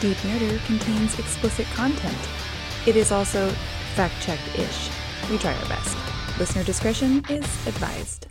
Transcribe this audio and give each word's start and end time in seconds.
Deep 0.00 0.16
Nerder 0.18 0.64
contains 0.64 1.18
explicit 1.18 1.66
content. 1.74 2.16
It 2.86 2.96
is 2.96 3.12
also 3.12 3.50
fact 3.94 4.14
checked 4.22 4.58
ish. 4.58 4.88
We 5.28 5.36
try 5.36 5.52
our 5.52 5.68
best. 5.68 5.94
Listener 6.38 6.64
discretion 6.64 7.22
is 7.28 7.44
advised. 7.66 8.28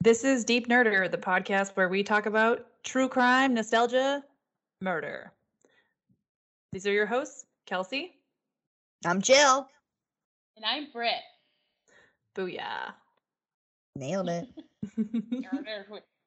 This 0.00 0.24
is 0.24 0.46
Deep 0.46 0.66
Nerder, 0.66 1.10
the 1.10 1.18
podcast 1.18 1.72
where 1.76 1.90
we 1.90 2.02
talk 2.02 2.24
about 2.24 2.64
true 2.84 3.06
crime, 3.06 3.52
nostalgia, 3.52 4.24
murder. 4.80 5.30
These 6.72 6.86
are 6.86 6.92
your 6.92 7.04
hosts, 7.04 7.44
Kelsey. 7.66 8.14
I'm 9.04 9.20
Jill. 9.20 9.68
And 10.56 10.64
I'm 10.64 10.90
Britt. 10.90 11.12
Booyah. 12.34 12.94
Nailed 13.94 14.30
it. 14.30 14.48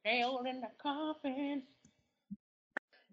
Nailed 0.06 0.46
in 0.46 0.62
the 0.62 0.70
coffin. 0.80 1.64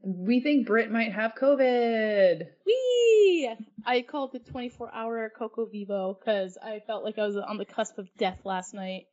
We 0.08 0.38
think 0.38 0.68
Britt 0.68 0.88
might 0.88 1.12
have 1.12 1.34
COVID. 1.34 2.46
Whee! 2.64 3.52
I 3.84 4.02
called 4.02 4.30
the 4.32 4.38
24 4.38 4.94
hour 4.94 5.32
Coco 5.36 5.66
Vivo 5.66 6.16
because 6.16 6.56
I 6.62 6.78
felt 6.86 7.02
like 7.02 7.18
I 7.18 7.26
was 7.26 7.36
on 7.36 7.58
the 7.58 7.64
cusp 7.64 7.98
of 7.98 8.08
death 8.16 8.38
last 8.44 8.72
night. 8.72 9.06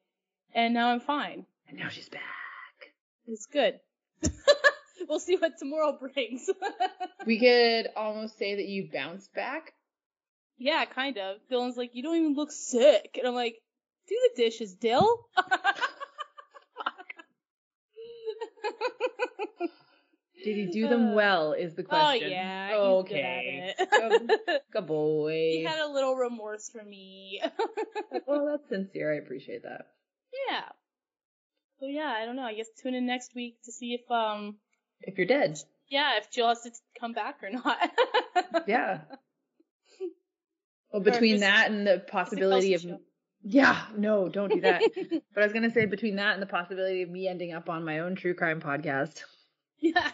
And 0.53 0.75
now 0.75 0.89
I'm 0.89 0.99
fine. 0.99 1.47
And 1.67 1.79
now 1.79 1.89
she's 1.89 2.09
back. 2.09 2.21
It's 3.25 3.47
good. 3.47 3.79
we'll 5.09 5.19
see 5.19 5.35
what 5.35 5.57
tomorrow 5.57 5.97
brings. 5.99 6.47
We 7.25 7.39
could 7.39 7.87
almost 7.95 8.37
say 8.37 8.55
that 8.55 8.65
you 8.65 8.89
bounced 8.91 9.33
back. 9.33 9.73
yeah, 10.57 10.83
kind 10.85 11.17
of. 11.17 11.37
Dylan's 11.49 11.77
like, 11.77 11.91
you 11.93 12.03
don't 12.03 12.17
even 12.17 12.33
look 12.35 12.51
sick. 12.51 13.15
And 13.17 13.25
I'm 13.25 13.33
like, 13.33 13.55
do 14.09 14.15
the 14.35 14.43
dishes, 14.43 14.75
Dill. 14.75 15.25
Did 20.43 20.57
he 20.57 20.65
do 20.65 20.89
them 20.89 21.15
well? 21.15 21.53
Is 21.53 21.73
the 21.73 21.83
question. 21.83 22.05
Oh 22.05 22.09
question. 22.09 22.31
yeah. 22.31 22.67
he's 22.69 22.77
Okay. 22.77 23.73
Good 23.77 24.27
Good, 24.27 24.39
good 24.73 24.87
boy. 24.87 25.31
he 25.53 25.63
had 25.63 25.79
a 25.79 25.87
little 25.91 26.15
remorse 26.15 26.69
for 26.69 26.83
me. 26.83 27.41
well, 28.27 28.47
that's 28.51 28.67
sincere. 28.67 29.13
I 29.13 29.17
appreciate 29.17 29.63
that. 29.63 29.87
yeah. 30.49 30.63
So 31.79 31.85
yeah, 31.87 32.13
I 32.17 32.25
don't 32.25 32.35
know. 32.35 32.43
I 32.43 32.53
guess 32.53 32.67
tune 32.81 32.93
in 32.93 33.05
next 33.05 33.33
week 33.35 33.57
to 33.65 33.71
see 33.71 33.93
if 33.93 34.11
um 34.11 34.57
If 35.01 35.17
you're 35.17 35.27
dead, 35.27 35.59
yeah 35.89 36.17
if 36.17 36.29
Jill 36.29 36.49
has 36.49 36.61
to 36.63 36.71
come 36.99 37.13
back 37.13 37.37
or 37.41 37.49
not. 37.49 37.77
yeah. 38.67 39.01
Well, 40.91 41.01
between 41.01 41.39
that 41.39 41.71
and 41.71 41.87
the 41.87 41.99
possibility 41.99 42.73
of 42.75 42.81
show. 42.81 42.99
yeah, 43.43 43.81
no, 43.97 44.29
don't 44.29 44.51
do 44.51 44.61
that. 44.61 44.81
but 45.33 45.41
I 45.41 45.45
was 45.45 45.53
gonna 45.53 45.71
say 45.71 45.85
between 45.85 46.17
that 46.17 46.33
and 46.33 46.41
the 46.41 46.47
possibility 46.47 47.01
of 47.01 47.09
me 47.09 47.27
ending 47.27 47.53
up 47.53 47.69
on 47.69 47.83
my 47.85 47.99
own 47.99 48.15
true 48.15 48.33
crime 48.33 48.61
podcast. 48.61 49.23
Yeah. 49.83 50.11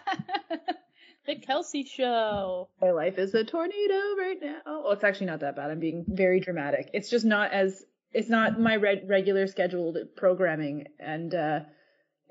the 1.25 1.35
Kelsey 1.35 1.83
show. 1.83 2.69
My 2.81 2.91
life 2.91 3.17
is 3.17 3.33
a 3.33 3.43
tornado 3.43 4.15
right 4.17 4.37
now. 4.41 4.57
Oh, 4.65 4.91
it's 4.91 5.03
actually 5.03 5.27
not 5.27 5.41
that 5.41 5.55
bad. 5.55 5.69
I'm 5.69 5.79
being 5.79 6.05
very 6.07 6.39
dramatic. 6.39 6.89
It's 6.93 7.09
just 7.09 7.25
not 7.25 7.51
as 7.51 7.83
it's 8.11 8.29
not 8.29 8.59
my 8.59 8.73
re- 8.73 9.03
regular 9.05 9.45
scheduled 9.45 9.97
programming, 10.15 10.87
and 10.99 11.33
uh, 11.35 11.59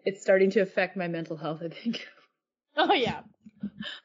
it's 0.04 0.20
starting 0.20 0.50
to 0.50 0.60
affect 0.60 0.96
my 0.96 1.06
mental 1.06 1.36
health. 1.36 1.62
I 1.64 1.68
think 1.68 2.06
Oh 2.76 2.92
yeah. 2.92 3.20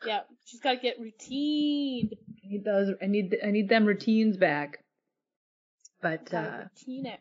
Yeah. 0.06 0.22
She's 0.46 0.60
got 0.60 0.74
to 0.74 0.80
get 0.80 1.00
routine. 1.00 2.12
I 2.44 2.48
need 2.48 2.66
those. 2.66 2.96
I 3.02 3.08
need 3.08 3.38
I 3.46 3.52
need 3.52 3.70
them 3.70 3.86
routines 3.86 4.38
back. 4.38 4.80
But 6.02 6.34
uh, 6.34 6.66
routine 6.76 7.06
it. 7.06 7.20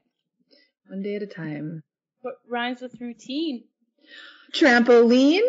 one 0.89 1.03
day 1.03 1.17
at 1.17 1.23
a 1.23 1.27
time. 1.27 1.83
What 2.21 2.35
rhymes 2.49 2.81
with 2.81 3.01
routine? 3.01 3.65
Trampoline. 4.53 5.47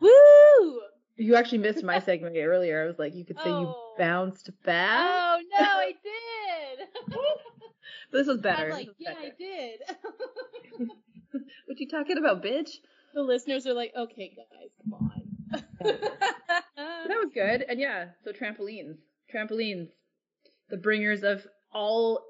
Woo! 0.00 0.80
You 1.16 1.36
actually 1.36 1.58
missed 1.58 1.84
my 1.84 1.98
segment 2.00 2.36
earlier. 2.38 2.82
I 2.82 2.86
was 2.86 2.98
like, 2.98 3.14
you 3.14 3.24
could 3.24 3.36
say 3.38 3.50
Oh. 3.50 3.60
you 3.60 3.74
bounced 3.98 4.50
back. 4.64 5.06
Oh 5.10 5.38
no, 5.58 5.66
I 5.66 5.92
did. 6.02 6.88
this 8.12 8.26
was 8.26 8.40
better. 8.40 8.66
I'm 8.66 8.70
like, 8.70 8.86
was 8.86 8.96
yeah, 8.98 9.12
better. 9.14 9.26
I 9.26 9.30
did. 9.38 9.80
What 11.66 11.78
you 11.78 11.88
talking 11.88 12.18
about, 12.18 12.42
bitch? 12.42 12.70
the 13.14 13.22
listeners 13.22 13.64
are 13.66 13.72
like, 13.74 13.92
okay, 13.96 14.34
guys, 14.36 14.70
come 14.82 14.94
on. 14.94 15.22
that 15.84 17.06
was 17.08 17.30
good. 17.32 17.64
And 17.68 17.78
yeah, 17.78 18.06
so 18.24 18.32
trampolines. 18.32 18.96
Trampolines. 19.32 19.88
The 20.70 20.76
bringers 20.76 21.22
of 21.22 21.46
all 21.72 22.24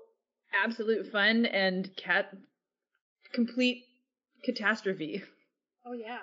absolute 0.65 1.11
fun 1.11 1.47
and 1.47 1.89
cat 1.97 2.37
complete 3.33 3.85
catastrophe. 4.45 5.23
oh 5.87 5.93
yeah, 5.95 6.19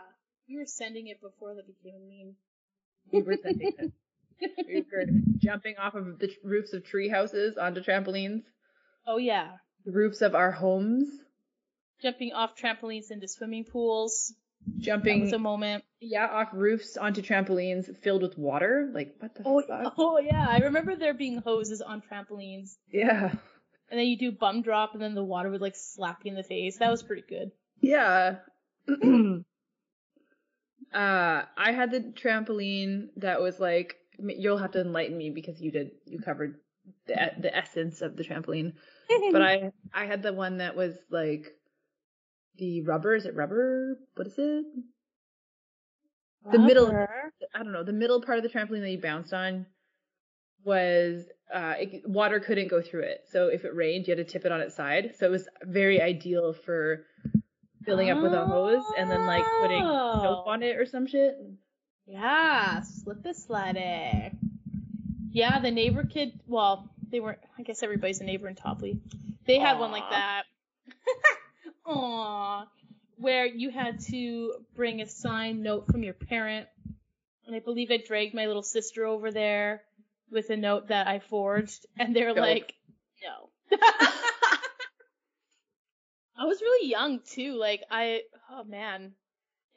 we 0.48 0.58
were 0.58 0.66
sending 0.66 1.08
it 1.08 1.22
before 1.22 1.56
that 1.56 1.66
became 1.68 1.96
a 1.96 2.00
meme. 2.26 2.36
We 3.12 3.22
were 3.22 3.38
sending 3.42 3.74
it. 3.78 3.92
We 4.68 4.86
were 4.92 5.06
jumping 5.40 5.78
off 5.78 5.96
of 5.96 6.20
the 6.20 6.30
roofs 6.44 6.74
of 6.74 6.86
tree 6.86 7.10
houses 7.10 7.58
onto 7.58 7.82
trampolines. 7.82 8.44
Oh 9.08 9.18
yeah, 9.18 9.54
The 9.86 9.92
roofs 9.92 10.22
of 10.22 10.36
our 10.36 10.52
homes. 10.52 11.08
jumping 12.02 12.34
off 12.34 12.56
trampolines 12.56 13.10
into 13.10 13.28
swimming 13.28 13.64
pools. 13.66 14.34
That 14.66 14.82
Jumping 14.82 15.22
was 15.22 15.34
a 15.34 15.40
moment. 15.40 15.84
yeah, 16.02 16.28
off 16.28 16.50
roofs 16.54 16.98
onto 16.98 17.22
trampolines 17.22 17.96
filled 18.04 18.22
with 18.22 18.38
water. 18.38 18.92
Like 18.94 19.16
what 19.20 19.34
the 19.36 19.44
Oh, 19.46 19.62
fuck? 19.62 19.94
oh 19.98 20.20
yeah, 20.20 20.46
I 20.50 20.58
remember 20.60 20.96
there 20.96 21.14
being 21.14 21.38
hoses 21.38 21.82
on 21.82 22.02
trampolines, 22.02 22.76
Yeah. 22.92 23.30
and 23.90 24.00
then 24.00 24.06
you 24.08 24.18
do 24.18 24.32
bum 24.32 24.62
drop, 24.64 24.94
and 24.94 25.02
then 25.02 25.16
the 25.16 25.24
water 25.24 25.50
would 25.50 25.62
like 25.62 25.76
slap 25.76 26.20
you 26.26 26.32
in 26.32 26.36
the 26.36 26.44
face. 26.44 26.78
That 26.80 26.92
was 26.92 27.02
pretty 27.02 27.24
good. 27.28 27.52
Yeah. 27.82 28.40
uh, 30.94 31.44
I 31.58 31.72
had 31.72 31.92
the 31.92 32.00
trampoline 32.02 33.10
that 33.18 33.42
was 33.42 33.60
like 33.60 33.98
you'll 34.20 34.58
have 34.58 34.72
to 34.72 34.82
enlighten 34.82 35.18
me 35.18 35.30
because 35.30 35.62
you 35.62 35.72
did 35.72 35.92
you 36.06 36.20
covered 36.20 36.60
the 37.08 37.32
the 37.40 37.56
essence 37.56 38.02
of 38.02 38.16
the 38.16 38.24
trampoline. 38.24 38.74
But 39.32 39.42
I 39.42 39.72
I 39.94 40.06
had 40.06 40.24
the 40.24 40.34
one 40.34 40.58
that 40.58 40.76
was 40.76 40.96
like 41.10 41.56
the 42.58 42.82
rubber. 42.82 43.16
Is 43.16 43.26
it 43.26 43.36
rubber? 43.36 43.98
What 44.16 44.28
is 44.28 44.34
it? 44.38 44.66
the 46.52 46.60
middle- 46.60 46.90
I 47.54 47.64
don't 47.64 47.72
know. 47.72 47.84
The 47.84 47.94
middle 47.94 48.22
part 48.22 48.38
of 48.38 48.44
the 48.44 48.50
trampoline 48.50 48.82
that 48.82 48.92
you 48.92 49.00
bounced 49.02 49.34
on 49.34 49.66
was 50.64 51.26
uh 51.54 51.76
it, 51.80 52.10
water 52.10 52.40
couldn't 52.40 52.68
go 52.68 52.82
through 52.82 53.04
it. 53.04 53.26
So 53.32 53.48
if 53.48 53.64
it 53.66 53.76
rained, 53.76 54.08
you 54.08 54.16
had 54.16 54.26
to 54.26 54.32
tip 54.32 54.46
it 54.46 54.52
on 54.52 54.62
its 54.62 54.76
side. 54.76 55.16
So 55.18 55.26
it 55.26 55.32
was 55.32 55.48
very 55.64 56.02
ideal 56.02 56.54
for 56.54 57.06
filling 57.88 58.12
up 58.12 58.22
with 58.22 58.34
a 58.34 58.46
hose 58.46 58.84
and 58.98 59.10
then 59.10 59.26
like 59.26 59.44
putting 59.62 59.82
soap 59.82 60.44
Oh. 60.46 60.52
on 60.52 60.62
it 60.62 60.78
or 60.78 60.86
some 60.86 61.08
shit. 61.08 61.36
Yeah, 62.06 62.82
slip 62.82 63.26
and 63.26 63.36
slide. 63.36 64.32
Yeah, 65.32 65.60
the 65.60 65.72
neighbor 65.72 66.04
kid. 66.06 66.40
Well, 66.48 66.90
they 67.10 67.20
weren't. 67.20 67.40
I 67.58 67.64
guess 67.64 67.82
everybody's 67.84 68.22
a 68.22 68.24
neighbor 68.26 68.48
in 68.48 68.56
Topley. 68.56 69.00
They 69.46 69.58
had 69.60 69.80
one 69.80 69.92
like 69.92 70.10
that. 70.10 70.44
Aww. 71.88 72.66
Where 73.18 73.46
you 73.48 73.72
had 73.72 74.00
to 74.12 74.54
bring 74.76 75.02
a 75.02 75.08
signed 75.08 75.64
note 75.64 75.88
from 75.88 76.04
your 76.04 76.14
parent, 76.14 76.68
and 77.46 77.56
I 77.56 77.60
believe 77.60 77.90
I 77.92 77.98
dragged 78.06 78.36
my 78.36 78.46
little 78.46 78.62
sister 78.64 79.06
over 79.06 79.32
there 79.32 79.82
with 80.32 80.50
a 80.50 80.58
note 80.58 80.90
that 80.90 81.08
I 81.08 81.20
forged, 81.20 81.86
and 81.98 82.16
they're 82.16 82.28
Dope. 82.34 82.38
like, 82.38 82.74
"No." 83.24 83.78
I 86.38 86.46
was 86.46 86.62
really 86.62 86.90
young 86.90 87.20
too. 87.20 87.56
Like 87.56 87.84
I, 87.90 88.22
oh 88.52 88.64
man, 88.64 89.14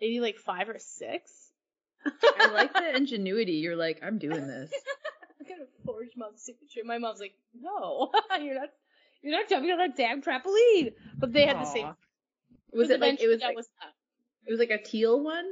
maybe 0.00 0.20
like 0.20 0.36
five 0.36 0.68
or 0.68 0.78
six. 0.78 1.32
I 2.38 2.50
like 2.52 2.72
the 2.72 2.96
ingenuity. 2.96 3.54
You're 3.54 3.76
like, 3.76 4.00
I'm 4.02 4.18
doing 4.18 4.46
this. 4.46 4.72
I'm 5.40 5.46
gonna 5.46 5.68
forge 5.84 6.10
mom's 6.16 6.42
signature. 6.42 6.80
My 6.84 6.98
mom's 6.98 7.20
like, 7.20 7.34
no, 7.58 8.10
you're 8.40 8.54
not, 8.54 8.68
you're 9.22 9.38
not 9.38 9.48
jumping 9.48 9.70
on 9.70 9.78
that 9.78 9.96
damn 9.96 10.22
trampoline. 10.22 10.92
But 11.18 11.32
they 11.32 11.46
had 11.46 11.60
the 11.60 11.64
same. 11.64 11.94
Was 12.72 12.90
it 12.90 13.00
like 13.00 13.20
it 13.20 13.28
was 13.28 13.40
that 13.40 13.48
like, 13.48 13.56
was 13.56 13.68
it 14.46 14.50
was 14.50 14.60
like 14.60 14.70
a 14.70 14.82
teal 14.82 15.22
one? 15.22 15.50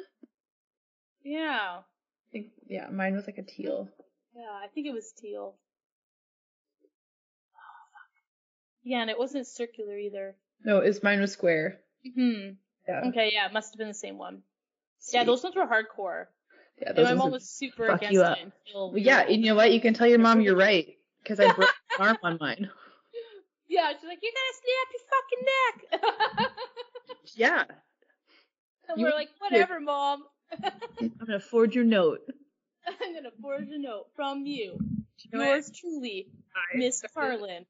Yeah, 1.25 1.79
I 1.81 2.33
think 2.33 2.49
yeah, 2.67 2.89
mine 2.91 3.15
was 3.15 3.27
like 3.27 3.39
a 3.39 3.43
teal. 3.43 3.89
yeah, 4.35 4.51
I 4.63 4.69
think 4.69 4.87
it 4.87 4.93
was 4.93 5.13
teal. 5.13 5.55
Yeah, 8.85 9.01
and 9.03 9.11
it 9.11 9.19
wasn't 9.19 9.47
circular 9.47 9.99
either. 9.99 10.37
No, 10.65 10.79
it's 10.79 11.03
mine 11.03 11.21
was 11.21 11.33
square. 11.33 11.79
Hmm. 12.15 12.51
Yeah. 12.89 13.03
Okay, 13.07 13.31
yeah, 13.33 13.47
it 13.47 13.53
must 13.53 13.73
have 13.73 13.79
been 13.79 13.89
the 13.89 13.95
same 13.95 14.19
one. 14.19 14.43
Yeah, 15.13 15.25
those 15.25 15.43
ones 15.43 15.55
were 15.57 15.67
hardcore. 15.67 16.27
Yeah, 16.81 16.89
And 16.89 16.97
those 16.99 17.05
my 17.05 17.11
ones 17.11 17.19
mom 17.19 17.31
was 17.33 17.49
super 17.49 17.87
fuck 17.87 17.97
against 17.99 18.13
you 18.15 18.23
up. 18.23 18.39
until 18.39 18.53
Well, 18.75 18.93
we 18.93 19.03
yeah, 19.03 19.21
and 19.23 19.43
you 19.45 19.51
know 19.51 19.55
what? 19.57 19.73
You 19.73 19.81
can 19.81 19.95
tell 19.95 20.07
your 20.07 20.19
mom 20.19 20.41
you're 20.41 20.57
right 20.57 20.97
because 21.23 21.39
I 21.41 21.53
broke 21.53 21.71
my 21.99 22.07
arm 22.09 22.19
on 22.23 22.39
mine. 22.41 22.71
Yeah, 23.69 23.93
she's 23.93 24.09
like, 24.09 24.19
you're 24.23 24.33
gonna 24.33 24.59
snap 24.63 24.89
your 24.95 26.01
fucking 26.01 26.41
neck. 26.41 26.51
Yeah, 27.35 27.65
and 28.89 28.99
You- 28.99 29.05
we're 29.07 29.13
like, 29.13 29.29
whatever, 29.39 29.81
mom. 29.81 30.25
I'm 31.01 31.13
gonna 31.19 31.39
forge 31.41 31.75
your 31.75 31.85
note. 31.85 32.21
I'm 33.03 33.15
gonna 33.15 33.31
forge 33.43 33.69
a 33.69 33.79
note 33.79 34.07
from 34.17 34.47
you. 34.47 34.79
You 35.19 35.31
know 35.33 35.39
what? 35.41 35.47
Yours 35.57 35.71
truly, 35.71 36.29
Miss 36.75 37.05
Carlin. 37.15 37.67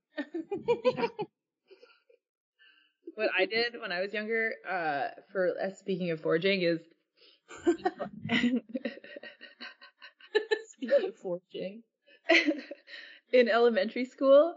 What 3.18 3.30
I 3.36 3.46
did 3.46 3.80
when 3.80 3.90
I 3.90 4.00
was 4.00 4.14
younger, 4.14 4.52
uh, 4.70 5.08
for 5.32 5.48
uh, 5.60 5.74
speaking 5.74 6.12
of 6.12 6.20
forging, 6.20 6.62
is 6.62 6.78
Continue 10.80 11.12
forging. 11.20 11.82
in 13.32 13.48
elementary 13.48 14.04
school, 14.04 14.54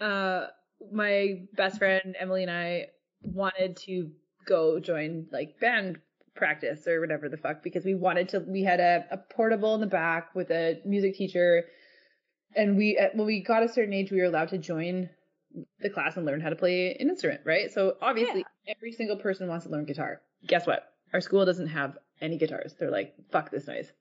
uh, 0.00 0.46
my 0.92 1.42
best 1.54 1.78
friend 1.78 2.16
Emily 2.18 2.42
and 2.42 2.50
I 2.50 2.86
wanted 3.22 3.76
to 3.86 4.10
go 4.44 4.80
join 4.80 5.26
like 5.30 5.60
band 5.60 5.98
practice 6.34 6.88
or 6.88 7.00
whatever 7.00 7.28
the 7.28 7.36
fuck 7.36 7.62
because 7.62 7.84
we 7.84 7.94
wanted 7.94 8.28
to. 8.30 8.40
We 8.40 8.64
had 8.64 8.80
a, 8.80 9.06
a 9.12 9.18
portable 9.18 9.76
in 9.76 9.80
the 9.80 9.86
back 9.86 10.34
with 10.34 10.50
a 10.50 10.80
music 10.84 11.14
teacher, 11.14 11.66
and 12.56 12.76
we 12.76 12.98
uh, 12.98 13.10
when 13.14 13.28
we 13.28 13.40
got 13.40 13.62
a 13.62 13.68
certain 13.68 13.94
age, 13.94 14.10
we 14.10 14.18
were 14.18 14.24
allowed 14.24 14.48
to 14.48 14.58
join 14.58 15.10
the 15.80 15.90
class 15.90 16.16
and 16.16 16.26
learn 16.26 16.40
how 16.40 16.50
to 16.50 16.56
play 16.56 16.96
an 16.98 17.08
instrument, 17.08 17.42
right? 17.44 17.70
So 17.72 17.96
obviously, 18.00 18.44
every 18.66 18.92
single 18.92 19.16
person 19.16 19.48
wants 19.48 19.66
to 19.66 19.70
learn 19.70 19.84
guitar. 19.84 20.20
Guess 20.46 20.66
what? 20.66 20.84
Our 21.12 21.20
school 21.20 21.44
doesn't 21.44 21.68
have 21.68 21.96
any 22.20 22.38
guitars. 22.38 22.74
They're 22.78 22.90
like, 22.90 23.14
fuck 23.30 23.50
this 23.50 23.66
noise. 23.66 23.92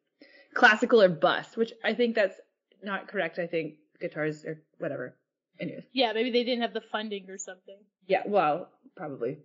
Classical 0.53 1.01
or 1.01 1.09
bust, 1.09 1.57
which 1.57 1.73
I 1.83 1.93
think 1.93 2.15
that's 2.15 2.35
not 2.81 3.07
correct. 3.07 3.39
I 3.39 3.47
think 3.47 3.75
guitars 3.99 4.45
are 4.45 4.61
whatever. 4.79 5.15
Anyways. 5.59 5.83
Yeah, 5.93 6.13
maybe 6.13 6.31
they 6.31 6.43
didn't 6.43 6.61
have 6.61 6.73
the 6.73 6.81
funding 6.91 7.29
or 7.29 7.37
something. 7.37 7.77
Yeah, 8.07 8.23
well, 8.25 8.69
probably. 8.95 9.37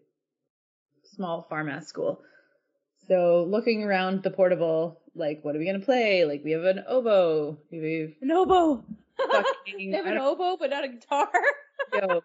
Small 1.14 1.46
farm 1.48 1.68
ass 1.68 1.86
school. 1.86 2.22
So 3.06 3.46
looking 3.48 3.84
around 3.84 4.22
the 4.22 4.30
portable, 4.30 5.00
like, 5.14 5.40
what 5.42 5.54
are 5.54 5.58
we 5.58 5.66
gonna 5.66 5.80
play? 5.80 6.24
Like, 6.24 6.42
we 6.44 6.52
have 6.52 6.64
an 6.64 6.84
oboe. 6.86 7.58
We've 7.70 8.14
An 8.20 8.30
oboe. 8.30 8.84
fucking, 9.16 9.90
they 9.90 9.96
have 9.96 10.06
an 10.06 10.18
oboe, 10.18 10.56
but 10.58 10.70
not 10.70 10.84
a 10.84 10.88
guitar. 10.88 11.28
yo, 11.92 12.22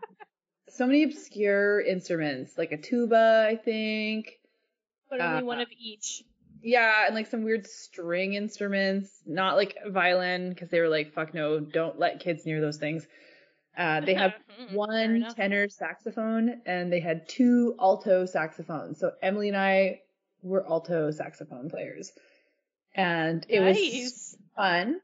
so 0.70 0.86
many 0.86 1.04
obscure 1.04 1.82
instruments, 1.82 2.58
like 2.58 2.72
a 2.72 2.78
tuba, 2.78 3.48
I 3.50 3.56
think. 3.56 4.40
but 5.10 5.22
only 5.22 5.44
Uh, 5.44 5.46
one 5.46 5.62
of 5.62 5.70
each. 5.78 6.24
Yeah, 6.62 7.06
and 7.06 7.16
like 7.16 7.28
some 7.28 7.44
weird 7.44 7.68
string 7.68 8.34
instruments, 8.36 9.22
not 9.26 9.58
like 9.58 9.78
violin, 9.88 10.50
because 10.50 10.70
they 10.70 10.80
were 10.80 10.88
like, 10.88 11.14
fuck 11.14 11.34
no, 11.34 11.60
don't 11.60 12.00
let 12.00 12.22
kids 12.22 12.46
near 12.46 12.62
those 12.62 12.78
things. 12.78 13.06
Uh, 13.78 14.02
they 14.02 14.14
had 14.14 14.34
Mm, 14.60 14.74
one 14.74 15.28
tenor 15.36 15.68
saxophone 15.70 16.62
and 16.66 16.92
they 16.92 17.00
had 17.00 17.28
two 17.28 17.76
alto 17.80 18.26
saxophones. 18.26 19.00
So 19.00 19.12
Emily 19.22 19.48
and 19.48 19.58
I 19.58 20.02
were 20.42 20.68
alto 20.68 21.12
saxophone 21.12 21.70
players. 21.70 22.12
And 22.96 23.46
it 23.50 23.60
was 23.60 24.38
fun 24.56 25.02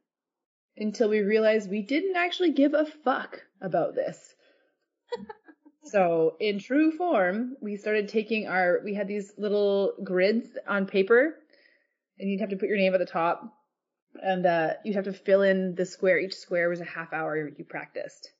until 0.77 1.09
we 1.09 1.21
realized 1.21 1.69
we 1.69 1.81
didn't 1.81 2.15
actually 2.15 2.51
give 2.51 2.73
a 2.73 2.85
fuck 2.85 3.41
about 3.61 3.95
this. 3.95 4.35
So 5.83 6.35
in 6.39 6.59
true 6.59 6.91
form, 6.91 7.55
we 7.61 7.77
started 7.77 8.07
taking 8.09 8.47
our, 8.47 8.79
we 8.83 8.93
had 8.93 9.07
these 9.07 9.33
little 9.37 9.93
grids 10.03 10.47
on 10.67 10.85
paper 10.85 11.35
and 12.19 12.29
you'd 12.29 12.41
have 12.41 12.49
to 12.49 12.57
put 12.57 12.69
your 12.69 12.77
name 12.77 12.93
at 12.93 12.99
the 12.99 13.05
top 13.05 13.53
and, 14.21 14.45
uh, 14.45 14.73
you'd 14.83 14.95
have 14.95 15.05
to 15.05 15.13
fill 15.13 15.41
in 15.41 15.75
the 15.75 15.85
square. 15.85 16.19
Each 16.19 16.35
square 16.35 16.69
was 16.69 16.81
a 16.81 16.85
half 16.85 17.13
hour 17.13 17.37
you 17.37 17.63
practiced 17.65 18.31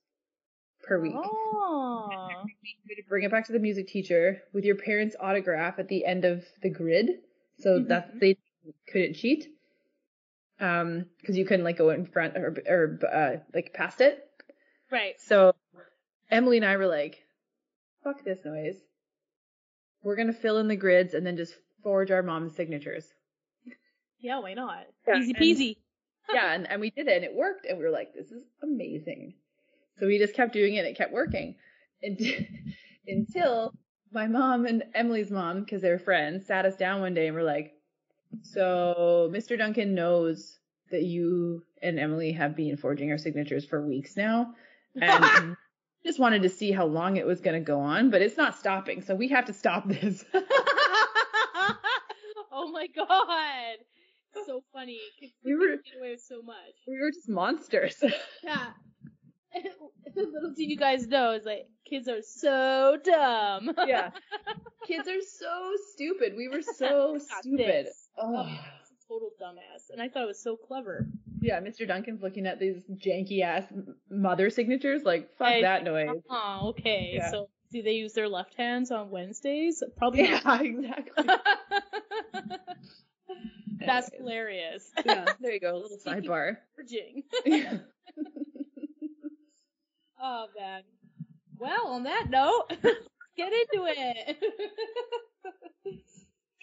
per 0.84 1.00
week. 1.00 1.14
Oh. 1.16 2.08
You 2.12 2.96
had 2.96 3.04
to 3.04 3.08
bring 3.08 3.24
it 3.24 3.32
back 3.32 3.46
to 3.48 3.52
the 3.54 3.60
music 3.60 3.88
teacher 3.88 4.42
with 4.54 4.66
your 4.66 4.76
parents' 4.76 5.16
autograph 5.20 5.80
at 5.80 5.88
the 5.88 6.06
end 6.06 6.26
of 6.26 6.44
the 6.62 6.70
grid, 6.70 7.22
so 7.60 7.80
that 7.80 8.16
Mhm. 8.16 8.20
they 8.20 8.38
couldn't 8.88 9.14
cheat. 9.16 9.48
Um, 10.60 11.06
because 11.20 11.38
you 11.38 11.46
couldn't 11.46 11.64
like 11.64 11.78
go 11.78 11.90
in 11.92 12.06
front 12.06 12.36
or 12.38 12.54
or 12.68 13.00
uh 13.10 13.38
like 13.54 13.74
past 13.74 14.02
it. 14.02 14.28
Right. 14.92 15.20
So 15.22 15.54
Emily 16.32 16.58
and 16.58 16.66
I 16.66 16.78
were 16.78 16.88
like, 16.88 17.24
"Fuck 18.04 18.24
this 18.24 18.40
noise. 18.46 18.78
We're 20.04 20.16
gonna 20.16 20.34
fill 20.34 20.58
in 20.60 20.68
the 20.68 20.76
grids 20.76 21.14
and 21.14 21.26
then 21.26 21.38
just 21.38 21.56
forge 21.84 22.12
our 22.12 22.24
mom's 22.24 22.56
signatures." 22.56 23.06
Yeah, 24.20 24.40
why 24.40 24.54
not? 24.54 24.86
Yeah, 25.08 25.18
Easy 25.18 25.34
and- 25.34 25.38
peasy. 25.44 25.78
yeah, 26.34 26.54
and, 26.54 26.70
and 26.70 26.82
we 26.82 26.92
did 26.92 27.08
it 27.08 27.16
and 27.16 27.26
it 27.26 27.34
worked 27.34 27.66
and 27.66 27.78
we 27.78 27.84
were 27.84 27.90
like, 27.90 28.14
this 28.14 28.32
is 28.32 28.44
amazing. 28.62 29.34
So 29.98 30.06
we 30.06 30.20
just 30.20 30.36
kept 30.36 30.54
doing 30.54 30.76
it 30.76 30.80
and 30.80 30.88
it 30.90 30.98
kept 30.98 31.12
working. 31.14 31.56
And 32.04 32.20
until 33.08 33.74
my 34.12 34.28
mom 34.28 34.66
and 34.66 34.84
Emily's 34.94 35.32
mom, 35.32 35.62
because 35.62 35.82
they 35.82 35.90
were 35.90 35.98
friends, 35.98 36.46
sat 36.46 36.66
us 36.66 36.76
down 36.76 37.02
one 37.02 37.14
day 37.14 37.28
and 37.28 37.36
were 37.36 37.44
like, 37.44 37.74
so 38.44 39.30
Mr. 39.34 39.58
Duncan 39.58 39.96
knows 39.96 40.60
that 40.92 41.04
you 41.04 41.64
and 41.82 41.98
Emily 42.00 42.34
have 42.34 42.56
been 42.56 42.78
forging 42.78 43.10
our 43.12 43.18
signatures 43.18 43.66
for 43.66 43.82
weeks 43.86 44.16
now. 44.16 44.54
And 45.02 45.56
just 46.06 46.20
wanted 46.20 46.44
to 46.44 46.50
see 46.50 46.72
how 46.72 46.86
long 46.86 47.18
it 47.18 47.26
was 47.26 47.42
going 47.42 47.56
to 47.56 47.66
go 47.66 47.80
on, 47.80 48.10
but 48.10 48.22
it's 48.22 48.38
not 48.38 48.58
stopping. 48.58 49.02
So 49.02 49.16
we 49.16 49.28
have 49.30 49.46
to 49.46 49.54
stop 49.54 49.88
this. 49.88 50.24
oh 52.52 52.72
my 52.72 52.88
god. 52.96 53.78
So 54.46 54.64
funny. 54.72 55.00
We 55.44 55.56
were- 55.56 55.78
get 55.78 55.98
away 56.00 56.12
with 56.12 56.22
so 56.22 56.42
much. 56.42 56.56
we 56.88 57.00
were 57.00 57.12
just 57.12 57.30
monsters. 57.30 58.02
Yeah. 58.44 58.68
Little 60.16 60.54
did 60.56 60.70
you 60.70 60.78
guys 60.78 61.08
know, 61.08 61.32
is 61.32 61.44
like 61.44 61.68
kids 61.90 62.08
are 62.08 62.22
so 62.22 62.98
dumb. 63.04 63.72
yeah. 63.88 64.12
Kids 64.86 65.08
are 65.08 65.22
so 65.22 65.72
stupid. 65.94 66.34
We 66.38 66.48
were 66.50 66.62
so 66.62 67.18
stupid. 67.40 67.86
this. 67.88 68.10
Oh. 68.18 68.46
oh. 68.48 68.60
Yeah, 69.10 69.18
it's 69.18 69.20
a 69.30 69.30
total 69.30 69.32
dumbass. 69.42 69.90
And 69.92 70.02
I 70.02 70.10
thought 70.10 70.24
it 70.24 70.28
was 70.28 70.42
so 70.42 70.56
clever. 70.56 71.08
Yeah, 71.42 71.60
Mr. 71.62 71.88
Duncan's 71.88 72.22
looking 72.22 72.46
at 72.46 72.60
these 72.60 72.84
janky 72.96 73.42
ass 73.42 73.64
mother 74.10 74.50
signatures. 74.50 75.04
Like, 75.04 75.30
fuck 75.38 75.48
Hey, 75.50 75.62
that 75.62 75.84
noise. 75.84 76.22
Oh, 76.30 76.70
okay. 76.70 77.12
Yeah. 77.16 77.32
So 77.32 77.50
do 77.72 77.82
they 77.82 77.94
use 77.94 78.14
their 78.14 78.28
left 78.28 78.56
hands 78.56 78.92
on 78.92 79.10
Wednesdays? 79.10 79.82
Probably 79.98 80.24
Yeah, 80.24 80.36
exactly. 80.62 81.26
That's 83.86 84.10
hilarious. 84.14 84.92
yeah, 85.06 85.26
there 85.40 85.54
you 85.54 85.60
go. 85.60 85.76
A 85.76 85.78
little 85.78 85.98
sidebar. 86.06 86.58
Oh 90.22 90.46
man. 90.58 90.82
Well, 91.58 91.88
on 91.88 92.04
that 92.04 92.28
note, 92.30 92.66
let's 92.70 92.84
get 93.38 93.54
into 93.54 93.86
it. 93.88 94.38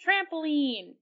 trampoline. 0.05 0.93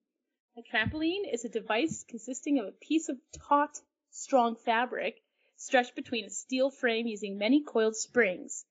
A 0.58 0.62
trampoline 0.62 1.30
is 1.34 1.44
a 1.44 1.50
device 1.50 2.06
consisting 2.08 2.60
of 2.60 2.66
a 2.66 2.72
piece 2.72 3.10
of 3.10 3.20
taut, 3.34 3.82
strong 4.10 4.56
fabric 4.56 5.22
stretched 5.58 5.96
between 5.96 6.24
a 6.24 6.30
steel 6.30 6.70
frame 6.70 7.08
using 7.08 7.38
many 7.38 7.62
coiled 7.62 7.98
springs. 7.98 8.66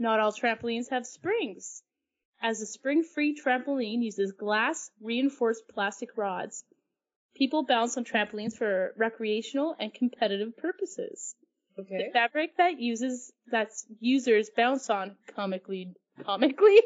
Not 0.00 0.18
all 0.18 0.32
trampolines 0.32 0.88
have 0.88 1.06
springs, 1.06 1.84
as 2.40 2.60
a 2.60 2.66
spring-free 2.66 3.36
trampoline 3.36 4.02
uses 4.02 4.32
glass 4.32 4.90
reinforced 5.00 5.68
plastic 5.68 6.16
rods. 6.16 6.64
People 7.36 7.62
bounce 7.62 7.96
on 7.96 8.04
trampolines 8.04 8.56
for 8.56 8.92
recreational 8.96 9.76
and 9.78 9.94
competitive 9.94 10.56
purposes. 10.56 11.36
The 11.76 12.10
fabric 12.12 12.56
that 12.56 12.80
uses 12.80 13.32
that 13.46 13.70
users 14.00 14.50
bounce 14.50 14.90
on 14.90 15.16
comically 15.28 15.94
comically 16.24 16.80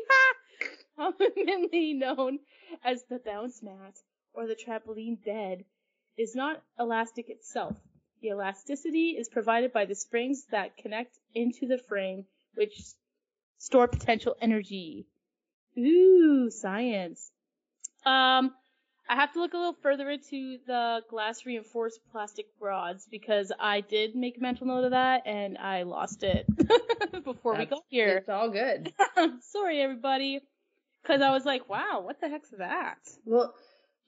commonly 0.96 1.94
known 1.94 2.40
as 2.84 3.02
the 3.04 3.18
bounce 3.18 3.62
mat 3.62 3.96
or 4.36 4.46
the 4.46 4.54
trampoline 4.54 5.22
bed 5.24 5.64
is 6.16 6.34
not 6.34 6.62
elastic 6.78 7.28
itself. 7.28 7.76
The 8.22 8.28
elasticity 8.28 9.10
is 9.10 9.28
provided 9.28 9.72
by 9.72 9.84
the 9.84 9.94
springs 9.94 10.46
that 10.50 10.76
connect 10.76 11.18
into 11.34 11.66
the 11.66 11.78
frame 11.78 12.24
which 12.54 12.80
store 13.58 13.88
potential 13.88 14.36
energy. 14.40 15.06
Ooh, 15.78 16.50
science. 16.50 17.30
Um 18.04 18.52
I 19.08 19.14
have 19.14 19.32
to 19.34 19.40
look 19.40 19.54
a 19.54 19.56
little 19.56 19.76
further 19.82 20.10
into 20.10 20.58
the 20.66 21.02
glass 21.08 21.46
reinforced 21.46 22.00
plastic 22.10 22.46
rods 22.58 23.06
because 23.08 23.52
I 23.58 23.80
did 23.80 24.16
make 24.16 24.38
a 24.38 24.40
mental 24.40 24.66
note 24.66 24.84
of 24.84 24.90
that 24.90 25.22
and 25.26 25.56
I 25.58 25.84
lost 25.84 26.24
it 26.24 26.44
before 27.24 27.54
we 27.54 27.66
got 27.66 27.84
here. 27.88 28.16
It's 28.16 28.28
all 28.28 28.50
good. 28.50 28.92
Sorry, 29.42 29.80
everybody. 29.80 30.40
Because 31.02 31.22
I 31.22 31.30
was 31.30 31.44
like, 31.44 31.68
wow, 31.68 32.00
what 32.02 32.20
the 32.20 32.28
heck's 32.28 32.50
that? 32.58 32.98
Well, 33.24 33.54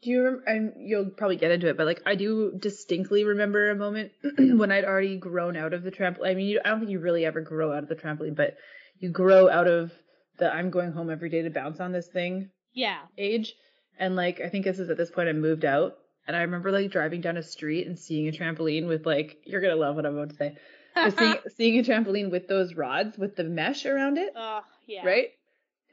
do 0.03 0.11
you 0.11 0.23
remember? 0.23 0.45
I'm, 0.49 0.73
you'll 0.79 1.11
probably 1.11 1.37
get 1.37 1.51
into 1.51 1.69
it, 1.69 1.77
but 1.77 1.87
like 1.87 2.03
I 2.07 2.15
do 2.15 2.53
distinctly 2.59 3.25
remember 3.25 3.71
a 3.71 3.75
moment 3.75 4.13
when 4.39 4.71
I'd 4.71 4.85
already 4.85 5.17
grown 5.17 5.57
out 5.57 5.73
of 5.73 5.83
the 5.83 5.91
trampoline. 5.91 6.31
I 6.31 6.35
mean, 6.35 6.47
you, 6.47 6.61
I 6.65 6.69
don't 6.71 6.81
think 6.81 6.91
you 6.91 7.01
really 7.01 7.25
ever 7.25 7.41
grow 7.41 7.73
out 7.73 7.83
of 7.83 7.89
the 7.89 7.97
trampoline, 7.97 8.37
but 8.37 8.57
you 8.99 9.11
grow 9.11 9.49
out 9.49 9.67
of 9.67 9.93
the 10.39 10.53
I'm 10.53 10.71
going 10.71 10.93
home 10.93 11.11
every 11.11 11.31
day 11.31 11.43
to 11.43 11.51
bounce 11.51 11.81
on 11.81 11.93
this 11.93 12.07
thing 12.07 12.51
Yeah. 12.73 13.01
age. 13.17 13.55
And 13.99 14.15
like, 14.15 14.41
I 14.41 14.49
think 14.49 14.65
this 14.65 14.79
is 14.79 14.91
at 14.91 14.97
this 14.97 15.11
point 15.11 15.29
I 15.29 15.33
moved 15.33 15.65
out. 15.65 15.97
And 16.27 16.37
I 16.37 16.43
remember 16.43 16.71
like 16.71 16.91
driving 16.91 17.21
down 17.21 17.37
a 17.37 17.43
street 17.43 17.87
and 17.87 17.99
seeing 17.99 18.29
a 18.29 18.33
trampoline 18.33 18.87
with 18.87 19.07
like, 19.07 19.39
you're 19.45 19.61
to 19.61 19.75
love 19.75 19.97
what 19.97 20.07
I'm 20.07 20.17
about 20.17 20.31
to 20.31 20.37
say. 20.37 20.57
Seeing, 21.17 21.37
seeing 21.57 21.79
a 21.79 21.83
trampoline 21.85 22.29
with 22.29 22.49
those 22.49 22.75
rods 22.75 23.17
with 23.17 23.37
the 23.37 23.45
mesh 23.45 23.87
around 23.87 24.19
it. 24.19 24.33
Oh, 24.35 24.63
yeah. 24.87 25.07
Right? 25.07 25.29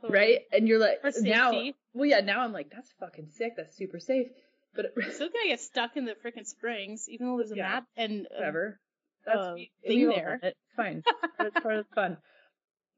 totally. 0.01 0.19
Right? 0.19 0.39
And 0.51 0.67
you're 0.67 0.79
like, 0.79 0.97
now. 1.21 1.51
Well, 1.95 2.05
yeah, 2.05 2.19
now 2.19 2.41
I'm 2.41 2.53
like, 2.53 2.69
that's 2.69 2.91
fucking 2.99 3.29
sick. 3.31 3.53
That's 3.57 3.75
super 3.75 3.99
safe. 3.99 4.27
But 4.75 4.87
You're 4.97 5.11
still 5.11 5.29
gonna 5.29 5.47
get 5.47 5.61
stuck 5.61 5.95
in 5.95 6.03
the 6.05 6.13
freaking 6.13 6.45
springs, 6.45 7.07
even 7.09 7.27
though 7.27 7.37
there's 7.37 7.51
a 7.51 7.55
Yeah. 7.55 7.69
map 7.69 7.85
and 7.95 8.25
uh, 8.27 8.35
whatever. 8.37 8.79
That's 9.25 9.37
uh, 9.39 9.55
thing 9.87 10.09
there. 10.09 10.39
it. 10.43 10.47
It's 10.49 10.75
fine. 10.75 11.01
That's 11.39 11.59
part 11.61 11.77
of 11.77 11.85
the 11.89 11.95
fun. 11.95 12.17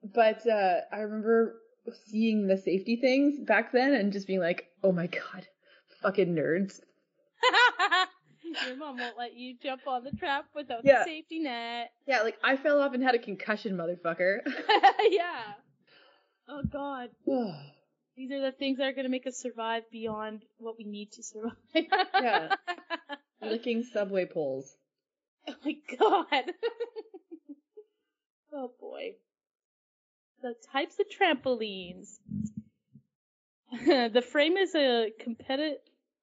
But 0.04 0.46
uh, 0.48 0.82
I 0.92 0.98
remember 1.01 1.56
seeing 2.08 2.48
the 2.48 2.58
safety 2.58 2.96
things 2.98 3.39
back 3.39 3.72
then 3.72 3.94
and 3.94 4.12
just 4.12 4.25
being 4.27 4.39
like, 4.39 4.66
oh 4.84 4.92
my 4.92 5.08
god, 5.08 5.48
fucking 6.01 6.34
nerds. 6.36 6.80
Your 8.66 8.75
mom 8.77 8.98
won't 8.98 9.18
let 9.18 9.36
you 9.36 9.56
jump 9.62 9.82
on 9.88 10.04
the 10.04 10.12
trap 10.12 10.46
without 10.56 10.84
Yeah. 10.84 11.00
the 11.00 11.06
safety 11.06 11.39
net. 11.39 11.92
Yeah, 12.08 12.22
like 12.24 12.38
I 12.44 12.58
fell 12.58 12.82
off 12.82 12.94
and 12.94 13.04
had 13.04 13.13
a 13.13 13.20
concussion, 13.20 13.77
motherfucker. 13.77 14.39
yeah. 15.10 15.54
Oh 16.50 16.63
god. 16.63 17.10
These 18.17 18.31
are 18.31 18.41
the 18.41 18.51
things 18.51 18.79
that 18.79 18.86
are 18.86 18.93
gonna 18.93 19.09
make 19.09 19.27
us 19.27 19.38
survive 19.38 19.83
beyond 19.91 20.43
what 20.57 20.75
we 20.75 20.86
need 20.86 21.12
to 21.13 21.24
survive. 21.24 21.53
Yeah. 21.75 22.55
Licking 23.41 23.83
subway 23.83 24.25
poles. 24.25 24.75
oh 25.47 25.53
my 25.63 25.75
god. 26.00 26.51
oh 28.53 28.71
boy. 28.81 29.13
The 30.41 30.55
types 30.74 30.95
of 31.00 31.05
trampolines. 31.07 32.17
the 33.86 34.24
frame 34.27 34.57
is 34.57 34.74
a 34.74 35.12
competitive 35.19 35.77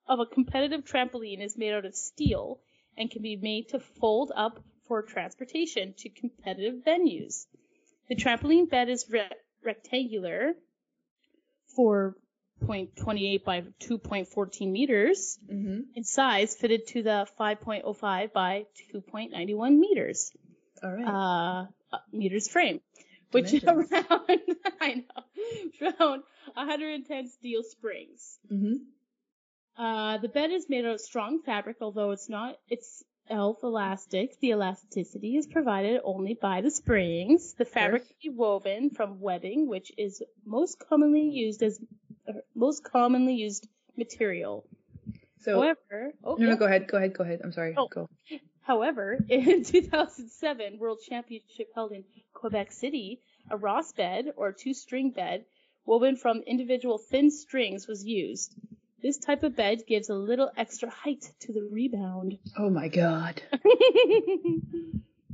of 0.09 0.19
a 0.19 0.27
competitive 0.27 0.85
trampoline 0.85 1.41
is 1.41 1.57
made 1.57 1.73
out 1.73 1.85
of 1.85 1.95
steel 1.95 2.59
and 2.97 3.09
can 3.09 3.23
be 3.23 3.37
made 3.37 3.69
to 3.69 3.79
fold 3.79 4.33
up 4.35 4.59
for 4.89 5.01
transportation 5.03 5.95
to 5.99 6.09
competitive 6.09 6.83
venues. 6.85 7.47
The 8.09 8.17
trampoline 8.17 8.69
bed 8.69 8.89
is 8.89 9.07
re- 9.09 9.31
rectangular, 9.63 10.55
4.28 11.79 13.45
by 13.45 13.63
2.14 13.81 14.71
meters 14.71 15.39
Mm-hmm. 15.53 15.81
in 15.95 16.05
size, 16.05 16.55
fitted 16.55 16.87
to 16.89 17.03
the 17.03 17.27
5.05 17.39 18.33
by 18.33 18.67
2.91 18.95 19.79
meters 19.79 20.33
All 20.83 20.93
right. 20.93 21.07
uh, 21.07 21.67
uh, 21.93 21.99
meters 22.13 22.49
frame, 22.49 22.81
which 23.33 23.53
is 23.53 23.65
around 23.69 23.89
I 24.81 25.05
know 25.81 25.89
around 26.01 26.23
110 26.55 27.29
steel 27.29 27.63
springs. 27.63 28.39
mm-hmm. 28.51 28.75
Uh, 29.77 30.19
the 30.19 30.29
bed 30.29 30.53
is 30.53 30.67
made 30.69 30.85
out 30.85 30.95
of 30.95 31.01
strong 31.01 31.41
fabric, 31.43 31.79
although 31.81 32.13
it's 32.13 32.29
not 32.29 32.57
itself 33.25 33.63
elastic. 33.63 34.39
The 34.41 34.51
elasticity 34.51 35.37
is 35.37 35.47
provided 35.47 36.01
only 36.05 36.35
by 36.35 36.61
the 36.61 36.71
springs. 36.71 37.55
The 37.55 37.65
fabric 37.65 38.07
can 38.07 38.17
be 38.23 38.37
woven 38.37 38.91
from 38.91 39.21
webbing, 39.21 39.69
which 39.69 39.93
is 39.97 40.23
most 40.45 40.79
commonly 40.89 41.29
used 41.29 41.63
as 41.63 41.81
uh, 42.29 42.33
most 42.55 42.85
commonly 42.85 43.35
used 43.35 43.67
material. 43.97 44.67
So 45.41 45.61
However, 45.61 46.13
oh, 46.23 46.37
no, 46.37 46.51
no, 46.51 46.57
go 46.57 46.65
ahead, 46.65 46.87
go 46.89 46.97
ahead, 46.97 47.15
go 47.15 47.25
ahead. 47.25 47.41
I'm 47.45 47.53
sorry. 47.53 47.75
Oh. 47.77 47.89
Go. 47.89 48.09
However, 48.63 49.19
in 49.29 49.65
2007 49.65 50.79
World 50.79 51.01
Championship 51.07 51.69
held 51.75 51.93
in 51.93 52.05
Quebec 52.33 52.73
City, 52.73 53.21
a 53.51 53.57
Ross 53.57 53.93
bed 53.93 54.33
or 54.37 54.53
two-string 54.53 55.11
bed 55.11 55.45
woven 55.85 56.17
from 56.17 56.39
individual 56.47 56.97
thin 56.97 57.31
strings 57.31 57.87
was 57.87 58.05
used. 58.05 58.55
This 59.05 59.19
type 59.19 59.43
of 59.43 59.55
bed 59.55 59.83
gives 59.87 60.09
a 60.09 60.15
little 60.15 60.51
extra 60.57 60.89
height 60.89 61.31
to 61.41 61.53
the 61.53 61.69
rebound. 61.71 62.39
Oh 62.59 62.71
my 62.71 62.89
god. 62.89 63.43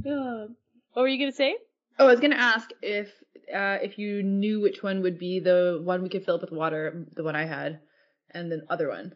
What 0.03 1.03
were 1.03 1.07
you 1.07 1.21
gonna 1.21 1.31
say? 1.31 1.57
Oh, 1.97 2.09
I 2.09 2.11
was 2.11 2.19
gonna 2.19 2.35
ask 2.35 2.69
if 2.83 3.13
uh, 3.55 3.79
if 3.81 3.97
you 3.97 4.25
knew 4.25 4.61
which 4.61 4.83
one 4.83 5.03
would 5.03 5.21
be 5.21 5.39
the 5.39 5.81
one 5.85 6.03
we 6.03 6.09
could 6.09 6.25
fill 6.25 6.35
up 6.35 6.41
with 6.41 6.51
water, 6.51 7.07
the 7.15 7.23
one 7.23 7.37
I 7.37 7.45
had, 7.45 7.79
and 8.33 8.51
the 8.51 8.67
other 8.69 8.89
one, 8.89 9.15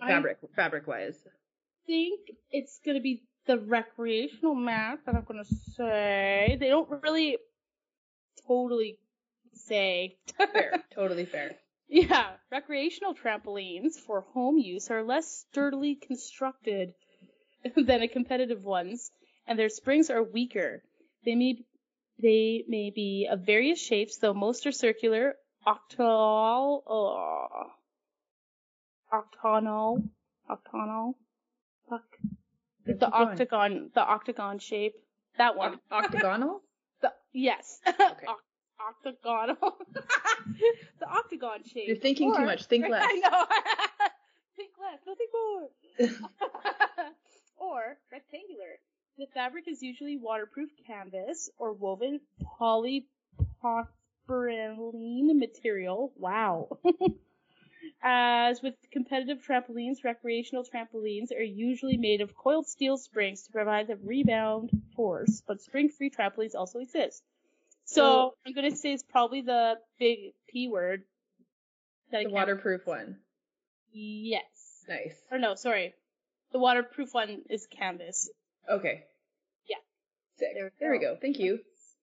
fabric, 0.00 0.38
fabric 0.56 0.88
wise. 0.88 1.16
I 1.24 1.86
think 1.86 2.20
it's 2.50 2.80
gonna 2.84 3.00
be 3.00 3.22
the 3.46 3.58
recreational 3.58 4.56
mat 4.56 4.98
that 5.06 5.14
I'm 5.14 5.22
gonna 5.22 5.44
say. 5.44 6.56
They 6.58 6.68
don't 6.68 6.90
really 6.90 7.36
totally 8.48 8.98
say. 9.54 10.16
Fair, 10.36 10.82
totally 10.92 11.26
fair. 11.26 11.54
Yeah, 11.88 12.32
recreational 12.50 13.14
trampolines 13.14 13.94
for 13.94 14.22
home 14.32 14.58
use 14.58 14.90
are 14.90 15.02
less 15.04 15.26
sturdily 15.48 15.94
constructed 15.94 16.94
than 17.76 18.02
a 18.02 18.08
competitive 18.08 18.64
ones, 18.64 19.10
and 19.46 19.58
their 19.58 19.68
springs 19.68 20.10
are 20.10 20.22
weaker. 20.22 20.82
They 21.24 21.34
may 21.34 21.64
they 22.20 22.64
may 22.66 22.90
be 22.90 23.28
of 23.30 23.40
various 23.40 23.78
shapes, 23.80 24.18
though 24.18 24.34
most 24.34 24.66
are 24.66 24.72
circular, 24.72 25.34
octal, 25.66 26.82
uh, 26.88 27.68
octagonal, 29.16 30.02
octagonal, 30.48 31.18
fuck, 31.88 32.04
the 32.86 32.94
going. 32.94 33.12
octagon, 33.12 33.90
the 33.94 34.00
octagon 34.00 34.58
shape. 34.58 34.94
That 35.38 35.56
one. 35.56 35.78
Oct- 35.90 36.04
octagonal. 36.04 36.62
The, 37.02 37.12
yes. 37.34 37.78
Okay. 37.86 38.00
Oc- 38.80 39.06
octagonal. 39.06 39.76
the 41.00 41.08
octagon 41.08 41.64
shape. 41.64 41.88
You're 41.88 41.96
thinking 41.96 42.34
too 42.34 42.44
much. 42.44 42.64
Think 42.66 42.86
less. 42.90 43.04
I 43.06 43.14
know. 43.14 43.46
think 44.56 44.70
less. 44.80 45.00
Nothing 45.06 45.26
more. 45.32 45.70
or 47.56 47.98
rectangular. 48.12 48.78
The 49.18 49.26
fabric 49.32 49.66
is 49.66 49.82
usually 49.82 50.18
waterproof 50.18 50.70
canvas 50.86 51.48
or 51.58 51.72
woven 51.72 52.20
polypropylene 52.60 53.06
material. 55.38 56.12
Wow. 56.16 56.78
As 58.02 58.62
with 58.62 58.74
competitive 58.90 59.42
trampolines, 59.42 60.04
recreational 60.04 60.64
trampolines 60.64 61.32
are 61.32 61.42
usually 61.42 61.96
made 61.96 62.20
of 62.20 62.34
coiled 62.36 62.66
steel 62.66 62.98
springs 62.98 63.42
to 63.44 63.52
provide 63.52 63.86
the 63.86 63.96
rebound 63.96 64.70
force, 64.94 65.40
but 65.46 65.62
spring-free 65.62 66.10
trampolines 66.10 66.54
also 66.54 66.78
exist. 66.80 67.22
So, 67.86 68.34
I'm 68.46 68.52
going 68.52 68.70
to 68.70 68.76
say 68.76 68.92
it's 68.92 69.02
probably 69.02 69.42
the 69.42 69.74
big 69.98 70.32
P 70.48 70.68
word. 70.68 71.02
That 72.12 72.24
The 72.24 72.30
waterproof 72.30 72.86
one. 72.86 73.16
Yes. 73.92 74.44
Nice. 74.88 75.14
Or 75.30 75.38
no, 75.38 75.54
sorry. 75.54 75.94
The 76.52 76.58
waterproof 76.58 77.12
one 77.14 77.42
is 77.50 77.66
canvas. 77.66 78.30
Okay. 78.70 79.04
Yeah. 79.68 79.76
Sick. 80.38 80.48
There 80.54 80.72
There 80.78 80.90
we 80.92 80.98
we 80.98 81.04
go. 81.04 81.14
go. 81.14 81.20
Thank 81.20 81.38
you. 81.38 81.58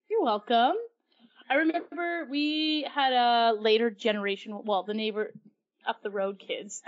You're 0.09 0.23
welcome. 0.23 0.73
I 1.49 1.55
remember 1.55 2.25
we 2.29 2.83
had 2.93 3.13
a 3.13 3.53
later 3.53 3.89
generation, 3.89 4.57
well, 4.65 4.83
the 4.83 4.93
neighbor 4.93 5.31
up 5.85 6.01
the 6.01 6.09
road 6.09 6.39
kids 6.39 6.81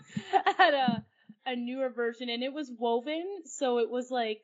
had 0.56 0.72
a 0.74 1.04
a 1.44 1.54
newer 1.56 1.88
version 1.90 2.28
and 2.28 2.42
it 2.42 2.52
was 2.52 2.70
woven, 2.78 3.42
so 3.44 3.78
it 3.78 3.90
was 3.90 4.10
like 4.10 4.42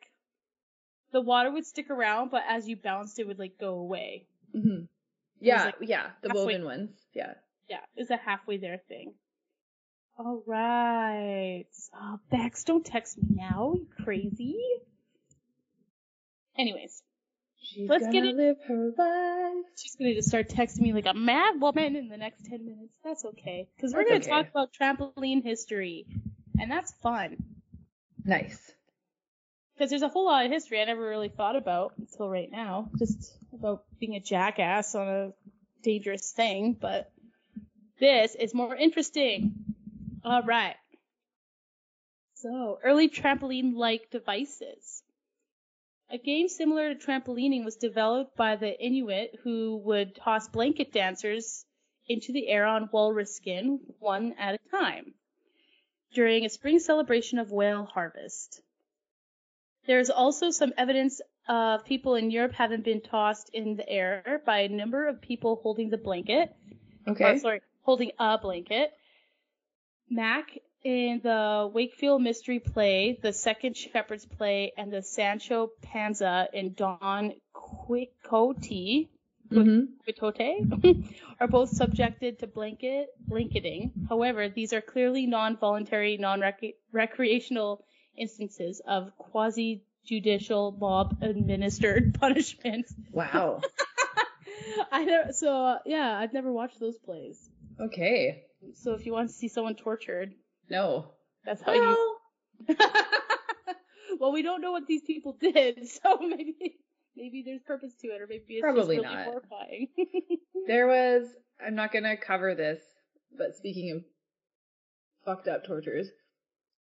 the 1.15 1.21
water 1.23 1.51
would 1.51 1.65
stick 1.65 1.89
around, 1.91 2.31
but 2.31 2.43
as 2.49 2.69
you 2.69 2.77
bounced 2.77 3.19
it 3.19 3.27
would 3.27 3.39
like 3.39 3.57
go 3.59 3.75
away. 3.79 4.27
hmm 4.53 4.81
Yeah, 5.41 5.65
like 5.67 5.77
yeah. 5.81 6.11
The 6.23 6.29
halfway- 6.29 6.45
woven 6.45 6.65
ones. 6.65 6.91
Yeah. 7.15 7.35
Yeah, 7.71 7.81
it's 7.97 8.11
a 8.11 8.17
halfway 8.19 8.59
there 8.59 8.81
thing. 8.89 9.15
All 10.19 10.43
right. 10.47 11.65
Oh, 11.95 12.19
Bex, 12.31 12.65
don't 12.65 12.85
text 12.85 13.17
me 13.17 13.29
now. 13.31 13.73
You 13.75 13.87
crazy. 14.05 14.59
Anyways, 16.59 17.03
She's 17.63 17.89
Let's 17.89 18.07
get 18.09 18.25
it- 18.27 18.37
live 18.37 18.57
her 18.69 18.93
life. 18.99 19.65
she's 19.77 19.97
gonna 19.97 20.13
just 20.15 20.29
start 20.29 20.49
texting 20.51 20.81
me 20.83 20.93
like 20.93 21.07
a 21.07 21.15
mad 21.15 21.59
woman 21.61 21.97
in 21.97 22.09
the 22.09 22.17
next 22.19 22.45
10 22.45 22.65
minutes. 22.67 22.99
That's 23.03 23.25
okay. 23.25 23.69
Because 23.75 23.95
we're 23.95 24.05
That's 24.07 24.27
gonna 24.29 24.41
okay. 24.43 24.51
talk 24.51 24.51
about 24.51 24.73
trampoline 24.75 25.43
history. 25.43 26.07
And 26.61 26.71
that's 26.71 26.93
fun. 27.03 27.39
Nice. 28.25 28.71
Because 29.75 29.91
there's 29.91 30.03
a 30.03 30.09
whole 30.09 30.27
lot 30.27 30.45
of 30.45 30.53
history 30.53 30.81
I 30.81 30.85
never 30.85 31.03
really 31.03 31.29
thought 31.29 31.57
about 31.57 31.95
until 31.99 32.29
right 32.29 32.51
now. 32.51 32.91
Just 32.99 33.37
about 33.53 33.85
being 33.99 34.15
a 34.15 34.21
jackass 34.21 34.95
on 34.95 35.09
a 35.09 35.33
dangerous 35.83 36.33
thing. 36.33 36.77
But 36.81 37.11
this 37.99 38.35
is 38.35 38.55
more 38.55 38.77
interesting. 38.77 39.55
All 40.25 40.43
right. 40.43 40.77
So, 42.35 42.79
early 42.85 43.09
trampoline 43.09 43.75
like 43.75 44.11
devices. 44.11 45.03
A 46.11 46.19
game 46.19 46.49
similar 46.49 46.95
to 46.95 47.01
trampolining 47.01 47.65
was 47.65 47.77
developed 47.77 48.37
by 48.37 48.57
the 48.57 48.79
Inuit 48.79 49.39
who 49.43 49.79
would 49.85 50.15
toss 50.15 50.49
blanket 50.49 50.93
dancers 50.93 51.65
into 52.07 52.33
the 52.33 52.49
air 52.49 52.67
on 52.67 52.91
walrus 52.93 53.35
skin, 53.35 53.81
one 53.99 54.35
at 54.39 54.55
a 54.55 54.71
time, 54.71 55.15
during 56.13 56.45
a 56.45 56.51
spring 56.51 56.79
celebration 56.79 57.39
of 57.39 57.51
whale 57.51 57.87
harvest. 57.87 58.61
There 59.87 60.01
is 60.01 60.11
also 60.11 60.51
some 60.51 60.73
evidence 60.77 61.21
of 61.49 61.85
people 61.85 62.15
in 62.15 62.31
Europe 62.31 62.53
having 62.53 62.81
been 62.81 63.01
tossed 63.01 63.51
in 63.53 63.77
the 63.77 63.89
air 63.89 64.43
by 64.47 64.61
a 64.61 64.69
number 64.69 65.09
of 65.09 65.21
people 65.21 65.61
holding 65.63 65.91
the 65.91 65.99
blanket. 65.99 66.55
Okay. 67.07 67.33
Or, 67.33 67.39
sorry, 67.39 67.61
holding 67.83 68.13
a 68.19 68.39
blanket. 68.39 68.93
Mak 70.11 70.59
in 70.85 71.21
the 71.23 71.71
Wakefield 71.73 72.23
Mystery 72.23 72.59
Play, 72.59 73.19
the 73.23 73.33
Second 73.33 73.77
Shepherd's 73.77 74.27
Play, 74.27 74.73
and 74.77 74.93
the 74.93 75.03
Sancho 75.03 75.71
Panza 75.83 76.49
in 76.53 76.75
Don 76.75 77.33
Quixote, 77.53 79.09
hmm 79.51 79.81
Quixote 80.05 81.15
are 81.41 81.49
both 81.49 81.71
subjected 81.71 82.39
to 82.39 82.47
blanket 82.47 83.09
blanketing. 83.27 83.93
However, 84.09 84.49
these 84.49 84.73
are 84.73 84.81
clearly 84.81 85.27
non-voluntary, 85.27 86.17
non-recreational 86.17 87.85
instances 88.17 88.81
of 88.87 89.17
quasi-judicial 89.19 90.77
mob-administered 90.81 92.15
punishment. 92.21 92.87
Wow. 93.13 93.61
I 94.93 95.05
never, 95.05 95.33
so 95.33 95.67
uh, 95.67 95.79
yeah, 95.87 96.17
I've 96.19 96.33
never 96.33 96.53
watched 96.53 96.81
those 96.81 96.97
plays. 96.99 97.49
Okay. 97.81 98.43
So 98.75 98.93
if 98.95 99.05
you 99.07 99.13
want 99.13 99.29
to 99.29 99.35
see 99.35 99.49
someone 99.49 99.75
tortured, 99.75 100.33
No. 100.71 101.11
that's 101.45 101.61
how 101.63 101.73
you. 101.75 102.17
well, 104.21 104.33
we 104.33 104.43
don't 104.43 104.61
know 104.61 104.73
what 104.73 104.87
these 104.87 105.03
people 105.03 105.37
did, 105.41 105.87
so 105.89 106.19
maybe 106.19 106.77
maybe 107.17 107.43
there's 107.45 107.63
purpose 107.63 107.93
to 108.01 108.09
it, 108.09 108.21
or 108.23 108.27
maybe 108.29 108.45
it's 108.55 108.63
Probably 108.63 108.97
just 108.97 109.07
really 109.07 109.15
not. 109.17 109.25
horrifying. 109.27 109.89
There 110.67 110.87
was, 110.87 111.27
I'm 111.65 111.75
not 111.75 111.93
gonna 111.93 112.17
cover 112.17 112.55
this, 112.55 112.81
but 113.37 113.55
speaking 113.57 113.91
of 113.93 114.05
fucked 115.25 115.49
up 115.49 115.65
tortures, 115.67 116.09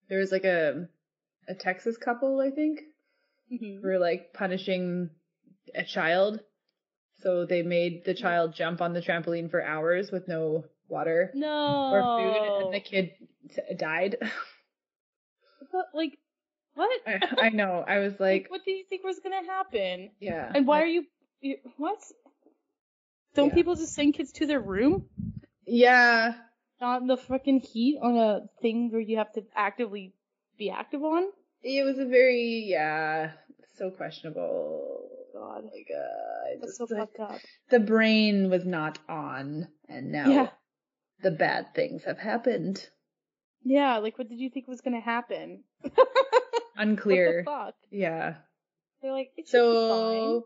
there 0.10 0.20
was 0.20 0.32
like 0.32 0.44
a, 0.44 0.88
a 1.50 1.56
Texas 1.56 1.98
couple, 1.98 2.40
I 2.40 2.52
think, 2.52 2.82
Mhm. 3.52 3.82
were 3.84 3.98
like 4.00 4.32
punishing 4.34 5.10
a 5.76 5.84
child. 5.84 6.40
So 7.22 7.46
they 7.46 7.64
made 7.64 8.06
the 8.06 8.14
child 8.14 8.54
jump 8.54 8.80
on 8.82 8.94
the 8.94 9.02
trampoline 9.02 9.50
for 9.52 9.62
hours 9.62 10.12
with 10.12 10.28
no 10.28 10.64
water 10.88 11.32
No. 11.36 11.90
or 11.92 12.02
food, 12.18 12.38
and 12.62 12.74
the 12.74 12.80
kid 12.80 13.12
t- 13.54 13.76
died. 13.76 14.18
But, 15.72 15.86
like, 15.94 16.18
what? 16.74 16.90
I, 17.06 17.20
I 17.42 17.50
know. 17.50 17.84
I 17.88 18.00
was 18.00 18.20
like, 18.20 18.48
what 18.50 18.64
do 18.66 18.72
you 18.72 18.84
think 18.90 19.04
was 19.04 19.20
gonna 19.20 19.46
happen? 19.46 20.12
yeah. 20.20 20.52
And 20.56 20.66
why 20.66 20.82
are 20.82 20.86
you, 20.88 21.06
you 21.42 21.58
what? 21.78 22.00
Don't 23.36 23.50
Yeah. 23.50 23.54
people 23.56 23.76
just 23.76 23.94
send 23.94 24.14
kids 24.16 24.32
to 24.34 24.46
their 24.48 24.60
room? 24.62 25.08
Yeah. 25.68 26.34
Not 26.82 27.02
in 27.02 27.08
the 27.08 27.18
fucking 27.18 27.60
heat 27.60 28.00
on 28.02 28.18
a 28.18 28.48
thing 28.62 28.90
where 28.92 29.02
you 29.02 29.18
have 29.18 29.32
to 29.34 29.44
actively 29.56 30.14
be 30.58 30.70
active 30.72 31.04
on? 31.04 31.26
It 31.64 31.84
was 31.86 32.00
a 32.00 32.06
very, 32.06 32.66
yeah, 32.68 33.32
so 33.78 33.90
questionable. 33.92 35.08
God. 35.34 35.64
Like, 35.66 35.88
uh, 35.96 36.60
That's 36.62 36.78
just, 36.78 36.90
so 36.90 36.96
like, 36.96 37.16
fucked 37.18 37.20
up. 37.36 37.42
the 37.70 37.80
brain 37.80 38.50
was 38.50 38.66
not 38.66 38.98
on, 39.08 39.68
and 39.88 40.12
now 40.12 40.28
Yeah. 40.30 40.50
the 41.22 41.32
bad 41.32 41.74
things 41.76 42.04
have 42.04 42.18
happened. 42.18 42.88
Yeah, 43.64 43.98
like 43.98 44.18
what 44.18 44.30
did 44.30 44.40
you 44.40 44.50
think 44.50 44.68
was 44.68 44.82
gonna 44.82 45.02
happen? 45.02 45.64
Unclear. 46.78 47.44
Fuck? 47.46 47.76
Yeah. 47.92 48.36
They're 49.02 49.12
like, 49.12 49.32
So 49.46 50.46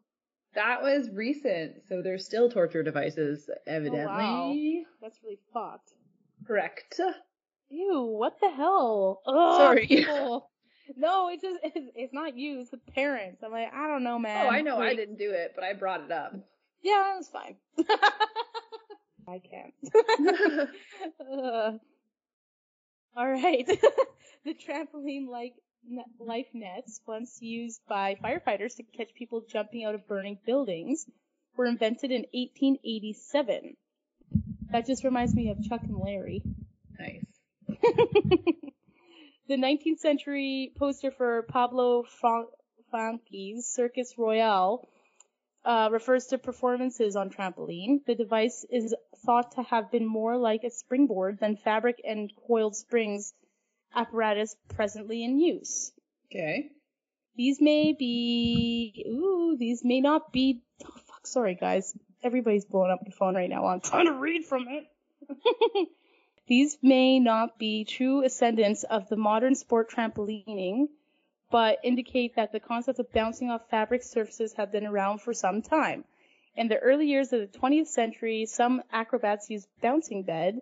that 0.55 0.81
was 0.81 1.09
recent. 1.11 1.83
So 1.87 2.01
there's 2.01 2.25
still 2.25 2.49
torture 2.49 2.83
devices, 2.83 3.49
evidently. 3.67 4.05
fine. 4.05 4.85
That's 5.01 5.17
really 5.23 5.39
fucked. 5.53 5.91
Correct. 6.47 6.99
Ew, 7.69 8.01
what 8.19 8.39
the 8.39 8.49
hell? 8.49 9.21
Ugh, 9.25 9.57
Sorry. 9.57 9.87
people. 9.87 10.49
No, 10.95 11.29
it's 11.29 11.41
just 11.41 11.59
it's, 11.63 11.91
it's 11.95 12.13
not 12.13 12.37
you, 12.37 12.59
it's 12.61 12.71
the 12.71 12.77
parents. 12.77 13.41
I'm 13.43 13.51
like, 13.51 13.73
I 13.73 13.87
don't 13.87 14.03
know, 14.03 14.15
oh, 14.15 14.19
man. 14.19 14.47
Oh, 14.47 14.49
I 14.49 14.61
know 14.61 14.79
I 14.79 14.95
didn't 14.95 15.17
do 15.17 15.31
it, 15.31 15.53
but 15.55 15.63
I 15.63 15.73
brought 15.73 16.01
it 16.01 16.11
up. 16.11 16.35
Yeah, 16.81 17.13
that's 17.15 17.29
fine. 17.29 17.55
I 19.27 19.39
can't. 19.39 19.73
Ugh. 19.95 20.67
Uh, 21.33 21.71
all 23.15 23.29
right. 23.29 23.67
the 24.45 24.53
trampoline 24.53 25.27
like 25.29 25.53
life 26.19 26.47
nets, 26.53 27.01
once 27.05 27.41
used 27.41 27.81
by 27.87 28.15
firefighters 28.23 28.75
to 28.77 28.83
catch 28.83 29.13
people 29.15 29.43
jumping 29.47 29.83
out 29.83 29.95
of 29.95 30.07
burning 30.07 30.37
buildings, 30.45 31.05
were 31.55 31.65
invented 31.65 32.11
in 32.11 32.25
1887. 32.33 33.75
That 34.71 34.87
just 34.87 35.03
reminds 35.03 35.35
me 35.35 35.49
of 35.49 35.63
Chuck 35.63 35.81
and 35.83 35.97
Larry. 35.97 36.43
nice. 36.99 37.25
The 39.47 39.55
19th 39.55 39.99
century 39.99 40.71
poster 40.77 41.11
for 41.11 41.43
Pablo 41.43 42.03
Fran- 42.03 42.47
Circus 43.61 44.13
Royale 44.17 44.87
uh, 45.65 45.89
refers 45.91 46.27
to 46.27 46.37
performances 46.37 47.15
on 47.15 47.29
trampoline. 47.29 48.05
The 48.05 48.15
device 48.15 48.65
is 48.69 48.93
thought 49.25 49.53
to 49.53 49.63
have 49.63 49.91
been 49.91 50.05
more 50.05 50.37
like 50.37 50.63
a 50.63 50.69
springboard 50.69 51.39
than 51.39 51.57
fabric 51.57 52.01
and 52.03 52.31
coiled 52.47 52.75
springs 52.75 53.33
apparatus 53.95 54.55
presently 54.75 55.23
in 55.23 55.39
use. 55.39 55.91
Okay. 56.31 56.69
These 57.35 57.61
may 57.61 57.93
be, 57.93 59.05
ooh, 59.09 59.55
these 59.57 59.83
may 59.83 60.01
not 60.01 60.31
be, 60.31 60.61
oh 60.85 60.91
fuck, 61.07 61.25
sorry 61.25 61.55
guys. 61.55 61.93
Everybody's 62.23 62.65
blowing 62.65 62.91
up 62.91 62.99
their 63.03 63.11
phone 63.11 63.35
right 63.35 63.49
now. 63.49 63.65
I'm 63.65 63.81
trying 63.81 64.05
to 64.05 64.13
read 64.13 64.45
from 64.45 64.67
it. 64.69 64.85
These 66.47 66.77
may 66.81 67.19
not 67.19 67.57
be 67.57 67.85
true 67.85 68.23
ascendants 68.23 68.83
of 68.83 69.07
the 69.07 69.15
modern 69.15 69.55
sport 69.55 69.89
trampolining, 69.89 70.89
but 71.49 71.79
indicate 71.83 72.35
that 72.35 72.51
the 72.51 72.59
concept 72.59 72.99
of 72.99 73.11
bouncing 73.13 73.49
off 73.49 73.69
fabric 73.69 74.03
surfaces 74.03 74.53
have 74.53 74.71
been 74.71 74.85
around 74.85 75.21
for 75.21 75.33
some 75.33 75.61
time. 75.61 76.03
In 76.55 76.67
the 76.67 76.79
early 76.79 77.07
years 77.07 77.31
of 77.31 77.39
the 77.39 77.59
20th 77.59 77.87
century, 77.87 78.45
some 78.45 78.83
acrobats 78.91 79.49
used 79.49 79.67
bouncing 79.81 80.23
bed 80.23 80.61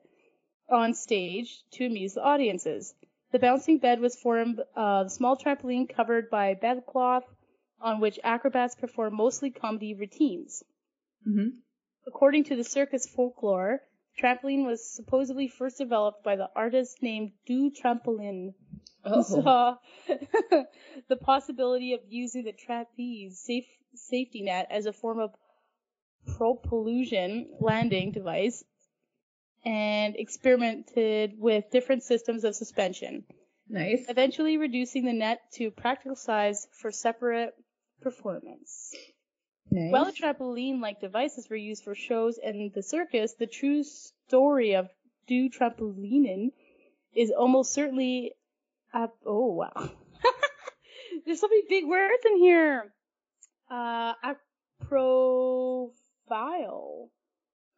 on 0.70 0.94
stage 0.94 1.64
to 1.72 1.86
amuse 1.86 2.14
the 2.14 2.24
audiences. 2.24 2.94
The 3.32 3.40
bouncing 3.40 3.80
bed 3.80 4.00
was 4.00 4.16
formed 4.16 4.62
of 4.76 5.08
a 5.08 5.10
small 5.10 5.36
trampoline 5.36 5.90
covered 5.90 6.30
by 6.30 6.54
bedcloth 6.54 7.26
on 7.80 8.00
which 8.00 8.20
acrobats 8.24 8.76
performed 8.76 9.18
mostly 9.18 9.50
comedy 9.50 9.94
routines. 9.96 10.64
Mm-hmm. 11.28 11.58
According 12.08 12.44
to 12.46 12.56
the 12.56 12.64
circus 12.64 13.08
folklore, 13.08 13.82
trampoline 14.20 14.66
was 14.66 14.94
supposedly 14.96 15.48
first 15.48 15.78
developed 15.78 16.24
by 16.24 16.36
the 16.36 16.50
artist 16.56 17.02
named 17.02 17.32
Du 17.46 17.72
Trampolin, 17.72 18.54
who 19.04 19.16
Oh. 19.16 19.22
saw 19.24 19.78
the 21.08 21.16
possibility 21.18 21.94
of 21.94 22.02
using 22.08 22.44
the 22.44 22.54
trapeze 22.54 23.40
safe, 23.40 23.68
safety 23.96 24.42
net 24.44 24.68
as 24.70 24.86
a 24.86 24.94
form 24.94 25.20
of 25.20 25.32
propulsion 26.38 27.50
landing 27.60 28.12
device 28.12 28.64
and 29.64 30.16
experimented 30.16 31.34
with 31.38 31.70
different 31.72 32.04
systems 32.04 32.44
of 32.44 32.56
suspension, 32.56 33.24
Nice. 33.70 34.06
eventually 34.10 34.58
reducing 34.58 35.06
the 35.06 35.14
net 35.14 35.40
to 35.54 35.72
practical 35.72 36.16
size 36.16 36.68
for 36.82 36.92
separate 36.92 37.54
performance. 38.02 38.94
Nice. 39.72 39.92
While 39.92 40.06
the 40.06 40.12
trampoline-like 40.12 41.00
devices 41.00 41.50
were 41.50 41.56
used 41.56 41.86
for 41.86 41.96
shows 41.96 42.38
and 42.38 42.74
the 42.74 42.84
circus, 42.84 43.34
the 43.34 43.48
true 43.48 43.84
story 43.84 44.76
of 44.76 44.90
Du 45.28 45.50
Trampolinen 45.50 46.52
is 47.16 47.32
almost 47.32 47.74
certainly, 47.74 48.34
uh, 48.94 49.08
oh 49.26 49.54
wow. 49.54 49.92
There's 51.26 51.40
so 51.40 51.48
many 51.48 51.64
big 51.70 51.88
words 51.88 52.24
in 52.26 52.38
here. 52.38 52.94
Uh, 53.70 54.14
a 54.24 54.36
profile. 54.82 55.94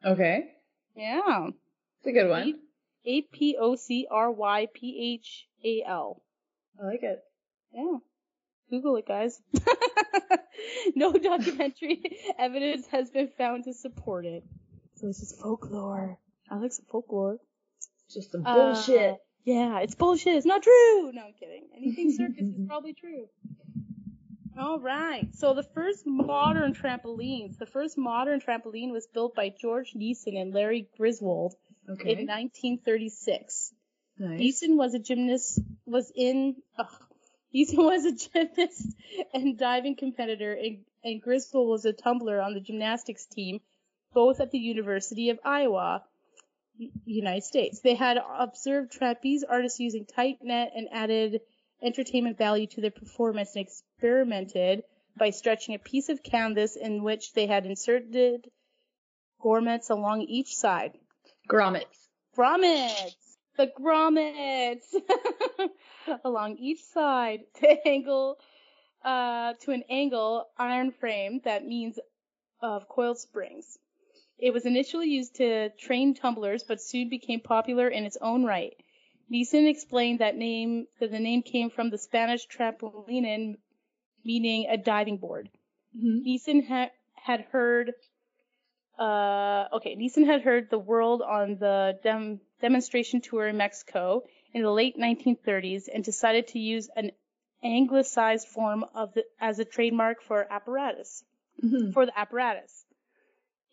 okay. 0.04 0.46
Yeah. 0.96 1.50
It's 2.00 2.08
a 2.08 2.12
good 2.12 2.30
one. 2.30 2.60
A 3.06 3.22
P 3.22 3.56
O 3.60 3.76
C 3.76 4.08
R 4.10 4.32
Y 4.32 4.68
P 4.74 5.20
H 5.22 5.48
A 5.64 5.84
L. 5.88 6.24
I 6.82 6.86
like 6.86 7.04
it. 7.04 7.20
Yeah. 7.74 7.98
Google 8.74 8.96
it, 8.98 9.08
guys. 9.08 9.40
no 10.96 11.14
documentary 11.14 12.02
evidence 12.40 12.88
has 12.88 13.12
been 13.12 13.30
found 13.38 13.66
to 13.66 13.74
support 13.74 14.26
it. 14.26 14.44
So 14.96 15.08
it's 15.10 15.20
just 15.20 15.40
folklore. 15.40 16.18
I 16.50 16.56
like 16.56 16.72
some 16.72 16.86
folklore. 16.92 17.38
Just 18.12 18.32
some 18.32 18.44
Uh, 18.48 18.74
bullshit. 18.74 19.18
yeah, 19.44 19.80
it's 19.82 19.94
bullshit. 19.94 20.34
It's 20.38 20.46
not 20.48 20.64
true. 20.64 21.12
No, 21.14 21.22
I'm 21.28 21.34
kidding. 21.40 21.68
Anything 21.78 22.12
circus 22.14 22.40
is 22.48 22.68
probably 22.68 22.94
true. 22.94 23.28
All 24.58 24.80
right. 24.80 25.28
So 25.36 25.54
the 25.54 25.64
first 25.76 26.08
modern 26.08 26.74
trampolines, 26.74 27.60
the 27.60 27.68
first 27.68 27.96
modern 27.96 28.40
trampoline 28.40 28.92
was 28.92 29.06
built 29.14 29.36
by 29.36 29.54
George 29.62 29.94
Neeson 29.96 30.36
and 30.42 30.52
Larry 30.52 30.88
Griswold 30.98 31.54
okay. 31.88 32.14
in 32.14 32.28
1936. 32.28 33.72
nice. 34.18 34.40
Easton 34.40 34.78
was 34.78 34.96
a 34.96 35.00
gymnast, 35.00 35.60
was 35.86 36.12
in, 36.16 36.56
ugh. 36.78 36.88
Easton 37.54 37.86
was 37.86 38.06
a 38.06 38.12
gymnast 38.12 38.96
and 39.34 39.58
diving 39.58 39.96
competitor, 39.96 40.54
and, 40.54 40.80
and 41.04 41.22
Griswold 41.22 41.70
was 41.70 41.86
a 41.86 41.94
tumbler 41.94 42.42
on 42.42 42.54
the 42.54 42.60
gymnastics 42.60 43.26
team, 43.26 43.62
both 44.14 44.42
at 44.42 44.52
the 44.52 44.60
University 44.60 45.30
of 45.30 45.40
Iowa, 45.46 46.04
United 47.06 47.44
States. 47.44 47.82
They 47.82 47.94
had 47.96 48.18
observed 48.18 48.92
trapeze 48.92 49.44
artists 49.44 49.80
using 49.80 50.06
tight 50.06 50.40
net 50.42 50.74
and 50.76 50.90
added 50.92 51.42
entertainment 51.82 52.38
value 52.38 52.68
to 52.68 52.82
their 52.82 52.92
performance 52.92 53.56
and 53.56 53.66
experimented 53.66 54.84
by 55.16 55.30
stretching 55.30 55.76
a 55.76 55.80
piece 55.80 56.10
of 56.10 56.24
canvas 56.24 56.76
in 56.76 57.04
which 57.04 57.34
they 57.34 57.46
had 57.46 57.66
inserted 57.66 58.50
grommets 59.44 59.90
along 59.90 60.22
each 60.22 60.56
side. 60.56 60.98
Grommets. 61.48 62.08
Grommets! 62.36 63.16
The 63.56 63.68
grommets! 63.68 64.96
Along 66.24 66.58
each 66.58 66.84
side 66.84 67.42
to 67.56 67.88
angle, 67.88 68.40
uh, 69.04 69.54
to 69.62 69.72
an 69.72 69.84
angle 69.90 70.50
iron 70.58 70.92
frame 70.92 71.42
that 71.44 71.66
means 71.66 72.00
of 72.62 72.88
coiled 72.88 73.20
springs. 73.20 73.78
It 74.40 74.52
was 74.54 74.66
initially 74.66 75.10
used 75.10 75.36
to 75.36 75.70
train 75.78 76.16
tumblers, 76.16 76.64
but 76.64 76.82
soon 76.82 77.10
became 77.10 77.40
popular 77.40 77.88
in 77.88 78.06
its 78.06 78.18
own 78.18 78.44
right. 78.44 78.76
Neeson 79.32 79.68
explained 79.68 80.20
that 80.20 80.36
name 80.36 80.88
that 81.00 81.12
the 81.12 81.20
name 81.20 81.44
came 81.44 81.70
from 81.70 81.90
the 81.90 81.98
Spanish 81.98 82.48
trampolinen, 82.48 83.58
meaning 84.24 84.68
a 84.68 84.78
diving 84.78 85.18
board. 85.18 85.50
Mm-hmm. 85.96 86.28
Neeson 86.28 86.68
ha- 86.68 86.92
had 87.14 87.42
heard, 87.52 87.94
uh, 89.00 89.66
okay, 89.74 89.96
Neeson 89.96 90.26
had 90.26 90.42
heard 90.42 90.70
the 90.70 90.78
world 90.80 91.22
on 91.22 91.58
the 91.60 92.00
dem- 92.04 92.40
demonstration 92.62 93.22
tour 93.22 93.48
in 93.48 93.58
Mexico 93.58 94.24
in 94.54 94.62
the 94.62 94.72
late 94.72 94.98
1930s 94.98 95.84
and 95.94 96.04
decided 96.04 96.48
to 96.50 96.60
use 96.60 96.90
an 96.96 97.12
anglicized 97.64 98.48
form 98.48 98.86
of 98.94 99.14
the 99.14 99.24
as 99.40 99.60
a 99.60 99.66
trademark 99.66 100.22
for 100.22 100.46
apparatus 100.52 101.24
Mhm. 101.64 101.94
for 101.94 102.06
the 102.06 102.18
apparatus. 102.18 102.86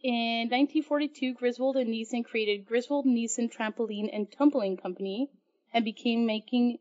In 0.03 0.49
1942, 0.49 1.35
Griswold 1.35 1.77
and 1.77 1.91
Neeson 1.91 2.25
created 2.25 2.65
Griswold 2.67 3.05
Neeson 3.05 3.53
Trampoline 3.53 4.09
and 4.13 4.31
Tumbling 4.31 4.77
Company 4.79 5.29
and 5.75 5.85
became 5.85 6.25
making 6.25 6.79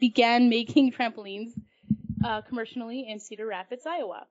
began 0.00 0.48
making 0.48 0.92
trampolines 0.92 1.52
uh, 2.24 2.40
commercially 2.42 3.06
in 3.08 3.20
Cedar 3.20 3.46
Rapids, 3.46 3.86
Iowa. 3.86 4.26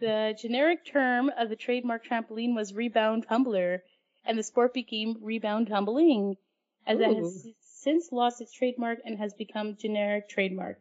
The 0.00 0.34
generic 0.40 0.84
term 0.86 1.30
of 1.36 1.50
the 1.50 1.56
trademark 1.56 2.04
trampoline 2.06 2.54
was 2.54 2.72
rebound 2.74 3.26
tumbler, 3.28 3.82
and 4.24 4.38
the 4.38 4.42
sport 4.42 4.72
became 4.72 5.16
rebound 5.20 5.68
tumbling, 5.68 6.36
as 6.86 7.00
it 7.00 7.14
has 7.14 7.48
since 7.60 8.10
lost 8.10 8.40
its 8.40 8.52
trademark 8.52 8.98
and 9.04 9.18
has 9.18 9.34
become 9.34 9.76
generic 9.76 10.28
trademark. 10.28 10.80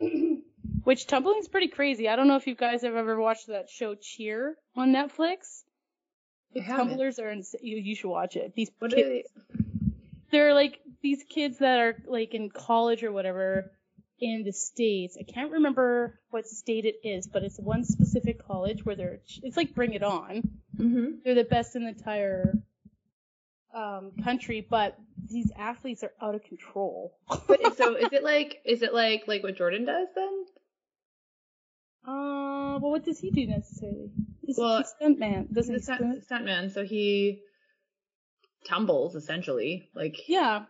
Which 0.84 1.06
tumbling's 1.06 1.48
pretty 1.48 1.68
crazy. 1.68 2.08
I 2.08 2.16
don't 2.16 2.28
know 2.28 2.36
if 2.36 2.46
you 2.46 2.54
guys 2.54 2.82
have 2.82 2.94
ever 2.94 3.18
watched 3.18 3.46
that 3.46 3.70
show 3.70 3.94
Cheer 3.94 4.56
on 4.76 4.92
Netflix. 4.92 5.62
The 6.54 6.62
tumblers 6.62 7.18
are 7.18 7.30
insane. 7.30 7.60
you, 7.62 7.76
you 7.78 7.94
should 7.94 8.10
watch 8.10 8.36
it. 8.36 8.54
These 8.54 8.70
What 8.78 8.90
kids, 8.90 9.06
are 9.06 9.08
they? 9.08 9.24
they're 10.30 10.54
like 10.54 10.80
these 11.02 11.24
kids 11.24 11.58
that 11.58 11.78
are 11.78 11.96
like 12.06 12.34
in 12.34 12.50
college 12.50 13.02
or 13.02 13.12
whatever 13.12 13.70
in 14.22 14.44
the 14.44 14.52
states. 14.52 15.18
I 15.20 15.24
can't 15.24 15.50
remember 15.50 16.18
what 16.30 16.46
state 16.46 16.84
it 16.86 17.06
is, 17.06 17.26
but 17.26 17.42
it's 17.42 17.58
one 17.58 17.84
specific 17.84 18.46
college 18.46 18.84
where 18.84 18.94
they're 18.94 19.18
it's 19.42 19.56
like 19.56 19.74
Bring 19.74 19.92
It 19.94 20.02
On. 20.04 20.42
Mm-hmm. 20.78 21.06
They're 21.24 21.34
the 21.34 21.44
best 21.44 21.74
in 21.74 21.82
the 21.82 21.88
entire 21.88 22.54
um, 23.74 24.12
country, 24.22 24.64
but 24.70 24.96
these 25.28 25.50
athletes 25.58 26.04
are 26.04 26.12
out 26.22 26.36
of 26.36 26.44
control. 26.44 27.18
But 27.48 27.76
so 27.76 27.96
is 27.96 28.12
it 28.12 28.22
like 28.22 28.60
is 28.64 28.82
it 28.82 28.94
like 28.94 29.24
like 29.26 29.42
what 29.42 29.56
Jordan 29.56 29.84
does 29.84 30.06
then? 30.14 30.44
Uh, 32.06 32.78
well, 32.80 32.90
what 32.90 33.04
does 33.04 33.18
he 33.18 33.30
do 33.30 33.46
necessarily? 33.46 34.10
He's 34.44 34.58
Well, 34.58 34.78
a 34.78 34.84
stuntman, 34.84 35.52
doesn't? 35.52 35.74
He's 35.74 35.82
a 35.88 35.94
Stunt? 35.94 36.24
stunt, 36.24 36.46
stuntman, 36.46 36.72
so 36.72 36.84
he 36.84 37.40
tumbles 38.66 39.14
essentially. 39.16 39.88
Like 39.94 40.16
Yeah. 40.28 40.64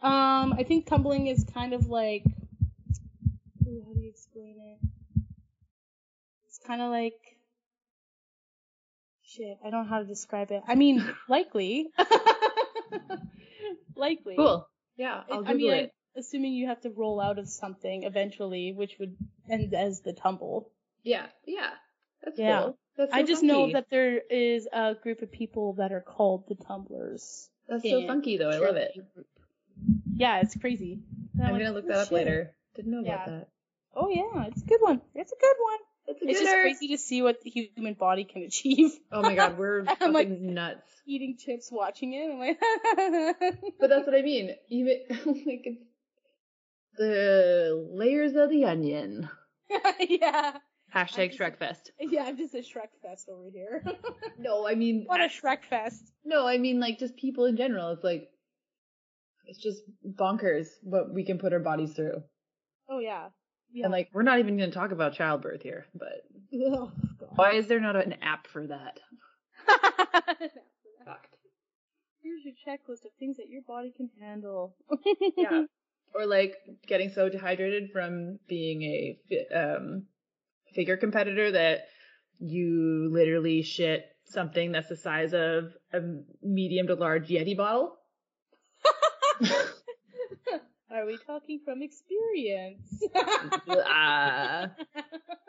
Um, 0.00 0.52
I 0.58 0.64
think 0.66 0.86
tumbling 0.86 1.28
is 1.28 1.44
kind 1.54 1.72
of 1.74 1.86
like, 1.86 2.24
ooh, 3.72 3.82
how 3.86 3.92
do 3.92 4.00
you 4.00 4.08
explain 4.10 4.56
it? 4.60 4.78
It's 6.46 6.58
kind 6.66 6.82
of 6.82 6.90
like, 6.90 7.18
shit, 9.24 9.56
I 9.64 9.70
don't 9.70 9.84
know 9.84 9.88
how 9.90 10.00
to 10.00 10.04
describe 10.04 10.50
it. 10.50 10.62
I 10.66 10.74
mean, 10.74 11.04
likely. 11.28 11.88
likely. 13.96 14.36
cool. 14.36 14.68
Yeah, 14.96 15.22
I'll 15.30 15.44
I 15.44 15.52
Google 15.52 15.70
mean, 15.70 15.72
it. 15.84 15.92
assuming 16.16 16.52
you 16.52 16.66
have 16.68 16.80
to 16.82 16.90
roll 16.90 17.20
out 17.20 17.38
of 17.38 17.48
something 17.48 18.02
eventually, 18.04 18.72
which 18.72 18.96
would 19.00 19.16
end 19.50 19.72
as 19.74 20.00
the 20.02 20.12
tumble. 20.12 20.70
Yeah, 21.02 21.26
yeah. 21.46 21.70
That's 22.22 22.38
Yeah. 22.38 22.60
cool. 22.60 22.78
That's 22.96 23.10
so 23.12 23.16
I 23.18 23.22
just 23.22 23.42
know 23.42 23.72
that 23.72 23.86
there 23.90 24.18
is 24.18 24.68
a 24.70 24.94
group 25.02 25.22
of 25.22 25.32
people 25.32 25.72
that 25.74 25.92
are 25.92 26.02
called 26.02 26.44
the 26.46 26.54
tumblers. 26.54 27.48
that's 27.66 27.82
so 27.88 28.06
funky 28.06 28.36
though. 28.36 28.50
I 28.50 28.58
love 28.58 28.76
it. 28.76 28.92
Yeah, 30.14 30.40
it's 30.40 30.54
crazy. 30.56 31.00
And 31.38 31.46
I'm 31.46 31.54
like, 31.54 31.62
gonna 31.62 31.74
look 31.74 31.86
"Oh, 31.86 31.88
that 31.88 31.98
up 31.98 32.08
shit." 32.08 32.12
later. 32.12 32.54
Didn't 32.76 32.92
know 32.92 33.00
about 33.00 33.26
that. 33.26 33.48
Oh 33.94 34.08
yeah, 34.08 34.46
it's 34.46 34.62
a 34.62 34.66
good 34.66 34.80
one. 34.80 35.00
It's 35.14 35.32
a 35.32 35.36
good 35.40 35.56
one. 35.60 35.78
It's, 36.08 36.22
a 36.22 36.28
It's 36.28 36.40
just 36.40 36.52
crazy 36.52 36.88
to 36.88 36.98
see 36.98 37.22
what 37.22 37.40
the 37.42 37.50
human 37.50 37.94
body 37.94 38.24
can 38.24 38.42
achieve. 38.42 38.90
Oh 39.12 39.22
my 39.22 39.34
god, 39.34 39.56
we're 39.58 39.84
fucking 39.86 40.12
like- 40.12 40.28
nuts. 40.28 40.82
Eating 41.06 41.36
chips, 41.36 41.68
watching 41.72 42.12
it. 42.14 42.30
I'm 42.30 42.38
like, 42.38 42.60
But 43.80 43.88
that's 43.90 44.06
what 44.06 44.14
I 44.16 44.22
mean. 44.22 44.50
Even 44.70 45.00
like 45.46 45.66
the 46.96 47.88
layers 47.92 48.34
of 48.36 48.50
the 48.50 48.64
onion. 48.66 49.28
yeah, 49.98 50.58
Hashtag 50.94 51.36
Shrekfest. 51.36 51.90
yeah. 51.98 52.24
I'm 52.24 52.36
just 52.36 52.54
a 52.54 52.58
Shrekfest 52.58 53.28
over 53.30 53.48
here. 53.52 53.82
No, 54.38 54.66
I 54.66 54.74
mean 54.74 55.04
what 55.06 55.20
a 55.20 55.24
Shrekfest. 55.28 55.98
no, 56.24 56.46
I 56.46 56.58
mean 56.58 56.78
like 56.80 56.98
just 56.98 57.16
people 57.16 57.46
in 57.46 57.56
general. 57.56 57.90
It's 57.90 58.04
like 58.04 58.28
it's 59.46 59.60
just 59.60 59.82
bonkers 60.06 60.66
what 60.82 61.12
we 61.12 61.24
can 61.24 61.38
put 61.38 61.52
our 61.52 61.60
bodies 61.60 61.94
through. 61.94 62.22
Oh 62.88 62.98
yeah. 62.98 63.28
Yeah. 63.72 63.84
And 63.84 63.92
like 63.92 64.10
we're 64.12 64.22
not 64.22 64.38
even 64.38 64.58
gonna 64.58 64.70
talk 64.70 64.90
about 64.90 65.14
childbirth 65.14 65.62
here, 65.62 65.86
but 65.94 66.22
oh, 66.54 66.92
why 67.36 67.52
is 67.54 67.66
there 67.66 67.80
not 67.80 67.96
an 67.96 68.14
app 68.22 68.46
for 68.46 68.66
that? 68.66 69.00
Fucked. 71.04 71.36
Here's 72.22 72.44
your 72.44 72.54
checklist 72.66 73.04
of 73.04 73.12
things 73.18 73.38
that 73.38 73.48
your 73.48 73.62
body 73.62 73.92
can 73.96 74.10
handle. 74.20 74.76
Yeah. 75.36 75.64
Or 76.14 76.26
like 76.26 76.56
getting 76.86 77.08
so 77.08 77.30
dehydrated 77.30 77.88
from 77.90 78.38
being 78.46 78.82
a 78.82 79.18
um, 79.56 80.04
figure 80.74 80.98
competitor 80.98 81.52
that 81.52 81.86
you 82.38 83.08
literally 83.10 83.62
shit 83.62 84.04
something 84.26 84.72
that's 84.72 84.90
the 84.90 84.96
size 84.96 85.32
of 85.32 85.72
a 85.94 86.00
medium 86.42 86.86
to 86.88 86.96
large 86.96 87.28
Yeti 87.28 87.56
bottle. 87.56 87.96
Are 90.92 91.06
we 91.06 91.16
talking 91.26 91.60
from 91.64 91.82
experience? 91.82 93.02
Ah, 93.86 94.70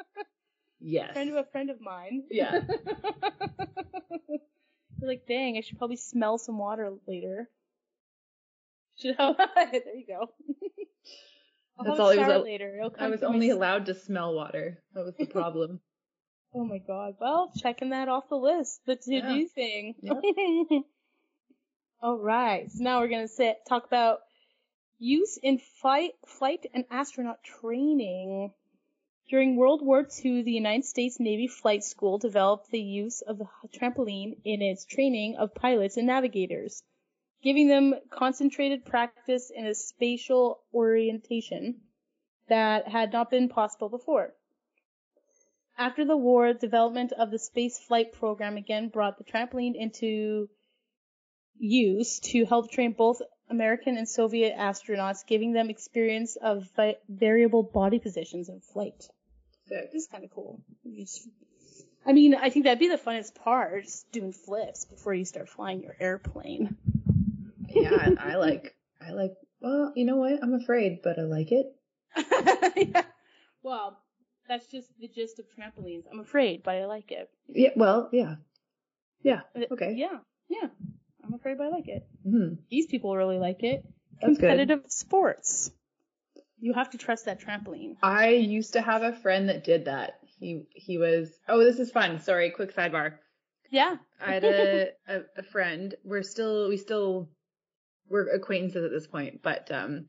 yes. 0.79 1.11
friend 1.13 1.29
of 1.31 1.35
a 1.35 1.43
friend 1.51 1.69
of 1.69 1.81
mine. 1.81 2.23
Yeah. 2.31 2.61
You're 4.99 5.09
like, 5.09 5.25
dang, 5.27 5.57
I 5.57 5.61
should 5.61 5.77
probably 5.77 5.97
smell 5.97 6.37
some 6.37 6.57
water 6.57 6.93
later. 7.07 7.49
Should 8.99 9.15
have, 9.17 9.35
there 9.55 9.95
you 9.95 10.05
go. 10.07 10.29
I'll 11.77 11.85
That's 11.85 11.99
all 11.99 12.11
a 12.11 12.17
was 12.17 12.29
al- 12.29 12.43
later. 12.43 12.79
I 12.99 13.07
was 13.09 13.21
my 13.21 13.27
only 13.27 13.49
allowed 13.49 13.87
to 13.87 13.95
smell 13.95 14.33
water. 14.33 14.79
That 14.93 15.03
was 15.03 15.15
the 15.17 15.25
problem. 15.25 15.81
Oh 16.53 16.63
my 16.63 16.77
god. 16.77 17.15
Well, 17.19 17.51
checking 17.57 17.89
that 17.89 18.07
off 18.07 18.29
the 18.29 18.35
list. 18.37 18.81
The 18.85 18.95
to 18.95 19.01
do 19.21 19.27
Yeah. 19.27 19.45
thing. 19.53 19.95
Yep. 20.01 20.83
All 22.01 22.17
right. 22.19 22.71
So 22.71 22.83
now 22.83 22.99
we're 22.99 23.07
gonna 23.09 23.27
sit, 23.27 23.57
talk 23.67 23.85
about 23.87 24.19
use 25.03 25.35
in 25.35 25.57
flight, 25.57 26.13
flight 26.25 26.65
and 26.73 26.85
astronaut 26.89 27.43
training. 27.43 28.53
During 29.27 29.57
World 29.57 29.85
War 29.85 30.07
II, 30.23 30.43
the 30.43 30.51
United 30.51 30.85
States 30.85 31.19
Navy 31.19 31.47
Flight 31.47 31.83
School 31.83 32.17
developed 32.17 32.71
the 32.71 32.81
use 32.81 33.21
of 33.21 33.37
the 33.37 33.47
trampoline 33.73 34.37
in 34.45 34.61
its 34.61 34.85
training 34.85 35.35
of 35.35 35.53
pilots 35.53 35.97
and 35.97 36.07
navigators, 36.07 36.83
giving 37.41 37.67
them 37.67 37.95
concentrated 38.09 38.85
practice 38.85 39.51
in 39.53 39.65
a 39.65 39.75
spatial 39.75 40.61
orientation 40.73 41.81
that 42.47 42.87
had 42.87 43.11
not 43.11 43.29
been 43.29 43.49
possible 43.49 43.89
before. 43.89 44.33
After 45.77 46.05
the 46.05 46.17
war, 46.17 46.53
development 46.53 47.11
of 47.11 47.29
the 47.29 47.39
space 47.39 47.77
flight 47.79 48.13
program 48.13 48.55
again 48.55 48.87
brought 48.87 49.17
the 49.17 49.23
trampoline 49.25 49.75
into 49.75 50.49
use 51.57 52.19
to 52.19 52.45
help 52.45 52.71
train 52.71 52.93
both 52.93 53.21
American 53.53 53.97
and 53.97 54.09
Soviet 54.09 54.55
astronauts, 54.57 55.25
giving 55.25 55.53
them 55.53 55.69
experience 55.69 56.35
of 56.35 56.67
vi- 56.75 56.97
variable 57.07 57.63
body 57.63 57.99
positions 57.99 58.49
in 58.49 58.59
flight. 58.59 59.07
Sick. 59.67 59.91
This 59.93 60.03
is 60.03 60.07
kind 60.07 60.23
of 60.25 60.31
cool. 60.31 60.61
Just- 60.95 61.27
I 62.05 62.11
mean, 62.11 62.35
I 62.35 62.49
think 62.49 62.65
that'd 62.65 62.79
be 62.79 62.89
the 62.89 62.97
funnest 62.97 63.35
part, 63.35 63.83
just 63.85 64.11
doing 64.11 64.33
flips 64.33 64.83
before 64.85 65.13
you 65.13 65.23
start 65.23 65.47
flying 65.47 65.81
your 65.81 65.95
airplane. 65.99 66.75
Yeah, 67.69 67.91
I, 68.19 68.31
I 68.33 68.35
like. 68.35 68.75
I 69.01 69.11
like. 69.11 69.33
Well, 69.61 69.93
you 69.95 70.03
know 70.05 70.17
what? 70.17 70.43
I'm 70.43 70.53
afraid, 70.53 70.99
but 71.01 71.17
I 71.17 71.21
like 71.23 71.51
it. 71.51 71.67
yeah. 72.75 73.03
Well, 73.63 73.97
that's 74.49 74.67
just 74.67 74.89
the 74.99 75.07
gist 75.07 75.39
of 75.39 75.45
trampolines. 75.55 76.03
I'm 76.11 76.19
afraid, 76.19 76.61
but 76.63 76.75
I 76.75 76.85
like 76.85 77.11
it. 77.11 77.29
Yeah. 77.47 77.69
Well. 77.77 78.09
Yeah. 78.11 78.35
Yeah. 79.21 79.41
Okay. 79.71 79.93
Yeah, 79.95 80.17
yeah. 80.49 80.67
I'm 81.33 81.39
afraid, 81.39 81.57
but 81.57 81.65
I 81.65 81.69
like 81.69 81.87
it. 81.87 82.05
hmm 82.23 82.53
These 82.69 82.85
people 82.85 83.17
really 83.17 83.39
like 83.39 83.63
it. 83.63 83.83
That's 84.21 84.37
good. 84.37 84.49
Competitive 84.49 84.83
sports. 84.89 85.71
You 86.59 86.73
have 86.73 86.91
to 86.91 86.99
trust 86.99 87.25
that 87.25 87.41
trampoline. 87.41 87.95
I 88.03 88.29
used 88.29 88.73
to 88.73 88.81
have 88.81 89.01
a 89.01 89.13
friend 89.13 89.49
that 89.49 89.63
did 89.63 89.85
that. 89.85 90.19
He 90.39 90.67
he 90.75 90.99
was. 90.99 91.31
Oh, 91.49 91.63
this 91.63 91.79
is 91.79 91.89
fun. 91.89 92.19
Sorry. 92.19 92.51
Quick 92.51 92.75
sidebar. 92.75 93.15
Yeah. 93.71 93.95
I 94.23 94.33
had 94.33 94.43
a, 94.43 94.89
a 95.07 95.21
a 95.37 95.43
friend. 95.43 95.95
We're 96.03 96.21
still 96.21 96.69
we 96.69 96.77
still 96.77 97.29
we're 98.07 98.27
acquaintances 98.27 98.85
at 98.85 98.91
this 98.91 99.07
point, 99.07 99.41
but 99.41 99.71
um, 99.71 100.05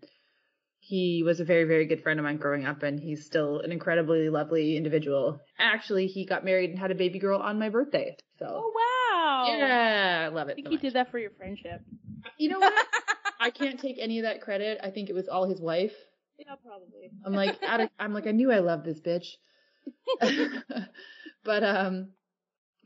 he 0.79 1.23
was 1.23 1.41
a 1.41 1.45
very 1.45 1.65
very 1.65 1.87
good 1.87 2.03
friend 2.03 2.21
of 2.21 2.25
mine 2.25 2.37
growing 2.37 2.67
up, 2.67 2.83
and 2.83 3.01
he's 3.01 3.25
still 3.25 3.61
an 3.61 3.73
incredibly 3.73 4.29
lovely 4.29 4.77
individual. 4.77 5.41
Actually, 5.59 6.07
he 6.07 6.27
got 6.27 6.45
married 6.45 6.69
and 6.69 6.79
had 6.79 6.91
a 6.91 6.95
baby 6.95 7.19
girl 7.19 7.41
on 7.41 7.59
my 7.59 7.71
birthday. 7.71 8.15
So 8.39 8.47
Oh 8.47 8.73
wow. 8.77 8.94
Yeah, 9.47 10.23
I 10.31 10.35
love 10.35 10.49
it. 10.49 10.53
I 10.53 10.55
think 10.55 10.67
so 10.67 10.71
he 10.71 10.77
much. 10.77 10.83
did 10.83 10.93
that 10.95 11.11
for 11.11 11.19
your 11.19 11.31
friendship. 11.31 11.81
You 12.39 12.49
know 12.51 12.61
what? 12.61 12.87
I 13.41 13.51
can't 13.51 13.79
take 13.81 13.97
any 13.99 14.19
of 14.19 14.25
that 14.25 14.41
credit. 14.41 14.79
I 14.83 14.91
think 14.91 15.11
it 15.11 15.15
was 15.15 15.29
all 15.29 15.47
his 15.49 15.61
wife. 15.61 15.95
yeah, 16.39 16.55
probably. 16.65 17.11
I'm 17.25 17.35
like, 17.35 17.63
out 17.63 17.81
of, 17.81 17.91
I'm 17.99 18.15
like, 18.15 18.27
I 18.27 18.31
knew 18.33 18.51
I 18.51 18.61
loved 18.61 18.85
this 18.85 19.01
bitch. 19.01 19.27
but 21.45 21.63
um, 21.65 22.09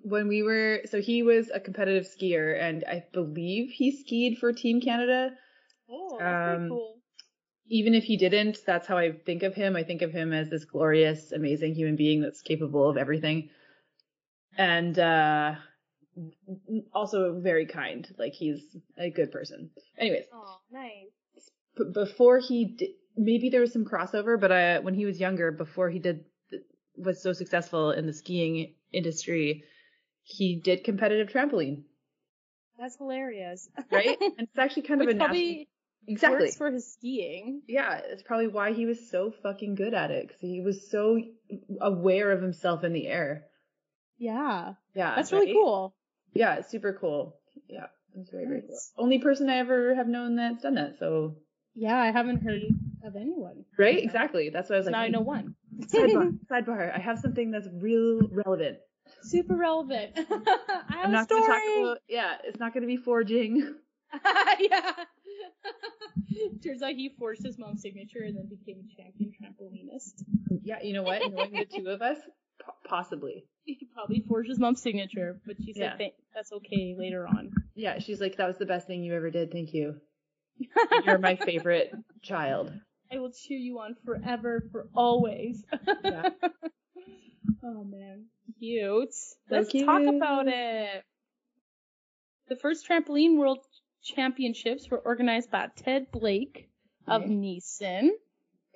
when 0.02 0.28
we 0.28 0.42
were, 0.42 0.80
so 0.86 1.00
he 1.00 1.22
was 1.22 1.50
a 1.52 1.60
competitive 1.60 2.04
skier, 2.06 2.60
and 2.60 2.84
I 2.88 3.04
believe 3.12 3.70
he 3.70 3.92
skied 3.92 4.38
for 4.38 4.52
Team 4.52 4.80
Canada. 4.80 5.30
Oh, 5.90 6.16
that's 6.18 6.62
Um, 6.62 6.68
cool. 6.68 6.96
even 7.68 7.94
if 7.94 8.04
he 8.04 8.16
didn't, 8.16 8.58
that's 8.66 8.86
how 8.86 8.98
I 8.98 9.12
think 9.12 9.42
of 9.42 9.54
him. 9.54 9.76
I 9.76 9.84
think 9.84 10.02
of 10.02 10.10
him 10.12 10.32
as 10.32 10.50
this 10.50 10.64
glorious, 10.64 11.32
amazing 11.32 11.74
human 11.74 11.96
being 11.96 12.20
that's 12.20 12.42
capable 12.42 12.88
of 12.88 12.96
everything. 12.96 13.50
And 14.56 14.98
uh 14.98 15.54
also 16.92 17.38
very 17.40 17.66
kind. 17.66 18.08
Like 18.18 18.32
he's 18.32 18.60
a 18.96 19.10
good 19.10 19.30
person. 19.32 19.70
Anyways, 19.98 20.24
Oh, 20.32 20.58
nice. 20.70 21.10
b- 21.76 21.90
before 21.92 22.38
he 22.38 22.64
did, 22.76 22.90
maybe 23.16 23.50
there 23.50 23.60
was 23.60 23.72
some 23.72 23.84
crossover, 23.84 24.40
but 24.40 24.52
uh, 24.52 24.80
when 24.80 24.94
he 24.94 25.04
was 25.06 25.20
younger, 25.20 25.50
before 25.52 25.90
he 25.90 25.98
did 25.98 26.24
was 26.96 27.22
so 27.22 27.32
successful 27.32 27.92
in 27.92 28.06
the 28.06 28.12
skiing 28.12 28.74
industry, 28.92 29.62
he 30.22 30.60
did 30.60 30.82
competitive 30.84 31.28
trampoline, 31.28 31.82
That's 32.78 32.96
hilarious. 32.96 33.68
right? 33.90 34.16
and 34.20 34.48
it's 34.48 34.58
actually 34.58 34.82
kind 34.82 35.00
of 35.02 35.08
a 35.08 35.14
national, 35.14 35.64
exactly. 36.08 36.46
works 36.46 36.56
for 36.56 36.70
his 36.72 36.92
skiing. 36.92 37.62
yeah, 37.68 38.00
it's 38.04 38.22
probably 38.24 38.48
why 38.48 38.72
he 38.72 38.84
was 38.86 39.10
so 39.10 39.32
fucking 39.42 39.76
good 39.76 39.94
at 39.94 40.10
it 40.10 40.26
because 40.26 40.40
he 40.40 40.60
was 40.60 40.90
so 40.90 41.20
aware 41.80 42.32
of 42.32 42.42
himself 42.42 42.82
in 42.82 42.92
the 42.92 43.06
air. 43.06 43.44
Yeah. 44.18 44.74
Yeah, 44.94 45.14
That's 45.14 45.32
really 45.32 45.52
cool. 45.52 45.94
Yeah, 46.34 46.56
it's 46.56 46.70
super 46.70 46.92
cool. 47.00 47.36
Yeah, 47.68 47.86
it's 48.14 48.30
very 48.30 48.44
very 48.46 48.62
cool. 48.62 48.78
Only 48.96 49.18
person 49.18 49.48
I 49.48 49.58
ever 49.58 49.94
have 49.94 50.08
known 50.08 50.36
that's 50.36 50.62
done 50.62 50.74
that. 50.74 50.98
So 50.98 51.36
Yeah, 51.74 51.96
I 51.98 52.10
haven't 52.10 52.42
heard 52.42 52.62
of 53.04 53.16
anyone. 53.16 53.64
right, 53.78 54.02
exactly. 54.02 54.50
That's 54.50 54.68
what 54.68 54.76
I 54.76 54.78
was 54.78 54.86
like. 54.86 54.92
now 54.92 55.00
I 55.00 55.08
know 55.08 55.20
mm, 55.22 55.26
one. 55.26 55.54
Sidebar, 55.80 56.32
sidebar. 56.50 56.94
I 56.94 56.98
have 56.98 57.18
something 57.18 57.50
that's 57.50 57.68
real 57.72 58.28
relevant. 58.32 58.78
Super 59.22 59.56
relevant. 59.56 60.12
I 60.16 60.20
have 60.88 61.04
I'm 61.04 61.10
a 61.10 61.12
not 61.12 61.28
to 61.28 61.34
story. 61.34 61.46
talk 61.46 61.62
about. 61.82 61.98
Yeah, 62.08 62.34
it's 62.44 62.58
not 62.58 62.72
going 62.74 62.82
to 62.82 62.86
be 62.88 62.96
forging. 62.96 63.74
yeah. 64.60 64.92
Turns 66.64 66.82
out 66.82 66.92
he 66.92 67.10
forged 67.18 67.42
his 67.42 67.58
mom's 67.58 67.82
signature 67.82 68.22
and 68.22 68.36
then 68.36 68.48
became 68.48 68.78
a 68.84 69.02
champion 69.02 69.32
trampolinist. 69.32 70.24
Yeah, 70.62 70.82
you 70.82 70.92
know 70.92 71.02
what? 71.02 71.22
Knowing 71.30 71.52
the 71.52 71.66
two 71.66 71.88
of 71.88 72.02
us, 72.02 72.18
po- 72.64 72.72
possibly. 72.86 73.46
He 73.64 73.88
probably 73.94 74.24
forged 74.26 74.48
his 74.48 74.58
mom's 74.58 74.80
signature, 74.82 75.40
but 75.46 75.56
she 75.64 75.72
said 75.74 75.96
Yeah. 75.98 76.08
That's 76.34 76.52
okay 76.52 76.94
later 76.96 77.26
on. 77.26 77.50
Yeah, 77.74 77.98
she's 77.98 78.20
like, 78.20 78.36
that 78.36 78.46
was 78.46 78.58
the 78.58 78.66
best 78.66 78.86
thing 78.86 79.02
you 79.02 79.14
ever 79.14 79.30
did. 79.30 79.50
Thank 79.52 79.74
you. 79.74 79.96
You're 81.04 81.18
my 81.18 81.36
favorite 81.36 81.92
child. 82.22 82.72
I 83.12 83.18
will 83.18 83.32
cheer 83.32 83.58
you 83.58 83.78
on 83.78 83.96
forever, 84.04 84.64
for 84.72 84.88
always. 84.94 85.64
Yeah. 86.04 86.30
oh 87.64 87.84
man, 87.84 88.26
cute. 88.58 89.14
Let's 89.50 89.72
talk 89.72 90.02
about 90.06 90.46
it. 90.48 91.04
The 92.48 92.56
first 92.56 92.88
trampoline 92.88 93.36
world 93.36 93.58
championships 94.14 94.90
were 94.90 94.98
organized 94.98 95.50
by 95.50 95.68
Ted 95.76 96.10
Blake 96.10 96.68
of 97.06 97.22
Okay. 97.22 97.30
Neeson 97.32 98.10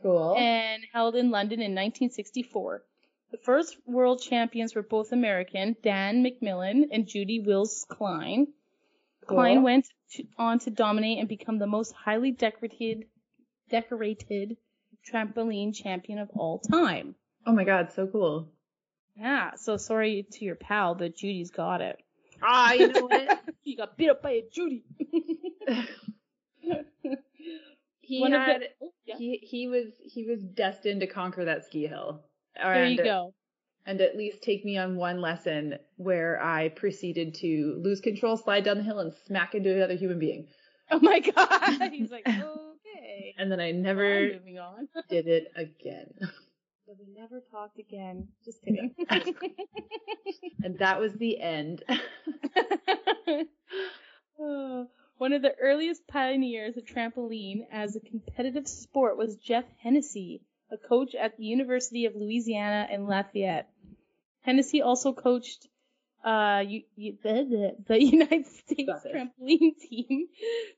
Cool. 0.02 0.36
and 0.36 0.82
held 0.92 1.14
in 1.16 1.30
London 1.30 1.60
in 1.60 1.72
1964. 1.74 2.82
The 3.30 3.38
first 3.38 3.76
world 3.86 4.20
champions 4.20 4.74
were 4.74 4.82
both 4.82 5.12
American, 5.12 5.76
Dan 5.82 6.22
McMillan 6.24 6.88
and 6.92 7.06
Judy 7.06 7.40
Wills 7.40 7.86
Cline. 7.88 8.46
Cool. 9.26 9.36
Cline 9.36 9.62
went 9.62 9.86
to, 10.12 10.24
on 10.36 10.58
to 10.60 10.70
dominate 10.70 11.18
and 11.18 11.28
become 11.28 11.58
the 11.58 11.66
most 11.66 11.92
highly 11.92 12.30
decorated, 12.32 13.06
decorated 13.70 14.56
trampoline 15.10 15.74
champion 15.74 16.18
of 16.18 16.28
all 16.34 16.58
time. 16.58 17.14
oh 17.46 17.52
my 17.52 17.64
god, 17.64 17.92
so 17.92 18.06
cool. 18.06 18.48
Yeah, 19.16 19.54
so 19.56 19.76
sorry 19.76 20.26
to 20.32 20.44
your 20.44 20.54
pal, 20.54 20.94
but 20.94 21.16
Judy's 21.16 21.50
got 21.50 21.80
it. 21.80 21.98
Ah, 22.42 22.72
you 22.72 22.88
know 22.88 23.06
what? 23.06 23.41
He 23.62 23.76
got 23.76 23.96
beat 23.96 24.10
up 24.10 24.22
by 24.22 24.32
a 24.32 24.42
Judy. 24.52 24.84
he 28.00 28.20
One 28.20 28.32
had. 28.32 28.62
the, 28.62 28.66
oh, 28.82 28.92
yeah, 29.04 29.16
He 29.16 29.38
he 29.42 29.68
was 29.68 29.86
he 30.02 30.26
was 30.26 30.42
destined 30.42 31.00
to 31.00 31.06
conquer 31.06 31.44
that 31.44 31.64
ski 31.64 31.86
hill. 31.86 32.22
there 32.56 32.84
you 32.86 32.98
And- 32.98 33.04
go. 33.04 33.34
and 33.86 34.00
at 34.00 34.16
least 34.16 34.42
take 34.42 34.64
me 34.64 34.76
on 34.78 34.96
one 34.96 35.20
lesson 35.20 35.78
where 35.96 36.42
I 36.42 36.68
proceeded 36.70 37.34
to 37.36 37.80
lose 37.82 38.00
control, 38.00 38.36
slide 38.36 38.64
down 38.64 38.78
the 38.78 38.82
hill, 38.84 38.98
and 39.00 39.12
smack 39.26 39.54
into 39.54 39.74
another 39.74 39.94
human 39.94 40.18
being. 40.18 40.48
Oh 40.90 41.00
my 41.00 41.20
god. 41.20 41.90
He's 41.92 42.10
like, 42.10 42.26
okay. 42.28 43.34
And 43.38 43.50
then 43.50 43.60
I 43.60 43.70
never 43.72 44.28
did 45.08 45.26
it 45.28 45.46
again. 45.56 46.12
But 46.92 47.06
we 47.06 47.14
never 47.18 47.40
talked 47.50 47.78
again. 47.78 48.28
Just 48.44 48.62
kidding. 48.64 48.94
And 50.62 50.78
that 50.78 51.00
was 51.00 51.14
the 51.14 51.40
end. 51.40 51.82
Oh, 54.38 54.88
One 55.16 55.32
of 55.32 55.40
the 55.40 55.54
earliest 55.58 56.06
pioneers 56.06 56.76
of 56.76 56.84
trampoline 56.84 57.60
as 57.72 57.96
a 57.96 58.00
competitive 58.00 58.68
sport 58.68 59.16
was 59.16 59.36
Jeff 59.36 59.64
Hennessy, 59.82 60.42
a 60.70 60.76
coach 60.76 61.14
at 61.14 61.38
the 61.38 61.44
University 61.44 62.04
of 62.04 62.14
Louisiana 62.14 62.88
in 62.90 63.06
Lafayette. 63.06 63.70
Hennessy 64.42 64.82
also 64.82 65.14
coached 65.14 65.68
uh, 66.24 66.62
you, 66.66 66.82
you, 66.96 67.16
the, 67.22 67.32
the, 67.32 67.76
the 67.88 68.02
United 68.04 68.46
States 68.46 68.92
trampoline 69.10 69.78
team, 69.80 70.26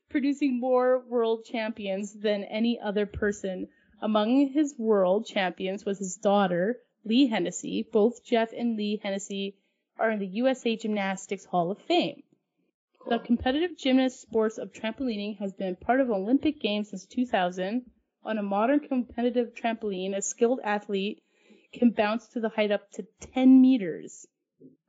producing 0.09 0.61
more 0.61 1.03
world 1.09 1.43
champions 1.43 2.13
than 2.13 2.45
any 2.45 2.79
other 2.79 3.05
person. 3.05 3.67
Among 4.01 4.49
his 4.49 4.75
world 4.77 5.25
champions 5.25 5.85
was 5.85 5.99
his 5.99 6.17
daughter, 6.17 6.77
Leigh 7.03 7.27
Hennessy. 7.27 7.87
Both 7.91 8.23
Jeff 8.25 8.51
and 8.53 8.75
Leigh 8.77 8.99
Hennessy 9.01 9.55
are 9.97 10.11
in 10.11 10.19
the 10.19 10.27
USA 10.27 10.75
Gymnastics 10.75 11.45
Hall 11.45 11.71
of 11.71 11.79
Fame. 11.83 12.23
The 13.07 13.19
competitive 13.19 13.77
gymnast 13.77 14.19
sports 14.21 14.57
of 14.57 14.73
trampolining 14.73 15.37
has 15.37 15.53
been 15.53 15.75
part 15.75 16.01
of 16.01 16.09
Olympic 16.09 16.59
Games 16.59 16.89
since 16.89 17.05
2000. 17.05 17.83
On 18.23 18.37
a 18.39 18.43
modern 18.43 18.79
competitive 18.79 19.53
trampoline, 19.53 20.15
a 20.17 20.21
skilled 20.23 20.59
athlete 20.63 21.21
can 21.71 21.91
bounce 21.91 22.27
to 22.29 22.39
the 22.39 22.49
height 22.49 22.71
up 22.71 22.89
to 22.93 23.05
10 23.33 23.61
meters. 23.61 24.25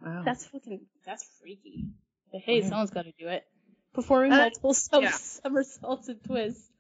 Wow. 0.01 0.23
That's 0.25 0.47
fucking, 0.47 0.87
that's 1.05 1.29
freaky. 1.41 1.85
But 2.33 2.41
hey, 2.41 2.63
Wow. 2.63 2.69
someone's 2.69 2.91
got 2.91 3.03
to 3.05 3.13
do 3.19 3.29
it. 3.29 3.45
Performing 3.93 4.33
Uh, 4.33 4.37
multiple 4.39 4.75
yeah. 5.03 5.11
somersaults 5.11 6.09
and 6.09 6.23
twists. 6.25 6.71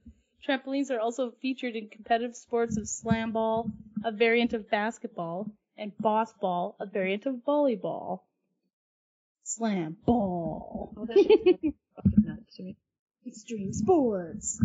Trampolines 0.46 0.90
are 0.90 1.00
also 1.00 1.32
featured 1.42 1.74
in 1.74 1.88
competitive 1.88 2.36
sports 2.36 2.76
of 2.76 2.88
slam 2.88 3.32
ball, 3.32 3.70
a 4.04 4.12
variant 4.12 4.52
of 4.52 4.70
basketball, 4.70 5.50
and 5.76 5.96
boss 5.98 6.32
ball, 6.34 6.76
a 6.78 6.86
variant 6.86 7.26
of 7.26 7.36
volleyball. 7.46 8.20
Slam 9.42 9.96
ball. 10.04 10.94
Oh, 10.96 11.06
that 11.06 11.16
shit's 11.16 11.76
fucking 11.96 12.24
nuts. 12.24 12.60
Extreme 13.26 13.72
sports. 13.72 14.60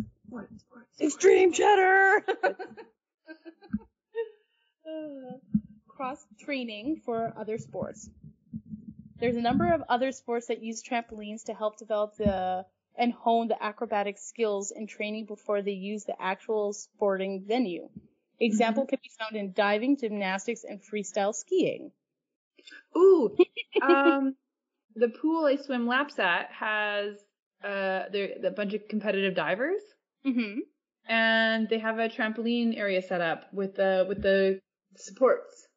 Extreme 1.00 1.54
cheddar. 1.54 2.26
Cross 5.88 6.26
training 6.40 7.02
for 7.06 7.34
other 7.38 7.58
sports. 7.58 8.10
There's 9.20 9.36
a 9.36 9.42
number 9.42 9.72
of 9.72 9.84
other 9.90 10.12
sports 10.12 10.48
that 10.48 10.64
use 10.64 10.84
trampolines 10.84 11.46
to 11.46 11.54
help 11.54 11.78
develop 11.78 12.18
the 12.18 12.66
and 12.98 13.14
hone 13.14 13.48
the 13.48 13.62
acrobatic 13.64 14.18
skills 14.18 14.72
in 14.72 14.88
training 14.88 15.26
before 15.26 15.62
they 15.62 15.72
use 15.72 16.04
the 16.06 16.22
actual 16.22 16.74
sporting 16.74 17.44
venue. 17.48 17.90
Example 18.40 18.86
can 18.86 19.00
be 19.02 19.10
found 19.20 19.36
in 19.36 19.54
diving, 19.54 19.98
gymnastics, 19.98 20.64
and 20.64 20.82
freestyle 20.82 21.34
skiing. 21.34 21.92
Ooh, 22.98 23.36
um, 23.82 24.36
the 24.96 25.10
pool 25.10 25.46
I 25.46 25.56
swim 25.58 25.88
laps 25.88 26.20
at 26.20 26.52
has 26.52 27.16
uh, 27.64 28.04
a 28.14 28.52
bunch 28.56 28.74
of 28.74 28.88
competitive 28.88 29.36
divers, 29.36 29.82
Mm-hmm. 30.26 30.60
and 31.08 31.70
they 31.70 31.80
have 31.80 31.98
a 32.00 32.10
trampoline 32.10 32.78
area 32.78 33.02
set 33.02 33.22
up 33.22 33.52
with 33.54 33.76
the 33.76 34.06
with 34.08 34.22
the 34.22 34.60
supports. 34.98 35.68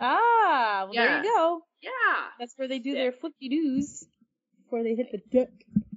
Ah, 0.00 0.84
well, 0.84 0.92
there 0.94 1.16
you 1.18 1.24
go. 1.24 1.62
Yeah. 1.82 1.90
That's 2.38 2.54
where 2.56 2.68
they 2.68 2.78
do 2.78 2.94
their 2.94 3.12
flippy 3.12 3.48
doos 3.48 4.06
before 4.62 4.82
they 4.82 4.94
hit 4.94 5.10
the 5.12 5.18
deck. 5.30 5.48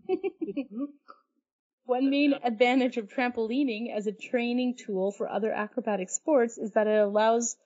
One 1.85 2.09
main 2.09 2.33
advantage 2.43 2.95
of 2.97 3.09
trampolining 3.09 3.93
as 3.93 4.07
a 4.07 4.13
training 4.13 4.77
tool 4.77 5.11
for 5.11 5.29
other 5.29 5.51
acrobatic 5.51 6.09
sports 6.09 6.57
is 6.57 6.71
that 6.71 6.87
it 6.87 6.97
allows 6.97 7.57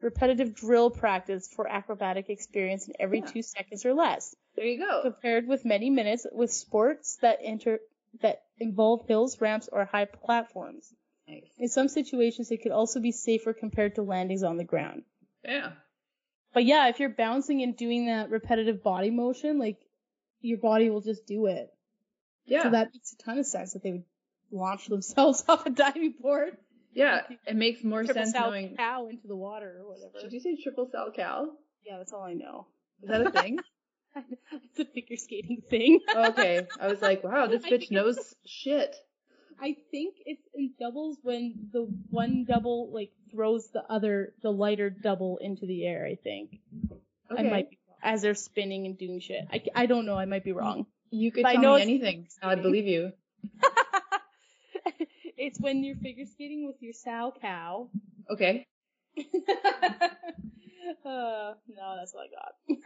repetitive 0.00 0.54
drill 0.54 0.90
practice 0.90 1.48
for 1.54 1.68
acrobatic 1.68 2.30
experience 2.30 2.88
in 2.88 2.94
every 2.98 3.20
Yeah. 3.20 3.26
two 3.26 3.42
seconds 3.42 3.84
or 3.86 3.94
less, 3.94 4.34
There 4.56 4.64
you 4.64 4.78
go. 4.78 5.02
compared 5.02 5.46
with 5.46 5.64
many 5.64 5.88
minutes 5.90 6.26
with 6.32 6.50
sports 6.52 7.16
that 7.22 7.38
enter 7.42 7.78
that 8.22 8.42
involve 8.58 9.06
hills, 9.06 9.40
ramps, 9.40 9.68
or 9.70 9.84
high 9.84 10.04
platforms. 10.06 10.92
Nice. 11.28 11.44
In 11.58 11.68
some 11.68 11.86
situations, 11.86 12.50
it 12.50 12.60
could 12.62 12.72
also 12.72 12.98
be 12.98 13.12
safer 13.12 13.52
compared 13.52 13.94
to 13.94 14.02
landings 14.02 14.42
on 14.42 14.56
the 14.56 14.64
ground. 14.64 15.04
Yeah. 15.44 15.74
But 16.52 16.64
yeah, 16.64 16.88
if 16.88 16.98
you're 16.98 17.08
bouncing 17.08 17.62
and 17.62 17.76
doing 17.76 18.06
that 18.06 18.30
repetitive 18.30 18.82
body 18.82 19.10
motion, 19.10 19.60
like 19.60 19.78
your 20.40 20.58
body 20.58 20.90
will 20.90 21.02
just 21.02 21.24
do 21.26 21.46
it. 21.46 21.72
Yeah. 22.46 22.64
So 22.64 22.70
that 22.70 22.90
makes 22.92 23.12
a 23.12 23.22
ton 23.24 23.38
of 23.38 23.46
sense 23.46 23.72
that 23.74 23.82
they 23.82 23.92
would 23.92 24.04
launch 24.50 24.86
themselves 24.86 25.44
off 25.48 25.66
a 25.66 25.70
diving 25.70 26.14
board. 26.20 26.56
yeah. 26.94 27.22
It 27.46 27.56
makes 27.56 27.84
more 27.84 28.02
Triple 28.04 28.22
sense 28.22 28.32
sal 28.32 28.50
knowing. 28.50 28.76
cow 28.76 29.08
into 29.08 29.28
the 29.28 29.36
water 29.36 29.80
or 29.80 29.88
whatever. 29.88 30.20
Did 30.20 30.32
you 30.32 30.40
say 30.40 30.56
triple 30.62 30.88
salchow? 30.94 31.46
Yeah, 31.84 31.98
that's 31.98 32.12
all 32.12 32.22
I 32.22 32.34
know. 32.34 32.66
Is 33.02 33.08
that 33.08 33.26
a 33.26 33.30
thing? 33.30 33.58
it's 34.16 34.78
a 34.78 34.84
figure 34.84 35.16
skating 35.16 35.62
thing. 35.70 36.00
okay. 36.14 36.66
I 36.80 36.88
was 36.88 37.00
like, 37.00 37.22
wow, 37.24 37.46
this 37.46 37.62
bitch 37.70 37.90
knows 37.90 38.18
shit. 38.44 38.94
I 39.62 39.76
think 39.90 40.14
it's 40.24 40.42
in 40.54 40.72
doubles 40.80 41.18
when 41.22 41.68
the 41.72 41.86
one 42.08 42.44
double 42.48 42.90
like 42.92 43.10
throws 43.30 43.68
the 43.72 43.82
other, 43.88 44.32
the 44.42 44.50
lighter 44.50 44.88
double 44.90 45.38
into 45.40 45.66
the 45.66 45.86
air. 45.86 46.06
I 46.06 46.16
think. 46.16 46.60
I 47.30 47.42
might 47.42 47.70
be 47.70 47.78
as 48.02 48.22
they're 48.22 48.34
spinning 48.34 48.86
and 48.86 48.98
doing 48.98 49.20
shit. 49.20 49.44
I, 49.52 49.62
I 49.74 49.86
don't 49.86 50.06
know. 50.06 50.16
I 50.16 50.24
might 50.24 50.44
be 50.44 50.52
wrong. 50.52 50.86
You 51.10 51.32
could 51.32 51.42
But 51.42 51.52
tell 51.54 51.76
me 51.76 51.82
anything. 51.82 52.28
I'd 52.42 52.62
believe 52.62 52.86
you. 52.86 53.12
it's 55.36 55.58
when 55.58 55.82
you're 55.82 55.96
figure 55.96 56.26
skating 56.26 56.66
with 56.66 56.76
your 56.80 56.92
salchow. 56.92 57.88
Okay. 58.30 58.66
uh, 59.18 59.24
no, 61.04 61.96
that's 61.98 62.14
what 62.14 62.26
I 62.26 62.30
got. 62.30 62.54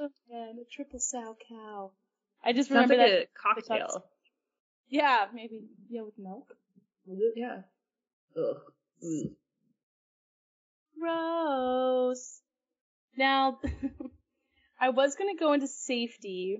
oh 0.00 0.08
man, 0.30 0.58
a 0.60 0.64
triple 0.70 1.00
sow 1.00 1.36
cow. 1.48 1.90
I 2.44 2.52
just 2.52 2.68
Sounds 2.68 2.90
remember 2.90 2.96
like 2.96 3.10
that. 3.10 3.22
a 3.22 3.64
cocktail. 3.80 4.04
Yeah, 4.88 5.26
maybe. 5.34 5.64
Yeah, 5.88 6.02
with 6.02 6.18
milk. 6.18 6.54
Yeah. 7.34 7.62
Ugh. 8.36 8.56
Ugh. 9.02 9.30
Gross. 10.98 12.40
Now, 13.16 13.58
I 14.82 14.88
was 14.90 15.14
gonna 15.14 15.36
go 15.38 15.52
into 15.52 15.68
safety, 15.68 16.58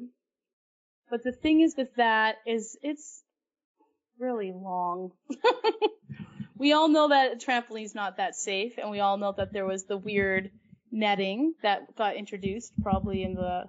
but 1.11 1.25
the 1.25 1.33
thing 1.33 1.61
is 1.61 1.75
with 1.77 1.93
that 1.97 2.37
is 2.47 2.79
it's 2.83 3.23
really 4.19 4.53
long. 4.53 5.11
we 6.57 6.73
all 6.73 6.87
know 6.89 7.09
that 7.09 7.33
a 7.33 7.37
trampoline's 7.37 7.97
not 7.97 8.19
that 8.19 8.37
safe, 8.37 8.75
and 8.79 8.91
we 8.93 9.01
all 9.01 9.17
know 9.17 9.33
that 9.37 9.53
there 9.53 9.67
was 9.67 9.85
the 9.87 9.97
weird 9.99 10.51
netting 10.93 11.55
that 11.63 11.97
got 11.97 12.15
introduced 12.15 12.73
probably 12.81 13.25
in 13.25 13.35
the 13.35 13.65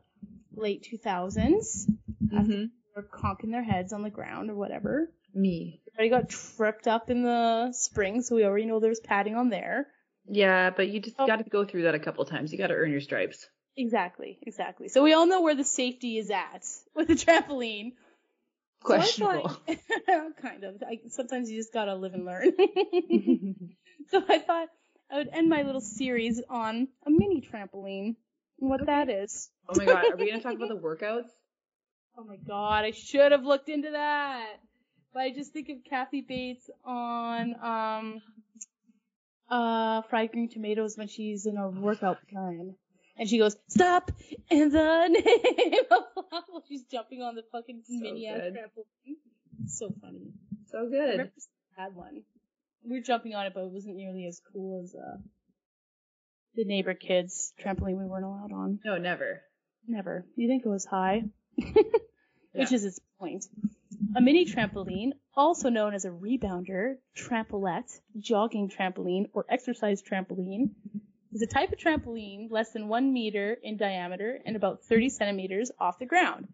late 0.56 0.88
2000s. 0.94 1.90
Mhm. 2.32 2.70
Or 2.96 3.02
conking 3.02 3.50
their 3.50 3.64
heads 3.64 3.92
on 3.92 4.04
the 4.04 4.12
ground 4.12 4.52
or 4.52 4.56
whatever. 4.56 5.12
Me. 5.34 5.82
Everybody 5.98 6.10
got 6.10 6.30
tripped 6.30 6.88
up 6.88 7.10
in 7.10 7.24
the 7.24 7.72
spring, 7.74 8.22
so 8.22 8.36
we 8.36 8.46
already 8.46 8.66
know 8.68 8.80
there's 8.80 9.00
padding 9.00 9.36
on 9.36 9.50
there. 9.50 9.88
Yeah, 10.28 10.70
but 10.70 10.90
you 10.90 11.00
just 11.00 11.16
Oh. 11.18 11.26
got 11.26 11.38
to 11.44 11.50
go 11.50 11.66
through 11.66 11.84
that 11.84 11.96
a 11.96 12.00
couple 12.00 12.24
times. 12.26 12.52
You 12.52 12.60
got 12.60 12.68
to 12.68 12.76
earn 12.76 12.92
your 12.92 13.02
stripes. 13.02 13.48
Exactly, 13.76 14.38
exactly. 14.44 14.88
So 14.88 15.04
we 15.04 15.14
all 15.14 15.26
know 15.26 15.42
where 15.42 15.56
the 15.56 15.64
safety 15.64 16.18
is 16.18 16.30
at 16.30 16.64
with 16.96 17.08
the 17.08 17.16
trampoline. 17.16 17.94
So 18.82 18.88
Questionable. 18.88 19.50
thought- 19.50 20.38
kind 20.42 20.64
of. 20.64 20.84
I, 20.86 21.00
sometimes 21.10 21.50
you 21.50 21.58
just 21.58 21.74
gotta 21.74 21.96
live 21.96 22.14
and 22.14 22.26
learn. 22.26 22.52
so 24.10 24.22
I 24.28 24.40
thought 24.40 24.68
I 25.10 25.18
would 25.18 25.30
end 25.32 25.50
my 25.50 25.62
little 25.64 25.82
series 25.82 26.42
on 26.50 26.88
a 27.06 27.10
mini 27.10 27.42
trampoline 27.42 28.16
and 28.60 28.70
what 28.70 28.86
that 28.86 29.10
is. 29.10 29.50
oh 29.70 29.76
my 29.78 29.86
god, 29.86 30.12
are 30.12 30.18
we 30.18 30.30
gonna 30.30 30.42
talk 30.44 30.56
about 30.56 30.70
the 30.70 30.76
workouts? 30.78 31.30
Oh 32.18 32.24
my 32.24 32.36
god, 32.38 32.86
I 32.86 32.92
should 32.92 33.32
have 33.32 33.44
looked 33.44 33.70
into 33.70 33.92
that. 33.92 34.48
But 35.14 35.22
I 35.22 35.32
just 35.32 35.54
think 35.54 35.70
of 35.70 35.78
Kathy 35.90 36.22
Bates 36.22 36.70
on 36.84 37.56
um 37.62 38.22
uh 39.50 40.02
fried 40.04 40.32
green 40.32 40.50
tomatoes 40.50 40.98
when 40.98 41.08
she's 41.08 41.46
in 41.46 41.58
a 41.58 41.70
workout 41.70 42.18
plan. 42.30 42.76
And 43.18 43.30
she 43.30 43.38
goes, 43.38 43.56
Stop 43.68 44.12
in 44.50 44.70
the 44.70 45.08
name 45.10 45.84
of 45.92 46.26
love 46.32 46.64
she's 46.68 46.84
jumping 46.84 47.22
on 47.22 47.36
the 47.36 47.44
fucking 47.52 47.84
So 47.86 47.94
mini 47.94 48.28
ass 48.28 48.42
trampoline. 48.42 49.16
So 49.68 49.94
funny. 50.02 50.32
So 50.72 50.90
good. 50.90 51.32
I 51.78 51.82
had 51.82 51.96
one. 51.96 52.24
We 52.84 52.98
were 52.98 53.04
jumping 53.04 53.36
on 53.36 53.46
it, 53.46 53.54
but 53.54 53.62
it 53.64 53.72
wasn't 53.72 53.96
nearly 53.96 54.26
as 54.26 54.42
cool 54.52 54.82
as 54.84 54.96
uh 54.96 55.18
the 56.56 56.66
neighbor 56.66 56.94
kids 56.94 57.54
trampoline 57.64 57.98
we 57.98 58.06
weren't 58.06 58.26
allowed 58.26 58.52
on. 58.52 58.80
No, 58.84 58.98
never. 58.98 59.42
Never. 59.88 60.26
You 60.36 60.48
think 60.48 60.66
it 60.66 60.70
was 60.70 60.86
high? 60.86 61.24
Which 62.54 62.72
is 62.72 62.86
its 62.86 63.00
point. 63.20 63.46
A 64.16 64.22
mini 64.22 64.46
trampoline, 64.46 65.14
also 65.36 65.70
known 65.70 65.94
as 65.96 66.06
a 66.06 66.10
rebounder, 66.10 66.96
trampolette, 67.18 68.00
jogging 68.20 68.70
trampoline, 68.70 69.26
or 69.34 69.46
exercise 69.50 70.04
trampoline, 70.04 70.70
is 71.34 71.42
a 71.42 71.48
type 71.48 71.72
of 71.72 71.80
trampoline 71.80 72.52
less 72.52 72.72
than 72.72 72.88
one 72.88 73.12
meter 73.12 73.58
in 73.64 73.78
diameter 73.78 74.40
and 74.46 74.56
about 74.56 74.84
30 74.84 75.10
centimeters 75.10 75.72
off 75.80 76.00
the 76.00 76.06
ground, 76.06 76.48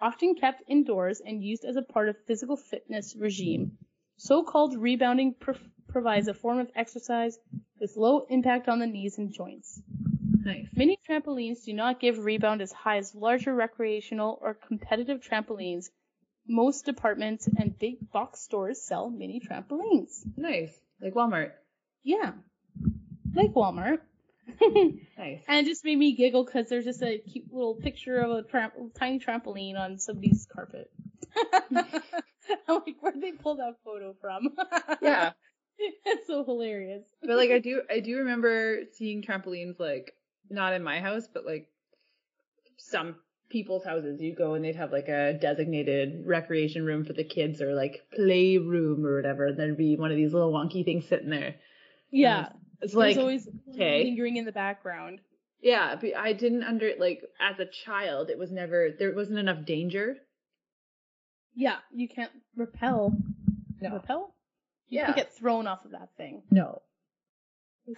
often 0.00 0.34
kept 0.34 0.62
indoors 0.68 1.20
and 1.24 1.42
used 1.42 1.64
as 1.64 1.76
a 1.76 1.82
part 1.82 2.08
of 2.08 2.16
physical 2.26 2.56
fitness 2.56 3.14
regime. 3.18 3.78
So-called 4.16 4.76
rebounding 4.76 5.34
pr- 5.34 5.52
provides 5.88 6.28
a 6.28 6.34
form 6.34 6.58
of 6.58 6.70
exercise 6.74 7.38
with 7.80 7.96
low 7.96 8.20
impact 8.30 8.68
on 8.68 8.78
the 8.78 8.86
knees 8.86 9.18
and 9.18 9.32
joints. 9.32 9.80
Nice. 10.44 10.66
Mini 10.74 10.98
trampolines 11.08 11.64
do 11.64 11.72
not 11.72 12.00
give 12.00 12.18
rebound 12.18 12.62
as 12.62 12.72
high 12.72 12.96
as 12.96 13.14
larger 13.14 13.54
recreational 13.54 14.38
or 14.40 14.54
competitive 14.54 15.20
trampolines. 15.20 15.90
Most 16.48 16.84
departments 16.84 17.48
and 17.58 17.78
big 17.78 18.10
box 18.10 18.40
stores 18.40 18.82
sell 18.82 19.10
mini 19.10 19.40
trampolines. 19.40 20.24
Nice. 20.36 20.72
Like 21.00 21.14
Walmart. 21.14 21.52
Yeah. 22.02 22.32
Like 23.34 23.52
Walmart. 23.54 23.98
Nice. 25.18 25.42
and 25.46 25.66
it 25.66 25.70
just 25.70 25.84
made 25.84 25.98
me 25.98 26.14
giggle 26.16 26.44
because 26.44 26.68
there's 26.68 26.84
just 26.84 27.02
a 27.02 27.18
cute 27.18 27.52
little 27.52 27.74
picture 27.74 28.18
of 28.22 28.30
a 28.30 28.42
tramp- 28.42 28.74
tiny 28.98 29.18
trampoline 29.20 29.78
on 29.78 29.98
somebody's 29.98 30.46
carpet. 30.52 30.90
I'm 31.72 31.76
like, 32.68 32.96
where'd 33.00 33.20
they 33.20 33.32
pull 33.32 33.56
that 33.56 33.76
photo 33.84 34.14
from? 34.20 34.48
Yeah. 35.02 35.32
it's 35.78 36.26
so 36.26 36.44
hilarious. 36.44 37.02
But 37.22 37.36
like 37.36 37.50
I 37.50 37.58
do 37.58 37.82
I 37.90 38.00
do 38.00 38.18
remember 38.18 38.80
seeing 38.92 39.22
trampolines 39.22 39.78
like 39.80 40.12
not 40.50 40.74
in 40.74 40.82
my 40.82 41.00
house, 41.00 41.28
but 41.32 41.46
like 41.46 41.68
some 42.76 43.16
people's 43.48 43.84
houses. 43.84 44.20
You 44.20 44.34
go 44.34 44.54
and 44.54 44.64
they'd 44.64 44.76
have 44.76 44.92
like 44.92 45.08
a 45.08 45.34
designated 45.34 46.24
recreation 46.26 46.84
room 46.84 47.04
for 47.04 47.12
the 47.12 47.24
kids 47.24 47.60
or 47.62 47.74
like 47.74 48.02
play 48.14 48.58
room 48.58 49.04
or 49.06 49.16
whatever. 49.16 49.46
And 49.46 49.58
there'd 49.58 49.76
be 49.76 49.96
one 49.96 50.10
of 50.10 50.16
these 50.16 50.32
little 50.32 50.52
wonky 50.52 50.84
things 50.84 51.06
sitting 51.06 51.30
there. 51.30 51.56
Yeah. 52.10 52.48
It's 52.82 52.92
There's 52.94 53.16
like 53.16 53.16
always 53.18 53.48
okay. 53.70 54.04
lingering 54.04 54.36
in 54.36 54.44
the 54.44 54.52
background. 54.52 55.20
yeah, 55.62 55.94
but 56.00 56.16
I 56.16 56.32
didn't 56.32 56.64
under 56.64 56.90
like 56.98 57.22
as 57.40 57.58
a 57.60 57.66
child 57.84 58.28
it 58.28 58.38
was 58.38 58.50
never 58.50 58.90
there 58.98 59.14
wasn't 59.14 59.38
enough 59.38 59.64
danger. 59.64 60.16
Yeah, 61.54 61.76
you 61.92 62.08
can't 62.08 62.32
repel. 62.56 63.16
No. 63.80 63.94
Repel? 63.94 64.34
You 64.88 64.98
Yeah. 65.00 65.04
can't 65.06 65.16
get 65.16 65.34
thrown 65.36 65.66
off 65.66 65.84
of 65.84 65.92
that 65.92 66.08
thing. 66.16 66.42
No. 66.50 66.82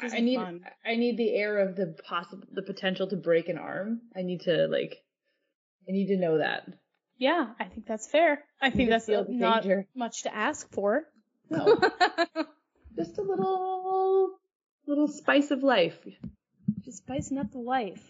I 0.00 0.20
need 0.20 0.36
fun. 0.36 0.64
I 0.84 0.96
need 0.96 1.18
the 1.18 1.34
air 1.34 1.58
of 1.58 1.76
the 1.76 1.94
possible 2.08 2.46
the 2.52 2.62
potential 2.62 3.06
to 3.08 3.16
break 3.16 3.48
an 3.48 3.58
arm. 3.58 4.00
I 4.16 4.22
need 4.22 4.40
to 4.42 4.66
like 4.66 4.96
I 5.88 5.92
need 5.92 6.06
to 6.08 6.16
know 6.16 6.38
that. 6.38 6.66
Yeah, 7.18 7.48
I 7.60 7.64
think 7.66 7.86
that's 7.86 8.08
fair. 8.10 8.42
I 8.60 8.70
think 8.70 8.88
that's 8.90 9.08
not 9.08 9.62
danger. 9.62 9.86
much 9.94 10.22
to 10.24 10.34
ask 10.34 10.70
for. 10.72 11.04
No. 11.50 11.78
Just 12.96 13.18
a 13.18 13.22
little 13.22 14.38
little 14.86 15.08
spice 15.08 15.50
of 15.50 15.62
life. 15.62 15.98
Just 16.84 16.98
spicing 16.98 17.38
up 17.38 17.50
the 17.52 17.58
life. 17.58 18.02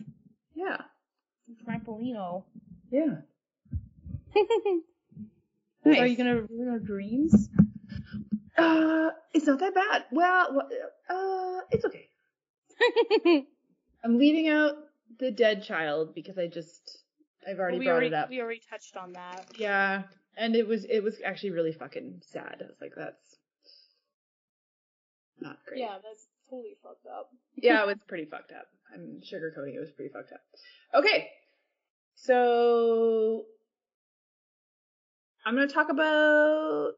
Yeah. 0.55 0.79
Trampolino. 1.67 2.45
Yeah. 2.91 3.17
nice. 5.85 5.99
Are 6.01 6.07
you 6.07 6.17
gonna 6.17 6.43
ruin 6.43 6.69
our 6.69 6.79
dreams? 6.79 7.49
Uh 8.57 9.11
it's 9.33 9.47
not 9.47 9.59
that 9.61 9.75
bad. 9.75 10.05
Well, 10.11 10.63
uh 11.09 11.61
it's 11.71 11.85
okay. 11.85 12.09
I'm 14.05 14.19
leaving 14.19 14.49
out 14.49 14.75
the 15.19 15.31
dead 15.31 15.63
child 15.65 16.15
because 16.15 16.39
I 16.39 16.47
just 16.47 16.99
I've 17.49 17.59
already 17.59 17.79
we 17.79 17.85
brought 17.87 17.95
already 17.95 18.07
it 18.09 18.15
up. 18.15 18.31
we 18.31 18.41
already 18.41 18.63
touched 18.71 18.97
on 18.97 19.13
that. 19.13 19.47
Yeah. 19.57 20.05
And 20.37 20.57
it 20.57 20.67
was 20.67 20.85
it 20.85 21.01
was 21.03 21.17
actually 21.25 21.51
really 21.51 21.73
fucking 21.73 22.23
sad. 22.33 22.57
I 22.61 22.67
was 22.67 22.81
like 22.81 22.95
that's 22.97 23.39
not 25.41 25.59
great. 25.67 25.81
Yeah, 25.81 25.97
that's 26.03 26.27
fucked 26.83 27.07
up. 27.07 27.31
yeah, 27.57 27.83
it 27.83 27.87
was 27.87 27.99
pretty 28.07 28.25
fucked 28.25 28.53
up. 28.53 28.67
I'm 28.93 29.21
sugarcoating 29.21 29.75
it 29.75 29.81
was 29.81 29.91
pretty 29.91 30.13
fucked 30.13 30.33
up. 30.33 30.41
Okay. 30.95 31.29
So 32.17 33.45
I'm 35.45 35.55
gonna 35.55 35.69
talk 35.69 35.91
about 35.91 36.93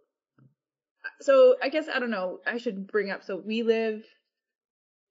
so 1.20 1.56
I 1.62 1.68
guess 1.68 1.86
I 1.92 1.98
don't 1.98 2.10
know, 2.10 2.40
I 2.46 2.58
should 2.58 2.86
bring 2.86 3.10
up 3.10 3.24
so 3.24 3.36
we 3.36 3.62
live 3.62 4.04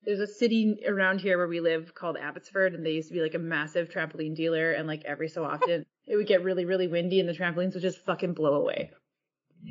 there's 0.05 0.19
a 0.19 0.27
city 0.27 0.77
around 0.87 1.19
here 1.19 1.37
where 1.37 1.47
we 1.47 1.59
live 1.59 1.95
called 1.95 2.17
Abbotsford 2.17 2.73
and 2.73 2.85
they 2.85 2.91
used 2.91 3.07
to 3.09 3.13
be 3.13 3.21
like 3.21 3.33
a 3.33 3.39
massive 3.39 3.89
trampoline 3.89 4.35
dealer 4.35 4.71
and 4.71 4.87
like 4.87 5.03
every 5.03 5.27
so 5.27 5.43
often 5.43 5.85
it 6.05 6.15
would 6.15 6.27
get 6.27 6.43
really, 6.43 6.65
really 6.65 6.87
windy 6.87 7.19
and 7.19 7.27
the 7.27 7.33
trampolines 7.33 7.73
would 7.73 7.81
just 7.81 8.05
fucking 8.05 8.33
blow 8.33 8.53
away. 8.53 8.91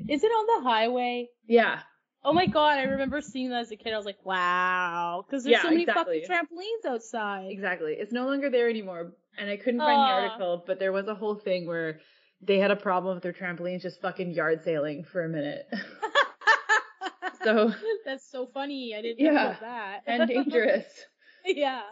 Is 0.09 0.25
it 0.25 0.29
on 0.29 0.63
the 0.63 0.69
highway? 0.69 1.29
Yeah. 1.47 1.81
Oh 2.27 2.33
my 2.33 2.47
god, 2.47 2.79
I 2.79 2.85
remember 2.85 3.21
seeing 3.21 3.51
that 3.51 3.61
as 3.61 3.71
a 3.71 3.77
kid. 3.77 3.93
I 3.93 3.97
was 3.97 4.07
like, 4.07 4.25
wow. 4.25 5.25
Because 5.27 5.45
there's 5.45 5.53
Yeah, 5.53 5.63
so 5.63 5.69
many 5.71 5.83
exactly. 5.83 6.23
fucking 6.27 6.47
trampolines 6.47 6.91
outside. 6.91 7.51
Exactly. 7.51 7.93
It's 7.99 8.13
no 8.13 8.27
longer 8.27 8.49
there 8.49 8.71
anymore. 8.71 9.13
And 9.37 9.51
I 9.51 9.57
couldn't 9.57 9.81
find 9.81 10.01
the 10.01 10.13
article, 10.13 10.65
but 10.67 10.79
there 10.79 10.93
was 10.93 11.07
a 11.09 11.15
whole 11.15 11.35
thing 11.35 11.67
where 11.67 12.01
they 12.41 12.59
had 12.59 12.71
a 12.71 12.77
problem 12.77 13.15
with 13.15 13.23
their 13.23 13.33
trampolines 13.33 13.83
just 13.83 14.01
fucking 14.01 14.31
yard 14.33 14.63
sailing 14.63 15.05
for 15.05 15.25
a 15.25 15.29
minute. 15.29 15.67
so 17.43 17.73
That's 18.05 18.31
so 18.31 18.47
funny. 18.47 18.95
I 18.97 19.03
didn't 19.03 19.25
Yeah. 19.25 19.33
know 19.33 19.57
that. 19.61 20.03
and 20.07 20.29
dangerous. 20.29 20.87
yeah. 21.45 21.83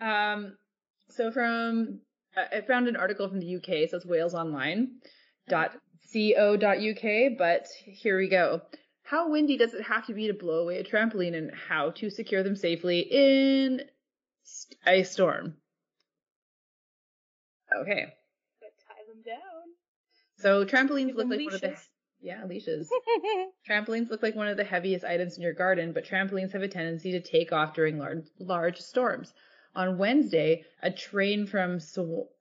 Um 0.00 0.56
so 1.10 1.30
from 1.30 2.00
I 2.36 2.58
I 2.58 2.60
found 2.62 2.88
an 2.88 2.96
article 2.96 3.28
from 3.28 3.40
the 3.40 3.56
UK, 3.56 3.88
so 3.88 3.96
it's 3.96 4.06
Wales 4.06 4.34
Online 4.34 4.98
dot 5.48 5.76
co.uk, 6.12 7.02
but 7.38 7.66
here 7.86 8.18
we 8.18 8.28
go. 8.28 8.60
How 9.08 9.30
windy 9.30 9.56
does 9.56 9.72
it 9.72 9.84
have 9.84 10.04
to 10.08 10.12
be 10.12 10.26
to 10.26 10.34
blow 10.34 10.60
away 10.60 10.76
a 10.76 10.84
trampoline 10.84 11.34
and 11.34 11.50
how 11.50 11.92
to 11.92 12.10
secure 12.10 12.42
them 12.42 12.54
safely 12.54 13.00
in 13.10 13.84
a 14.86 15.02
storm? 15.02 15.54
Okay. 17.80 18.12
tie 18.60 19.04
them 19.08 19.22
down. 19.24 19.38
So 20.36 20.66
trampolines 20.66 21.06
Give 21.06 21.16
look 21.16 21.30
like 21.30 21.40
one 21.40 21.54
of 21.54 21.60
the 21.62 21.76
yeah, 22.20 22.44
leashes. 22.44 22.90
trampolines 23.68 24.10
look 24.10 24.22
like 24.22 24.34
one 24.34 24.48
of 24.48 24.58
the 24.58 24.64
heaviest 24.64 25.06
items 25.06 25.38
in 25.38 25.42
your 25.42 25.54
garden, 25.54 25.92
but 25.92 26.04
trampolines 26.04 26.52
have 26.52 26.62
a 26.62 26.68
tendency 26.68 27.12
to 27.12 27.20
take 27.22 27.50
off 27.50 27.72
during 27.72 27.96
large 27.98 28.26
large 28.38 28.78
storms. 28.78 29.32
On 29.74 29.96
Wednesday, 29.96 30.66
a 30.82 30.90
train 30.90 31.46
from 31.46 31.80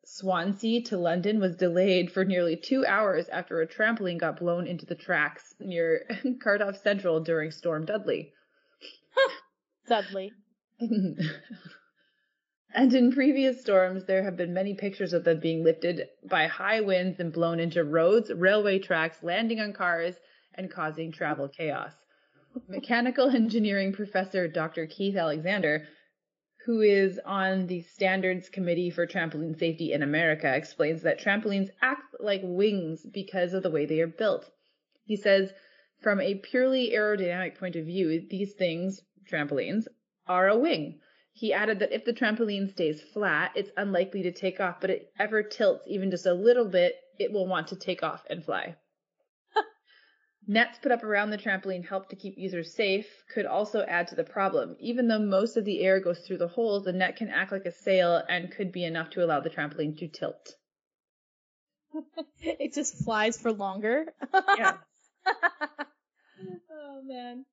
Swansea 0.10 0.82
to 0.84 0.98
London 0.98 1.38
was 1.38 1.58
delayed 1.58 2.14
for 2.14 2.24
nearly 2.24 2.56
two 2.56 2.86
hours 2.86 3.28
after 3.28 3.60
a 3.60 3.68
trampoline 3.68 4.18
got 4.18 4.40
blown 4.40 4.66
into 4.66 4.86
the 4.86 4.96
tracks 4.96 5.54
near 5.60 6.08
Cardiff 6.42 6.78
Central 6.78 7.20
during 7.20 7.52
Storm 7.52 7.84
Dudley. 7.86 8.32
Dudley. 9.86 10.32
and 10.80 11.20
in 12.74 13.12
previous 13.12 13.60
storms, 13.60 14.06
there 14.06 14.24
have 14.24 14.38
been 14.38 14.54
many 14.54 14.74
pictures 14.74 15.12
of 15.12 15.26
them 15.26 15.42
being 15.42 15.62
lifted 15.62 16.08
by 16.24 16.48
high 16.48 16.80
winds 16.80 17.20
and 17.20 17.34
blown 17.34 17.60
into 17.60 17.84
roads, 17.84 18.32
railway 18.34 18.80
tracks, 18.80 19.22
landing 19.22 19.60
on 19.60 19.74
cars, 19.74 20.16
and 20.54 20.72
causing 20.72 21.12
travel 21.12 21.50
chaos. 21.50 21.92
Mechanical 22.70 23.30
engineering 23.30 23.92
professor 23.92 24.48
Dr. 24.48 24.88
Keith 24.88 25.18
Alexander, 25.18 25.86
who 26.68 26.82
is 26.82 27.18
on 27.26 27.66
the 27.68 27.82
standards 27.82 28.50
committee 28.50 28.90
for 28.90 29.08
trampoline 29.08 29.58
safety 29.58 29.94
in 29.94 30.04
America, 30.04 30.54
explains 30.54 31.02
that 31.02 31.18
trampolines 31.18 31.70
act 31.82 32.02
like 32.20 32.42
wings 32.44 33.08
because 33.14 33.54
of 33.54 33.64
the 33.64 33.72
way 33.72 33.86
they 33.86 34.02
are 34.02 34.06
built. 34.06 34.52
He 35.06 35.16
says, 35.16 35.54
from 36.02 36.20
a 36.20 36.36
purely 36.36 36.92
aerodynamic 36.92 37.58
point 37.58 37.78
of 37.78 37.86
view, 37.86 38.28
these 38.30 38.52
things, 38.52 39.02
trampolines, 39.32 39.86
are 40.28 40.50
a 40.50 40.58
wing. 40.58 41.00
He 41.32 41.54
added 41.54 41.80
that 41.80 41.94
if 41.94 42.04
the 42.04 42.12
trampoline 42.12 42.70
stays 42.70 43.02
flat, 43.02 43.54
it's 43.56 43.72
unlikely 43.78 44.24
to 44.24 44.34
take 44.34 44.60
off, 44.60 44.82
but 44.82 44.90
if 44.90 45.04
it 45.04 45.14
ever 45.18 45.44
tilts 45.44 45.86
even 45.88 46.12
just 46.12 46.26
a 46.26 46.34
little 46.34 46.68
bit, 46.68 46.96
it 47.18 47.32
will 47.32 47.48
want 47.48 47.70
to 47.70 47.78
take 47.78 48.04
off 48.04 48.26
and 48.30 48.44
fly. 48.44 48.76
Nets 50.50 50.80
put 50.82 50.94
up 50.94 51.04
around 51.04 51.30
the 51.30 51.38
trampoline 51.38 51.86
help 51.86 52.08
to 52.08 52.16
keep 52.16 52.38
users 52.38 52.74
safe, 52.74 53.06
could 53.34 53.46
also 53.46 53.82
add 53.82 54.08
to 54.08 54.16
the 54.16 54.24
problem. 54.24 54.78
Even 54.80 55.10
though 55.10 55.20
most 55.20 55.58
of 55.58 55.66
the 55.66 55.82
air 55.82 56.00
goes 56.00 56.20
through 56.20 56.38
the 56.38 56.48
holes, 56.48 56.86
the 56.86 56.94
net 56.94 57.18
can 57.18 57.28
act 57.28 57.52
like 57.52 57.66
a 57.66 57.72
sail 57.72 58.24
and 58.30 58.50
could 58.50 58.72
be 58.72 58.86
enough 58.86 59.10
to 59.10 59.26
allow 59.26 59.42
the 59.42 59.50
trampoline 59.50 59.98
to 59.98 60.08
tilt. 60.08 60.56
it 62.40 62.74
just 62.74 63.04
flies 63.04 63.38
for 63.38 63.52
longer. 63.52 64.06
Yeah. 64.58 64.78
oh 66.72 67.02
man. 67.04 67.46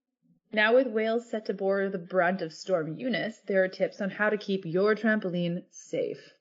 Now 0.52 0.76
with 0.76 0.86
Wales 0.86 1.28
set 1.28 1.46
to 1.46 1.54
bore 1.54 1.88
the 1.88 1.98
brunt 1.98 2.42
of 2.42 2.52
Storm 2.52 2.96
Eunice, 2.96 3.40
there 3.48 3.64
are 3.64 3.68
tips 3.68 4.00
on 4.00 4.10
how 4.10 4.30
to 4.30 4.38
keep 4.38 4.64
your 4.64 4.94
trampoline 4.94 5.64
safe. 5.72 6.32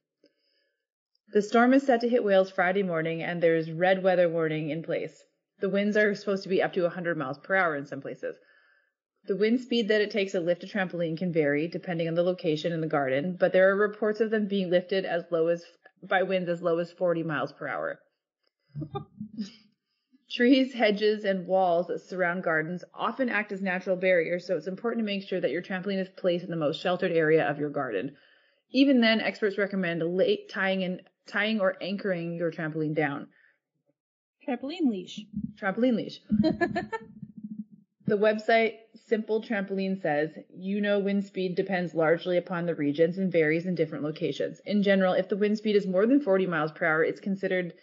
The 1.29 1.41
storm 1.41 1.73
is 1.73 1.83
set 1.83 2.01
to 2.01 2.09
hit 2.09 2.23
Wales 2.23 2.51
Friday 2.51 2.83
morning 2.83 3.23
and 3.23 3.41
there's 3.41 3.71
red 3.71 4.03
weather 4.03 4.29
warning 4.29 4.69
in 4.69 4.83
place. 4.83 5.23
The 5.59 5.69
winds 5.69 5.95
are 5.95 6.15
supposed 6.15 6.43
to 6.43 6.49
be 6.49 6.61
up 6.61 6.73
to 6.73 6.81
100 6.81 7.17
miles 7.17 7.37
per 7.39 7.55
hour 7.55 7.75
in 7.75 7.85
some 7.85 8.01
places. 8.01 8.35
The 9.25 9.37
wind 9.37 9.61
speed 9.61 9.87
that 9.87 10.01
it 10.01 10.11
takes 10.11 10.33
to 10.33 10.41
lift 10.41 10.63
a 10.63 10.67
trampoline 10.67 11.17
can 11.17 11.31
vary 11.31 11.67
depending 11.67 12.07
on 12.07 12.15
the 12.15 12.23
location 12.23 12.73
in 12.73 12.81
the 12.81 12.87
garden, 12.87 13.37
but 13.39 13.53
there 13.53 13.69
are 13.69 13.75
reports 13.75 14.19
of 14.19 14.31
them 14.31 14.47
being 14.47 14.69
lifted 14.69 15.05
as 15.05 15.23
low 15.31 15.47
as 15.47 15.63
by 16.01 16.23
winds 16.23 16.49
as 16.49 16.61
low 16.61 16.79
as 16.79 16.91
40 16.91 17.23
miles 17.23 17.53
per 17.53 17.67
hour. 17.67 17.99
Trees, 20.29 20.73
hedges, 20.73 21.23
and 21.23 21.47
walls 21.47 21.87
that 21.87 22.01
surround 22.01 22.43
gardens 22.43 22.83
often 22.93 23.29
act 23.29 23.51
as 23.51 23.61
natural 23.61 23.95
barriers, 23.95 24.47
so 24.47 24.57
it's 24.57 24.67
important 24.67 24.99
to 25.01 25.05
make 25.05 25.23
sure 25.23 25.39
that 25.39 25.51
your 25.51 25.61
trampoline 25.61 25.99
is 25.99 26.09
placed 26.09 26.43
in 26.43 26.49
the 26.49 26.57
most 26.57 26.81
sheltered 26.81 27.11
area 27.11 27.47
of 27.47 27.59
your 27.59 27.69
garden. 27.69 28.15
Even 28.71 28.99
then, 28.99 29.21
experts 29.21 29.57
recommend 29.57 30.01
late 30.01 30.49
tying 30.49 30.99
tying 31.27 31.61
or 31.61 31.77
anchoring 31.81 32.33
your 32.33 32.51
trampoline 32.51 32.95
down. 32.95 33.27
Trampoline 34.47 34.89
leash. 34.89 35.21
Trampoline 35.59 35.95
leash. 35.95 36.19
The 38.05 38.17
website 38.17 38.79
Simple 38.95 39.41
Trampoline 39.41 40.01
says, 40.01 40.37
you 40.53 40.81
know 40.81 40.99
wind 40.99 41.23
speed 41.23 41.55
depends 41.55 41.95
largely 41.95 42.35
upon 42.35 42.65
the 42.65 42.75
regions 42.75 43.17
and 43.17 43.31
varies 43.31 43.65
in 43.65 43.75
different 43.75 44.03
locations. 44.03 44.59
In 44.65 44.83
general, 44.83 45.13
if 45.13 45.29
the 45.29 45.37
wind 45.37 45.57
speed 45.57 45.77
is 45.77 45.87
more 45.87 46.05
than 46.05 46.19
40 46.19 46.45
miles 46.45 46.73
per 46.73 46.85
hour, 46.85 47.03
it's 47.03 47.21
considered 47.21 47.73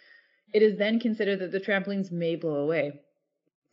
it 0.53 0.61
is 0.61 0.77
then 0.77 0.99
considered 0.99 1.39
that 1.39 1.51
the 1.51 1.59
trampolines 1.59 2.11
may 2.11 2.35
blow 2.35 2.57
away. 2.57 3.01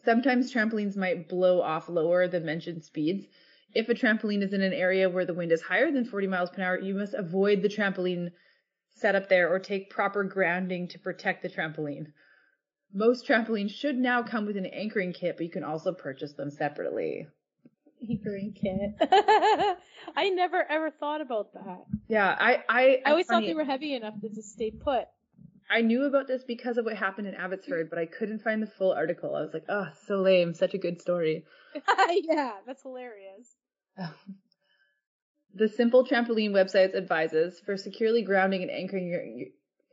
Sometimes 0.05 0.51
trampolines 0.51 0.97
might 0.97 1.29
blow 1.29 1.61
off 1.61 1.91
lower 1.91 2.27
than 2.27 2.47
mentioned 2.47 2.83
speeds. 2.83 3.27
If 3.75 3.91
a 3.91 3.95
trampoline 3.95 4.43
is 4.43 4.55
in 4.55 4.63
an 4.63 4.73
area 4.73 5.11
where 5.11 5.27
the 5.27 5.35
wind 5.35 5.53
is 5.53 5.61
higher 5.61 5.93
than 5.93 6.07
40 6.07 6.29
miles 6.29 6.49
per 6.49 6.63
hour, 6.63 6.81
you 6.81 6.95
must 6.95 7.13
avoid 7.13 7.61
the 7.61 7.69
trampoline 7.69 8.33
set 8.89 9.15
up 9.15 9.29
there 9.29 9.49
or 9.49 9.59
take 9.59 9.91
proper 9.91 10.25
grounding 10.25 10.89
to 10.89 10.99
protect 10.99 11.43
the 11.43 11.51
trampoline. 11.51 12.07
Most 12.93 13.27
trampolines 13.27 13.71
should 13.71 13.97
now 13.97 14.23
come 14.23 14.47
with 14.47 14.57
an 14.57 14.67
anchoring 14.67 15.13
kit, 15.13 15.37
but 15.37 15.45
you 15.45 15.53
can 15.53 15.65
also 15.65 15.93
purchase 15.93 16.33
them 16.33 16.51
separately. 16.51 17.29
Anchoring 18.09 18.55
kit. 18.55 19.11
I 20.17 20.31
never 20.31 20.65
ever 20.69 20.91
thought 20.91 21.21
about 21.21 21.53
that. 21.55 21.85
Yeah, 22.09 22.35
I 22.39 22.65
I, 22.69 23.03
I 23.05 23.11
always 23.11 23.27
thought 23.27 23.43
they 23.43 23.55
were 23.55 23.65
heavy 23.65 23.95
enough 23.95 24.21
to 24.21 24.29
just 24.29 24.53
stay 24.53 24.71
put. 24.71 25.07
I 25.71 25.83
knew 25.83 26.05
about 26.05 26.27
this 26.27 26.45
because 26.45 26.79
of 26.79 26.87
what 26.87 26.97
happened 26.97 27.27
in 27.27 27.35
Abbotsford, 27.35 27.91
but 27.91 27.99
I 27.99 28.07
couldn't 28.07 28.43
find 28.43 28.63
the 28.63 28.67
full 28.67 28.93
article. 28.93 29.35
I 29.35 29.43
was 29.43 29.53
like, 29.53 29.67
oh, 29.69 29.89
so 30.07 30.23
lame, 30.23 30.55
such 30.55 30.73
a 30.73 30.79
good 30.79 31.01
story. 31.01 31.45
yeah, 32.23 32.53
that's 32.67 32.83
hilarious. 32.83 33.57
The 35.55 35.69
Simple 35.69 36.07
Trampoline 36.07 36.51
website 36.51 36.95
advises 36.95 37.59
for 37.59 37.77
securely 37.77 38.23
grounding 38.23 38.63
and 38.63 38.71
anchoring 38.71 39.09
your 39.09 39.23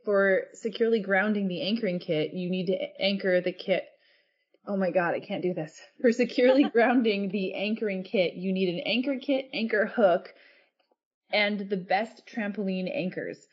for 0.06 0.44
securely 0.54 1.00
grounding 1.00 1.48
the 1.48 1.62
anchoring 1.62 1.98
kit, 1.98 2.32
you 2.32 2.48
need 2.48 2.66
to 2.66 2.78
anchor 3.02 3.40
the 3.40 3.52
kit. 3.52 3.84
Oh 4.64 4.76
my 4.76 4.92
god, 4.92 5.14
I 5.14 5.20
can't 5.20 5.42
do 5.42 5.52
this. 5.52 5.78
For 6.00 6.12
securely 6.12 6.64
grounding 6.72 7.28
the 7.28 7.54
anchoring 7.54 8.04
kit, 8.04 8.34
you 8.34 8.52
need 8.52 8.72
an 8.72 8.80
anchor 8.86 9.18
kit, 9.20 9.50
anchor 9.52 9.86
hook, 9.86 10.32
and 11.32 11.68
the 11.68 11.76
best 11.76 12.24
trampoline 12.26 12.88
anchors. 12.92 13.46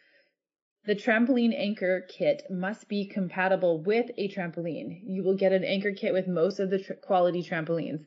The 0.85 0.95
trampoline 0.95 1.57
anchor 1.57 2.01
kit 2.07 2.43
must 2.49 2.87
be 2.87 3.05
compatible 3.05 3.81
with 3.81 4.11
a 4.17 4.29
trampoline. 4.29 5.01
You 5.03 5.23
will 5.23 5.35
get 5.35 5.53
an 5.53 5.63
anchor 5.63 5.91
kit 5.91 6.13
with 6.13 6.27
most 6.27 6.59
of 6.59 6.69
the 6.69 6.79
tr- 6.79 6.93
quality 6.93 7.41
trampolines. 7.41 8.05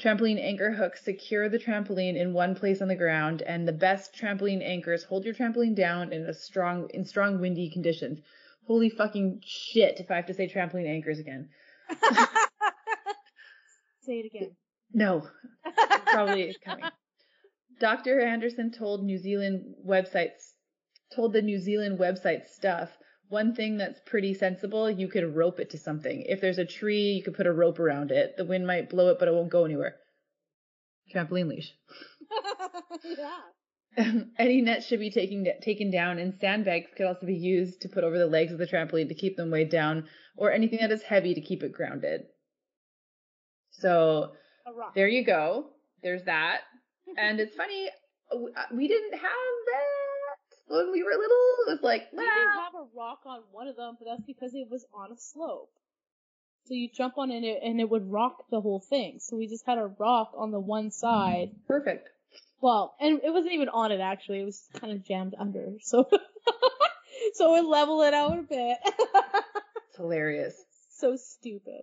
Trampoline 0.00 0.40
anchor 0.40 0.72
hooks 0.72 1.04
secure 1.04 1.48
the 1.48 1.58
trampoline 1.58 2.16
in 2.16 2.32
one 2.32 2.54
place 2.54 2.80
on 2.82 2.88
the 2.88 2.96
ground, 2.96 3.42
and 3.42 3.68
the 3.68 3.72
best 3.72 4.14
trampoline 4.14 4.62
anchors 4.62 5.04
hold 5.04 5.24
your 5.24 5.34
trampoline 5.34 5.74
down 5.74 6.12
in 6.12 6.22
a 6.24 6.34
strong 6.34 6.88
in 6.94 7.04
strong 7.04 7.40
windy 7.40 7.70
conditions. 7.70 8.20
Holy 8.66 8.88
fucking 8.90 9.40
shit! 9.44 10.00
If 10.00 10.10
I 10.10 10.16
have 10.16 10.26
to 10.26 10.34
say 10.34 10.48
trampoline 10.48 10.88
anchors 10.88 11.18
again, 11.18 11.48
Say 14.00 14.18
it 14.20 14.26
again. 14.26 14.56
no, 14.92 15.28
probably 16.06 16.42
is 16.42 16.56
coming. 16.64 16.84
Dr. 17.78 18.20
Anderson 18.20 18.70
told 18.70 19.04
New 19.04 19.18
Zealand 19.18 19.74
websites 19.86 20.54
told 21.14 21.32
the 21.32 21.42
New 21.42 21.58
Zealand 21.58 21.98
website 21.98 22.46
stuff. 22.46 22.90
One 23.32 23.54
thing 23.54 23.78
that's 23.78 23.98
pretty 24.04 24.34
sensible, 24.34 24.90
you 24.90 25.08
could 25.08 25.34
rope 25.34 25.58
it 25.58 25.70
to 25.70 25.78
something. 25.78 26.22
If 26.28 26.42
there's 26.42 26.58
a 26.58 26.66
tree, 26.66 27.12
you 27.12 27.22
could 27.22 27.32
put 27.32 27.46
a 27.46 27.52
rope 27.52 27.80
around 27.80 28.10
it. 28.10 28.36
The 28.36 28.44
wind 28.44 28.66
might 28.66 28.90
blow 28.90 29.08
it, 29.08 29.18
but 29.18 29.26
it 29.26 29.32
won't 29.32 29.48
go 29.48 29.64
anywhere. 29.64 29.96
Trampoline 31.10 31.48
leash. 31.48 31.72
yeah. 33.96 34.20
Any 34.38 34.60
net 34.60 34.84
should 34.84 35.00
be 35.00 35.10
taken 35.10 35.46
taken 35.62 35.90
down, 35.90 36.18
and 36.18 36.34
sandbags 36.42 36.90
could 36.94 37.06
also 37.06 37.24
be 37.24 37.34
used 37.34 37.80
to 37.80 37.88
put 37.88 38.04
over 38.04 38.18
the 38.18 38.26
legs 38.26 38.52
of 38.52 38.58
the 38.58 38.66
trampoline 38.66 39.08
to 39.08 39.14
keep 39.14 39.38
them 39.38 39.50
weighed 39.50 39.70
down, 39.70 40.08
or 40.36 40.52
anything 40.52 40.80
that 40.82 40.92
is 40.92 41.02
heavy 41.02 41.32
to 41.32 41.40
keep 41.40 41.62
it 41.62 41.72
grounded. 41.72 42.24
So 43.70 44.32
there 44.94 45.08
you 45.08 45.24
go. 45.24 45.70
There's 46.02 46.24
that. 46.24 46.60
And 47.16 47.40
it's 47.40 47.56
funny, 47.56 47.88
uh, 48.30 48.36
we 48.74 48.88
didn't 48.88 49.14
have 49.14 49.22
that 49.22 50.01
when 50.72 50.92
we 50.92 51.02
were 51.02 51.10
little. 51.10 51.46
It 51.66 51.70
was 51.70 51.80
like, 51.82 52.08
We 52.12 52.18
did 52.18 52.26
wow. 52.26 52.62
have 52.64 52.74
a 52.74 52.86
rock 52.96 53.20
on 53.26 53.40
one 53.52 53.68
of 53.68 53.76
them, 53.76 53.96
but 53.98 54.06
that's 54.06 54.26
because 54.26 54.54
it 54.54 54.68
was 54.70 54.84
on 54.94 55.12
a 55.12 55.16
slope. 55.16 55.70
So 56.66 56.74
you 56.74 56.88
jump 56.94 57.18
on 57.18 57.30
it 57.30 57.44
and 57.62 57.80
it 57.80 57.88
would 57.90 58.10
rock 58.10 58.44
the 58.50 58.60
whole 58.60 58.80
thing. 58.80 59.18
So 59.20 59.36
we 59.36 59.48
just 59.48 59.66
had 59.66 59.78
a 59.78 59.86
rock 59.86 60.32
on 60.36 60.50
the 60.52 60.60
one 60.60 60.90
side. 60.90 61.50
Perfect. 61.66 62.08
Well, 62.60 62.94
and 63.00 63.20
it 63.24 63.32
wasn't 63.32 63.54
even 63.54 63.68
on 63.68 63.90
it 63.92 64.00
actually. 64.00 64.40
It 64.40 64.44
was 64.44 64.62
kind 64.80 64.92
of 64.92 65.04
jammed 65.04 65.34
under. 65.38 65.72
So 65.80 66.08
so 67.34 67.56
it 67.56 67.62
would 67.64 67.68
level 67.70 68.02
it 68.02 68.14
out 68.14 68.38
a 68.38 68.42
bit. 68.42 68.78
It's 69.88 69.98
hilarious. 69.98 70.54
so 70.96 71.16
stupid. 71.16 71.82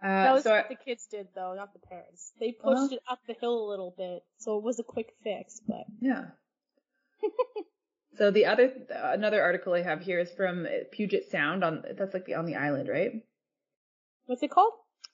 Uh, 0.00 0.06
That 0.06 0.34
was 0.34 0.44
so 0.44 0.52
I- 0.52 0.58
what 0.58 0.68
the 0.68 0.76
kids 0.76 1.06
did 1.10 1.26
though, 1.34 1.54
not 1.56 1.72
the 1.72 1.80
parents. 1.80 2.30
They 2.38 2.52
pushed 2.52 2.92
it 2.92 3.00
up 3.10 3.18
the 3.26 3.34
hill 3.40 3.66
a 3.66 3.70
little 3.70 3.92
bit, 3.98 4.22
so 4.38 4.56
it 4.58 4.62
was 4.62 4.78
a 4.78 4.84
quick 4.84 5.08
fix, 5.24 5.60
but 5.66 5.84
Yeah. 6.00 6.26
so 8.16 8.30
the 8.30 8.46
other 8.46 8.72
another 8.90 9.42
article 9.42 9.72
I 9.74 9.82
have 9.82 10.00
here 10.02 10.18
is 10.18 10.30
from 10.32 10.66
uh, 10.66 10.84
Puget 10.92 11.30
Sound 11.30 11.64
on 11.64 11.82
that's 11.96 12.14
like 12.14 12.26
the 12.26 12.34
on 12.34 12.46
the 12.46 12.56
island, 12.56 12.88
right? 12.88 13.12
What's 14.26 14.42
it 14.42 14.50
called? 14.50 14.72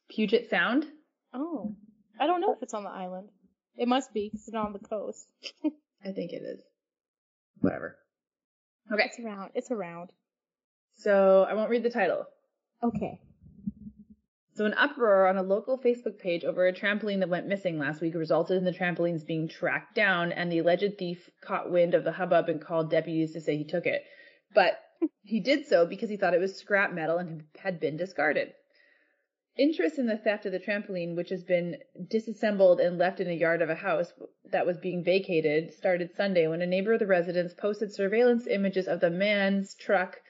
Puget 0.08 0.48
Sound. 0.50 0.86
Oh, 1.34 1.74
I 2.18 2.26
don't 2.26 2.40
know 2.40 2.52
if 2.52 2.62
it's 2.62 2.74
on 2.74 2.84
the 2.84 2.90
island. 2.90 3.28
It 3.76 3.88
must 3.88 4.12
be 4.12 4.30
'cause 4.30 4.44
it's 4.46 4.54
on 4.56 4.72
the 4.72 4.78
coast. 4.78 5.26
I 6.04 6.12
think 6.12 6.32
it 6.32 6.42
is. 6.42 6.60
Whatever. 7.60 7.96
Okay, 8.92 9.04
It's 9.04 9.18
around. 9.20 9.50
It's 9.54 9.70
around. 9.70 10.10
so 10.96 11.46
I 11.48 11.54
won't 11.54 11.70
read 11.70 11.82
the 11.82 11.90
title. 11.90 12.26
Okay. 12.82 13.20
So 14.52 14.66
an 14.66 14.74
uproar 14.74 15.26
on 15.28 15.36
a 15.36 15.42
local 15.42 15.78
Facebook 15.78 16.18
page 16.18 16.44
over 16.44 16.66
a 16.66 16.72
trampoline 16.72 17.20
that 17.20 17.28
went 17.28 17.46
missing 17.46 17.78
last 17.78 18.00
week 18.00 18.14
resulted 18.14 18.56
in 18.56 18.64
the 18.64 18.72
trampolines 18.72 19.24
being 19.24 19.48
tracked 19.48 19.94
down 19.94 20.32
and 20.32 20.50
the 20.50 20.58
alleged 20.58 20.98
thief 20.98 21.30
caught 21.40 21.70
wind 21.70 21.94
of 21.94 22.04
the 22.04 22.12
hubbub 22.12 22.48
and 22.48 22.60
called 22.60 22.90
deputies 22.90 23.32
to 23.32 23.40
say 23.40 23.56
he 23.56 23.64
took 23.64 23.86
it. 23.86 24.04
But 24.52 24.80
he 25.22 25.40
did 25.40 25.66
so 25.66 25.86
because 25.86 26.10
he 26.10 26.16
thought 26.16 26.34
it 26.34 26.40
was 26.40 26.56
scrap 26.56 26.92
metal 26.92 27.18
and 27.18 27.44
had 27.58 27.78
been 27.78 27.96
discarded. 27.96 28.52
Interest 29.56 29.98
in 29.98 30.06
the 30.06 30.18
theft 30.18 30.46
of 30.46 30.52
the 30.52 30.58
trampoline, 30.58 31.14
which 31.14 31.30
has 31.30 31.44
been 31.44 31.76
disassembled 32.08 32.80
and 32.80 32.98
left 32.98 33.20
in 33.20 33.28
a 33.28 33.34
yard 33.34 33.62
of 33.62 33.70
a 33.70 33.74
house 33.74 34.12
that 34.44 34.66
was 34.66 34.78
being 34.78 35.04
vacated, 35.04 35.72
started 35.72 36.14
Sunday 36.14 36.48
when 36.48 36.60
a 36.60 36.66
neighbor 36.66 36.94
of 36.94 36.98
the 36.98 37.06
residence 37.06 37.54
posted 37.54 37.92
surveillance 37.92 38.46
images 38.46 38.88
of 38.88 39.00
the 39.00 39.10
man's 39.10 39.74
truck 39.74 40.20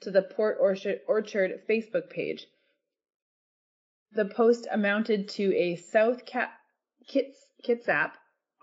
to 0.00 0.10
the 0.10 0.22
Port 0.22 0.58
Orchard, 0.60 1.00
Orchard 1.06 1.62
Facebook 1.68 2.10
page. 2.10 2.46
The 4.18 4.24
post 4.24 4.66
amounted 4.72 5.28
to 5.28 5.54
a 5.54 5.76
South 5.76 6.26
Cat 6.26 6.50
Kits 7.06 7.38
Kitsap 7.64 8.14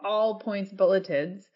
all 0.03 0.37
points 0.37 0.73
bulletins. 0.73 1.47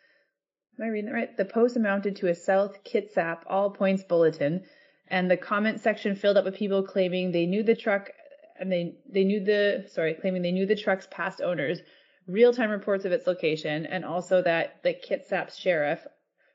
Am 0.79 0.85
I 0.85 0.87
reading 0.87 1.07
that 1.07 1.13
right? 1.13 1.35
The 1.35 1.43
post 1.43 1.75
amounted 1.75 2.15
to 2.15 2.29
a 2.29 2.33
South 2.33 2.85
Kitsap 2.85 3.43
all 3.47 3.71
points 3.71 4.05
bulletin, 4.05 4.63
and 5.09 5.29
the 5.29 5.35
comment 5.35 5.81
section 5.81 6.15
filled 6.15 6.37
up 6.37 6.45
with 6.45 6.55
people 6.55 6.81
claiming 6.81 7.33
they 7.33 7.45
knew 7.45 7.61
the 7.61 7.75
truck 7.75 8.09
and 8.57 8.71
they 8.71 8.95
they 9.05 9.25
knew 9.25 9.43
the 9.43 9.85
sorry 9.89 10.13
claiming 10.13 10.43
they 10.43 10.53
knew 10.53 10.65
the 10.65 10.77
truck's 10.77 11.09
past 11.11 11.41
owners, 11.41 11.81
real 12.25 12.53
time 12.53 12.69
reports 12.69 13.03
of 13.03 13.11
its 13.11 13.27
location, 13.27 13.85
and 13.85 14.05
also 14.05 14.41
that 14.41 14.81
the 14.81 14.93
Kitsap 14.93 15.53
sheriff 15.59 16.07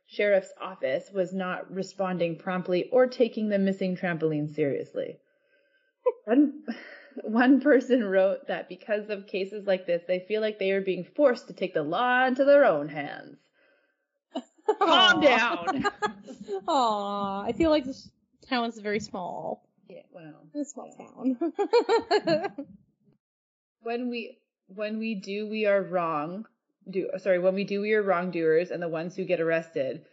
sheriff's 0.07 0.55
office 0.63 1.11
was 1.13 1.35
not 1.35 1.71
responding 1.71 2.39
promptly 2.39 2.89
or 2.89 3.07
taking 3.07 3.51
the 3.51 3.59
missing 3.59 3.95
trampoline 3.95 4.49
seriously. 4.49 5.19
One, 7.23 7.33
one 7.33 7.61
person 7.61 8.05
wrote 8.05 8.47
that 8.49 8.69
because 8.69 9.11
of 9.11 9.27
cases 9.27 9.67
like 9.67 9.87
this, 9.87 10.03
they 10.07 10.21
feel 10.21 10.41
like 10.41 10.59
they 10.59 10.73
are 10.73 10.81
being 10.81 11.05
forced 11.05 11.49
to 11.49 11.53
take 11.53 11.75
the 11.75 11.83
law 11.83 12.27
into 12.27 12.45
their 12.45 12.65
own 12.65 12.89
hands. 12.89 13.39
Calm 14.79 15.21
down. 15.21 15.85
Aw, 16.69 17.43
I 17.43 17.53
feel 17.53 17.71
like 17.71 17.85
this 17.85 18.11
town 18.49 18.69
is 18.69 18.79
very 18.79 19.01
small. 19.01 19.69
Yeah, 19.89 20.03
well, 20.11 20.47
It's 20.55 20.71
a 20.71 20.73
small 20.73 20.97
yeah. 20.99 22.49
town. 22.49 22.67
when 23.83 24.09
we 24.09 24.39
when 24.69 24.99
we 24.99 25.15
do 25.15 25.47
we 25.47 25.67
are 25.67 25.83
wrong 25.83 26.47
do 26.89 27.09
sorry 27.19 27.39
when 27.39 27.55
we 27.55 27.65
do 27.65 27.81
we 27.83 27.93
are 27.93 28.03
wrongdoers 28.03 28.71
and 28.71 28.83
the 28.83 28.89
ones 28.89 29.15
who 29.15 29.25
get 29.25 29.41
arrested 29.41 30.05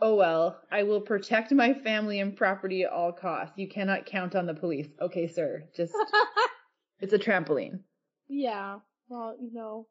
oh 0.00 0.14
well 0.14 0.60
i 0.70 0.82
will 0.82 1.00
protect 1.00 1.52
my 1.52 1.72
family 1.74 2.20
and 2.20 2.36
property 2.36 2.82
at 2.82 2.90
all 2.92 3.12
costs 3.12 3.56
you 3.58 3.68
cannot 3.68 4.06
count 4.06 4.34
on 4.36 4.46
the 4.46 4.54
police 4.54 4.88
okay 5.00 5.26
sir 5.26 5.62
just 5.76 5.94
it's 7.00 7.12
a 7.12 7.18
trampoline 7.18 7.80
yeah. 8.30 8.78
Well, 9.08 9.36
you 9.40 9.50
know. 9.54 9.86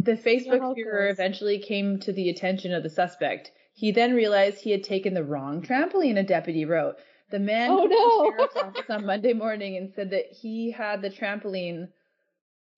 the 0.00 0.12
facebook 0.14 0.74
viewer 0.74 1.08
eventually 1.08 1.58
came 1.58 1.98
to 2.00 2.12
the 2.12 2.30
attention 2.30 2.72
of 2.72 2.82
the 2.82 2.90
suspect 2.90 3.52
he 3.74 3.92
then 3.92 4.14
realized 4.14 4.58
he 4.60 4.70
had 4.70 4.82
taken 4.84 5.14
the 5.14 5.24
wrong 5.24 5.62
trampoline 5.62 6.18
a 6.18 6.22
deputy 6.22 6.64
wrote 6.64 6.96
the 7.30 7.38
man 7.38 7.70
Oh, 7.70 7.84
no. 7.84 8.30
sheriff's 8.32 8.56
office 8.62 8.90
on 8.90 9.04
monday 9.06 9.34
morning 9.34 9.76
and 9.76 9.92
said 9.94 10.10
that 10.10 10.26
he 10.32 10.70
had 10.70 11.02
the 11.02 11.10
trampoline 11.10 11.88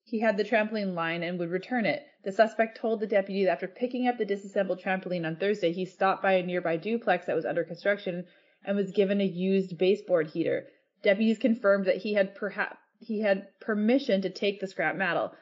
He 0.05 0.19
had 0.21 0.37
the 0.37 0.45
trampoline 0.45 0.95
line 0.95 1.23
and 1.23 1.39
would 1.39 1.51
return 1.51 1.87
it. 1.87 2.03
The 2.23 2.33
suspect 2.33 2.77
told 2.77 3.01
the 3.01 3.07
deputy 3.07 3.45
that 3.45 3.53
after 3.53 3.69
picking 3.69 4.07
up 4.07 4.19
the 4.19 4.27
disassembled 4.27 4.81
trampoline 4.81 5.27
on 5.27 5.37
Thursday, 5.37 5.73
he 5.73 5.85
stopped 5.87 6.23
by 6.23 6.33
a 6.33 6.43
nearby 6.43 6.77
duplex 6.77 7.27
that 7.27 7.37
was 7.37 7.47
under 7.47 7.65
construction 7.65 8.27
and 8.65 8.77
was 8.77 8.93
given 8.93 9.21
a 9.21 9.25
used 9.25 9.79
baseboard 9.79 10.29
heater. 10.29 10.67
Deputies 11.03 11.39
confirmed 11.39 11.87
that 11.87 11.97
he 11.97 12.13
had 12.15 12.35
perhaps 12.35 12.77
he 12.99 13.21
had 13.21 13.47
permission 13.61 14.21
to 14.21 14.29
take 14.29 14.61
the 14.61 14.67
scrap 14.67 14.95
metal. 14.95 15.33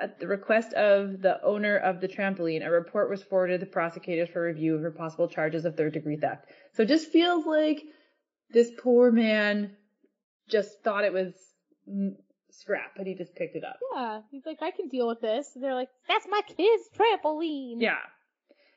At 0.00 0.18
the 0.18 0.26
request 0.26 0.72
of 0.72 1.20
the 1.20 1.42
owner 1.42 1.76
of 1.76 2.00
the 2.00 2.08
trampoline, 2.08 2.66
a 2.66 2.70
report 2.70 3.10
was 3.10 3.22
forwarded 3.22 3.60
to 3.60 3.66
prosecutors 3.66 4.30
for 4.30 4.42
review 4.42 4.80
for 4.80 4.90
possible 4.90 5.28
charges 5.28 5.66
of 5.66 5.76
third 5.76 5.92
degree 5.92 6.16
theft. 6.16 6.46
So 6.72 6.82
it 6.82 6.88
just 6.88 7.10
feels 7.10 7.44
like 7.44 7.82
this 8.50 8.70
poor 8.78 9.12
man 9.12 9.76
just 10.48 10.82
thought 10.82 11.04
it 11.04 11.12
was 11.12 11.34
scrap, 12.60 12.92
but 12.96 13.06
he 13.06 13.14
just 13.14 13.34
picked 13.34 13.56
it 13.56 13.64
up. 13.64 13.78
Yeah. 13.94 14.20
He's 14.30 14.46
like, 14.46 14.62
I 14.62 14.70
can 14.70 14.88
deal 14.88 15.08
with 15.08 15.20
this. 15.20 15.50
And 15.54 15.62
they're 15.62 15.74
like, 15.74 15.88
that's 16.08 16.26
my 16.28 16.40
kid's 16.46 16.88
trampoline. 16.96 17.80
Yeah. 17.80 17.98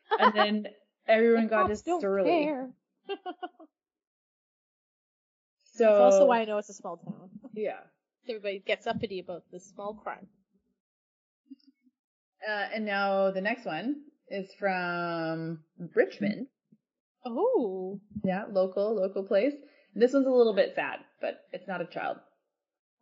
And 0.20 0.34
then 0.34 0.68
everyone 1.06 1.48
got 1.50 1.68
just 1.68 1.84
surly. 1.86 2.50
So 5.78 5.84
That's 5.84 6.00
also 6.00 6.26
why 6.26 6.42
I 6.42 6.46
know 6.46 6.58
it's 6.58 6.70
a 6.70 6.74
small 6.74 6.98
town. 6.98 7.30
yeah. 7.54 7.82
Everybody 8.28 8.64
gets 8.66 8.88
uppity 8.88 9.20
about 9.20 9.44
this 9.52 9.70
small 9.70 9.94
crime. 9.94 10.28
Uh, 12.48 12.68
and 12.74 12.86
now 12.86 13.30
the 13.32 13.42
next 13.42 13.66
one 13.66 13.98
is 14.30 14.50
from 14.60 15.60
Richmond. 15.96 16.48
Oh. 17.26 18.00
Yeah, 18.24 18.46
local, 18.50 18.96
local 18.96 19.24
place. 19.24 19.54
This 19.94 20.14
one's 20.14 20.28
a 20.28 20.32
little 20.32 20.56
bit 20.56 20.74
sad, 20.76 21.00
but 21.22 21.42
it's 21.52 21.68
not 21.68 21.82
a 21.82 21.86
child. 21.86 22.18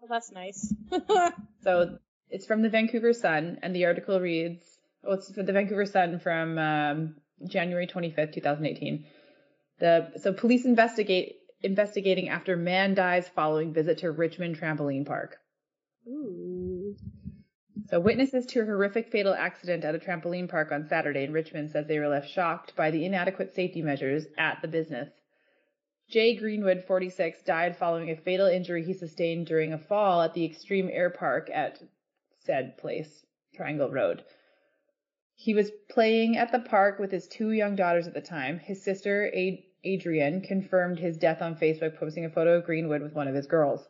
Well, 0.08 0.20
that's 0.20 0.32
nice. 0.32 0.74
So 1.64 1.98
it's 2.30 2.46
from 2.46 2.62
the 2.62 2.70
Vancouver 2.70 3.12
Sun, 3.12 3.58
and 3.64 3.76
the 3.76 3.86
article 3.86 4.20
reads, 4.20 4.64
oh, 5.04 5.14
it's 5.14 5.34
from 5.34 5.48
the 5.48 5.52
Vancouver 5.52 5.88
Sun 5.88 6.20
from 6.20 6.60
um, 6.60 7.16
January 7.48 7.88
25th, 7.88 8.34
2018. 8.36 9.04
The 9.80 10.12
so 10.22 10.32
police 10.32 10.64
investigate 10.64 11.38
investigating 11.64 12.30
after 12.30 12.56
man 12.56 12.94
dies 12.94 13.28
following 13.30 13.74
visit 13.74 13.98
to 14.00 14.12
Richmond 14.12 14.60
trampoline 14.60 15.08
park. 15.08 15.38
Ooh. 16.08 16.96
So 17.90 18.00
witnesses 18.00 18.46
to 18.48 18.62
a 18.62 18.66
horrific 18.66 19.12
fatal 19.12 19.34
accident 19.34 19.86
at 19.86 19.96
a 19.96 20.00
trampoline 20.00 20.48
park 20.48 20.72
on 20.72 20.88
Saturday 20.88 21.24
in 21.24 21.34
Richmond 21.34 21.72
says 21.72 21.88
they 21.88 21.98
were 21.98 22.10
left 22.10 22.30
shocked 22.30 22.76
by 22.76 22.92
the 22.92 23.06
inadequate 23.06 23.56
safety 23.56 23.82
measures 23.82 24.26
at 24.38 24.62
the 24.62 24.68
business. 24.68 25.10
Jay 26.08 26.36
Greenwood, 26.36 26.84
46, 26.84 27.42
died 27.42 27.76
following 27.76 28.12
a 28.12 28.16
fatal 28.16 28.46
injury 28.46 28.84
he 28.84 28.94
sustained 28.94 29.48
during 29.48 29.74
a 29.74 29.78
fall 29.78 30.22
at 30.22 30.34
the 30.34 30.46
Extreme 30.46 30.90
Air 30.92 31.10
Park 31.10 31.50
at 31.52 31.82
said 32.38 32.78
place, 32.78 33.26
Triangle 33.56 33.90
Road. 33.90 34.24
He 35.34 35.56
was 35.56 35.72
playing 35.90 36.38
at 36.38 36.52
the 36.52 36.60
park 36.60 37.00
with 37.00 37.12
his 37.12 37.28
two 37.28 37.52
young 37.52 37.76
daughters 37.76 38.06
at 38.06 38.14
the 38.14 38.22
time. 38.22 38.60
His 38.60 38.84
sister, 38.84 39.32
Ad- 39.36 39.64
Adrian, 39.84 40.42
confirmed 40.42 41.00
his 41.00 41.18
death 41.18 41.42
on 41.42 41.56
Facebook, 41.56 41.98
posting 41.98 42.24
a 42.24 42.30
photo 42.30 42.58
of 42.58 42.66
Greenwood 42.66 43.02
with 43.02 43.16
one 43.16 43.28
of 43.28 43.34
his 43.34 43.48
girls. 43.48 43.90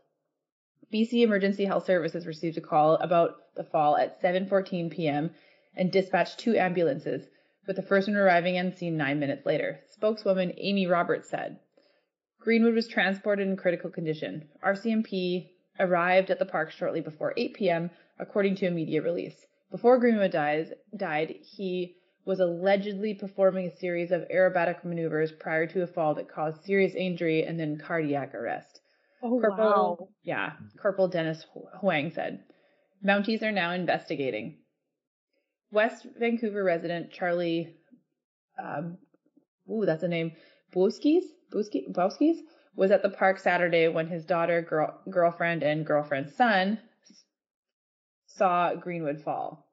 BC 0.93 1.21
Emergency 1.21 1.65
Health 1.65 1.83
Services 1.83 2.25
received 2.25 2.57
a 2.57 2.61
call 2.61 2.95
about 2.95 3.53
the 3.55 3.63
fall 3.65 3.97
at 3.97 4.21
7:14 4.21 4.89
p.m. 4.89 5.31
and 5.75 5.91
dispatched 5.91 6.39
two 6.39 6.55
ambulances, 6.55 7.27
with 7.67 7.75
the 7.75 7.81
first 7.81 8.07
one 8.07 8.15
arriving 8.15 8.57
on 8.57 8.71
scene 8.71 8.95
9 8.95 9.19
minutes 9.19 9.45
later. 9.45 9.81
Spokeswoman 9.87 10.53
Amy 10.57 10.87
Roberts 10.87 11.29
said, 11.29 11.59
Greenwood 12.45 12.75
was 12.75 12.87
transported 12.87 13.47
in 13.47 13.57
critical 13.57 13.89
condition. 13.89 14.47
RCMP 14.63 15.47
arrived 15.79 16.29
at 16.29 16.37
the 16.37 16.45
park 16.45 16.69
shortly 16.69 17.01
before 17.01 17.33
8 17.35 17.55
p.m., 17.55 17.89
according 18.19 18.55
to 18.57 18.67
a 18.67 18.71
media 18.71 19.01
release. 19.01 19.33
Before 19.71 19.97
Greenwood 19.97 20.31
dies, 20.31 20.71
died, 20.95 21.33
he 21.41 21.95
was 22.23 22.39
allegedly 22.39 23.15
performing 23.15 23.65
a 23.65 23.75
series 23.75 24.11
of 24.11 24.27
aerobatic 24.31 24.85
maneuvers 24.85 25.31
prior 25.31 25.65
to 25.65 25.81
a 25.81 25.87
fall 25.87 26.13
that 26.13 26.29
caused 26.29 26.63
serious 26.63 26.93
injury 26.93 27.43
and 27.43 27.59
then 27.59 27.81
cardiac 27.83 28.35
arrest. 28.35 28.79
Oh, 29.23 29.39
Corporal, 29.41 29.97
wow. 29.99 30.07
yeah, 30.21 30.51
Corporal 30.79 31.07
Dennis 31.07 31.47
Hwang 31.81 32.11
said. 32.13 32.43
Mounties 33.03 33.41
are 33.41 33.51
now 33.51 33.71
investigating. 33.71 34.59
West 35.71 36.05
Vancouver 36.19 36.63
resident 36.63 37.11
Charlie, 37.11 37.75
um, 38.63 38.99
ooh, 39.67 39.87
that's 39.87 40.03
a 40.03 40.07
name, 40.07 40.33
Bouskis, 40.71 41.23
Bouskis, 41.51 42.39
was 42.75 42.91
at 42.91 43.01
the 43.01 43.09
park 43.09 43.39
Saturday 43.39 43.87
when 43.87 44.07
his 44.07 44.25
daughter, 44.25 44.61
girl, 44.61 44.99
girlfriend, 45.09 45.63
and 45.63 45.85
girlfriend's 45.85 46.35
son 46.35 46.79
saw 48.25 48.73
Greenwood 48.75 49.21
fall. 49.21 49.65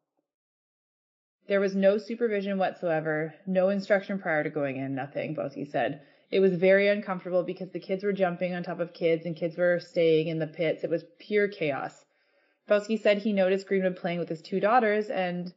There 1.49 1.61
was 1.61 1.75
no 1.75 1.99
supervision 1.99 2.59
whatsoever, 2.59 3.35
no 3.47 3.69
instruction 3.69 4.19
prior 4.19 4.45
to 4.45 4.51
going 4.51 4.77
in, 4.77 4.95
nothing, 4.95 5.35
Bosky 5.35 5.67
said. 5.67 6.01
It 6.31 6.41
was 6.41 6.55
very 6.55 6.89
uncomfortable 6.89 7.43
because 7.43 7.71
the 7.71 7.81
kids 7.81 8.05
were 8.05 8.13
jumping 8.13 8.55
on 8.55 8.63
top 8.63 8.81
of 8.81 8.95
kids 8.95 9.27
and 9.27 9.37
kids 9.37 9.59
were 9.59 9.81
staying 9.81 10.29
in 10.29 10.39
the 10.39 10.47
pits. 10.47 10.85
It 10.85 10.91
was 10.91 11.05
pure 11.19 11.49
chaos. 11.49 12.05
Bosky 12.69 12.99
said 12.99 13.19
he 13.19 13.33
noticed 13.33 13.67
Greenwood 13.67 13.97
playing 13.97 14.21
with 14.21 14.29
his 14.29 14.41
two 14.41 14.61
daughters 14.61 15.11
and 15.11 15.53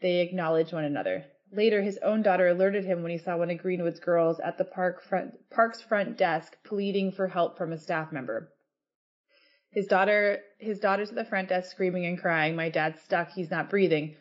they 0.00 0.20
acknowledged 0.20 0.72
one 0.72 0.84
another. 0.84 1.24
Later, 1.52 1.82
his 1.82 1.98
own 2.02 2.22
daughter 2.22 2.48
alerted 2.48 2.84
him 2.84 3.02
when 3.02 3.10
he 3.10 3.18
saw 3.18 3.36
one 3.36 3.50
of 3.50 3.58
Greenwood's 3.58 4.00
girls 4.00 4.38
at 4.40 4.58
the 4.58 4.64
park 4.64 5.02
front, 5.02 5.34
park's 5.50 5.80
front 5.80 6.18
desk 6.18 6.56
pleading 6.64 7.12
for 7.12 7.28
help 7.28 7.56
from 7.56 7.72
a 7.72 7.78
staff 7.78 8.12
member. 8.12 8.52
His 9.70 9.86
daughter, 9.86 10.40
his 10.58 10.78
daughter's 10.80 11.10
at 11.10 11.14
the 11.14 11.24
front 11.24 11.48
desk 11.48 11.70
screaming 11.70 12.06
and 12.06 12.18
crying. 12.18 12.56
My 12.56 12.68
dad's 12.68 13.00
stuck. 13.00 13.30
He's 13.30 13.50
not 13.50 13.70
breathing. 13.70 14.16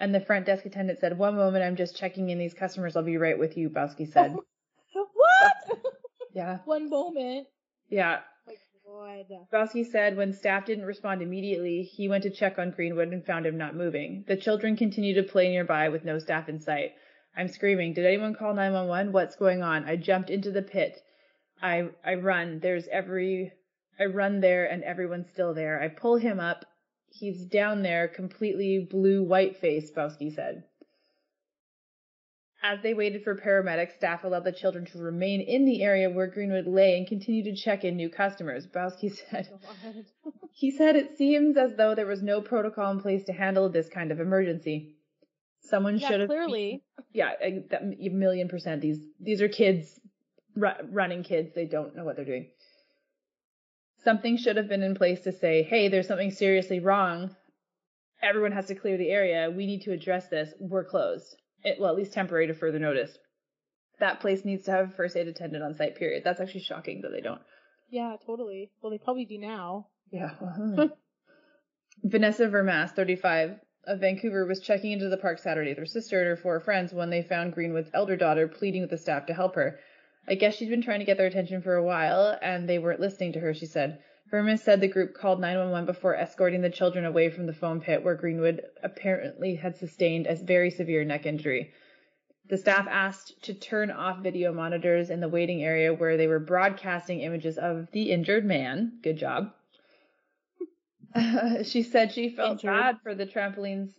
And 0.00 0.14
the 0.14 0.20
front 0.20 0.46
desk 0.46 0.64
attendant 0.64 1.00
said, 1.00 1.18
"One 1.18 1.36
moment, 1.36 1.64
I'm 1.64 1.76
just 1.76 1.96
checking 1.96 2.30
in 2.30 2.38
these 2.38 2.54
customers. 2.54 2.96
I'll 2.96 3.02
be 3.02 3.18
right 3.18 3.38
with 3.38 3.56
you." 3.56 3.70
Bowski 3.70 4.06
said. 4.10 4.34
what? 4.92 5.54
Yeah, 6.34 6.58
One 6.64 6.88
moment. 6.88 7.46
yeah. 7.88 8.20
God. 9.50 9.70
Said 9.90 10.16
when 10.16 10.32
staff 10.32 10.66
didn't 10.66 10.84
respond 10.84 11.22
immediately, 11.22 11.82
he 11.82 12.08
went 12.08 12.22
to 12.24 12.30
check 12.30 12.58
on 12.58 12.70
Greenwood 12.70 13.08
and 13.08 13.24
found 13.24 13.46
him 13.46 13.56
not 13.56 13.74
moving. 13.74 14.24
The 14.26 14.36
children 14.36 14.76
continued 14.76 15.14
to 15.14 15.22
play 15.22 15.48
nearby 15.48 15.88
with 15.88 16.04
no 16.04 16.18
staff 16.18 16.48
in 16.48 16.60
sight. 16.60 16.92
I'm 17.36 17.48
screaming, 17.48 17.94
Did 17.94 18.04
anyone 18.04 18.34
call 18.34 18.54
911? 18.54 19.12
What's 19.12 19.36
going 19.36 19.62
on? 19.62 19.84
I 19.84 19.96
jumped 19.96 20.30
into 20.30 20.50
the 20.50 20.62
pit. 20.62 21.00
I, 21.62 21.88
I 22.04 22.14
run. 22.14 22.60
There's 22.60 22.86
every, 22.88 23.52
I 23.98 24.04
run 24.04 24.40
there 24.40 24.66
and 24.66 24.82
everyone's 24.82 25.30
still 25.30 25.54
there. 25.54 25.80
I 25.80 25.88
pull 25.88 26.16
him 26.16 26.38
up. 26.38 26.64
He's 27.08 27.44
down 27.44 27.82
there, 27.82 28.08
completely 28.08 28.86
blue 28.90 29.22
white 29.22 29.56
face, 29.56 29.90
Bowski 29.90 30.34
said. 30.34 30.64
As 32.64 32.80
they 32.80 32.94
waited 32.94 33.24
for 33.24 33.34
paramedics, 33.34 33.96
staff 33.96 34.22
allowed 34.22 34.44
the 34.44 34.52
children 34.52 34.84
to 34.86 34.98
remain 34.98 35.40
in 35.40 35.64
the 35.64 35.82
area 35.82 36.08
where 36.08 36.28
Greenwood 36.28 36.68
lay 36.68 36.96
and 36.96 37.08
continue 37.08 37.42
to 37.42 37.56
check 37.56 37.82
in 37.82 37.96
new 37.96 38.08
customers. 38.08 38.68
Bowski 38.68 39.10
said, 39.30 39.48
he 40.52 40.70
said 40.70 40.94
it 40.94 41.18
seems 41.18 41.56
as 41.56 41.74
though 41.74 41.96
there 41.96 42.06
was 42.06 42.22
no 42.22 42.40
protocol 42.40 42.92
in 42.92 43.00
place 43.00 43.24
to 43.24 43.32
handle 43.32 43.68
this 43.68 43.88
kind 43.88 44.12
of 44.12 44.20
emergency. 44.20 44.94
Someone 45.60 45.98
Yeah, 45.98 46.08
should 46.08 46.20
have 46.20 46.28
clearly. 46.28 46.84
yeah, 47.12 47.32
a, 47.42 47.64
a 48.00 48.08
million 48.10 48.48
percent. 48.48 48.80
These 48.80 49.00
these 49.20 49.42
are 49.42 49.48
kids, 49.48 49.98
ru- 50.54 50.70
running 50.90 51.24
kids. 51.24 51.50
They 51.54 51.66
don't 51.66 51.96
know 51.96 52.04
what 52.04 52.14
they're 52.14 52.24
doing. 52.24 52.50
Something 54.04 54.36
should 54.36 54.56
have 54.56 54.68
been 54.68 54.82
in 54.82 54.94
place 54.94 55.20
to 55.22 55.32
say, 55.32 55.62
hey, 55.64 55.88
there's 55.88 56.08
something 56.08 56.30
seriously 56.30 56.80
wrong. 56.80 57.34
Everyone 58.20 58.52
has 58.52 58.66
to 58.66 58.74
clear 58.76 58.96
the 58.96 59.10
area. 59.10 59.50
We 59.50 59.66
need 59.66 59.82
to 59.82 59.92
address 59.92 60.28
this. 60.28 60.52
We're 60.60 60.84
closed. 60.84 61.36
It, 61.64 61.78
well, 61.80 61.90
at 61.90 61.96
least 61.96 62.12
temporary 62.12 62.46
to 62.48 62.54
further 62.54 62.78
notice. 62.78 63.16
That 64.00 64.20
place 64.20 64.44
needs 64.44 64.64
to 64.64 64.72
have 64.72 64.88
a 64.88 64.92
first 64.92 65.16
aid 65.16 65.28
attendant 65.28 65.62
on 65.62 65.74
site. 65.74 65.96
Period. 65.96 66.24
That's 66.24 66.40
actually 66.40 66.62
shocking 66.62 67.02
that 67.02 67.12
they 67.12 67.20
don't. 67.20 67.40
Yeah, 67.90 68.16
totally. 68.24 68.70
Well, 68.80 68.90
they 68.90 68.98
probably 68.98 69.26
do 69.26 69.38
now. 69.38 69.88
Yeah. 70.10 70.30
Vanessa 72.04 72.48
Vermas, 72.48 72.90
35, 72.90 73.60
of 73.86 74.00
Vancouver, 74.00 74.46
was 74.46 74.60
checking 74.60 74.92
into 74.92 75.08
the 75.08 75.16
park 75.16 75.38
Saturday 75.38 75.70
with 75.70 75.78
her 75.78 75.86
sister 75.86 76.18
and 76.20 76.28
her 76.28 76.36
four 76.36 76.58
friends 76.58 76.92
when 76.92 77.10
they 77.10 77.22
found 77.22 77.52
Greenwood's 77.52 77.90
elder 77.94 78.16
daughter 78.16 78.48
pleading 78.48 78.80
with 78.80 78.90
the 78.90 78.98
staff 78.98 79.26
to 79.26 79.34
help 79.34 79.54
her. 79.54 79.78
I 80.26 80.34
guess 80.36 80.54
she'd 80.54 80.70
been 80.70 80.82
trying 80.82 81.00
to 81.00 81.04
get 81.04 81.16
their 81.16 81.26
attention 81.26 81.62
for 81.62 81.74
a 81.74 81.84
while, 81.84 82.38
and 82.40 82.68
they 82.68 82.78
weren't 82.78 83.00
listening 83.00 83.32
to 83.34 83.40
her, 83.40 83.54
she 83.54 83.66
said. 83.66 83.98
Vermas 84.32 84.62
said 84.62 84.80
the 84.80 84.88
group 84.88 85.14
called 85.14 85.40
911 85.40 85.84
before 85.84 86.16
escorting 86.16 86.62
the 86.62 86.70
children 86.70 87.04
away 87.04 87.28
from 87.28 87.46
the 87.46 87.52
foam 87.52 87.80
pit 87.82 88.02
where 88.02 88.14
Greenwood 88.14 88.62
apparently 88.82 89.56
had 89.56 89.76
sustained 89.76 90.26
a 90.26 90.34
very 90.34 90.70
severe 90.70 91.04
neck 91.04 91.26
injury. 91.26 91.72
The 92.48 92.56
staff 92.56 92.86
asked 92.90 93.42
to 93.44 93.54
turn 93.54 93.90
off 93.90 94.22
video 94.22 94.52
monitors 94.52 95.10
in 95.10 95.20
the 95.20 95.28
waiting 95.28 95.62
area 95.62 95.92
where 95.92 96.16
they 96.16 96.26
were 96.26 96.40
broadcasting 96.40 97.20
images 97.20 97.58
of 97.58 97.90
the 97.92 98.10
injured 98.10 98.44
man. 98.44 98.98
Good 99.02 99.18
job. 99.18 99.52
she 101.64 101.82
said 101.82 102.12
she 102.12 102.30
felt 102.30 102.52
Injured. 102.52 102.70
bad 102.70 102.96
for 103.02 103.14
the 103.14 103.26
trampolines. 103.26 103.90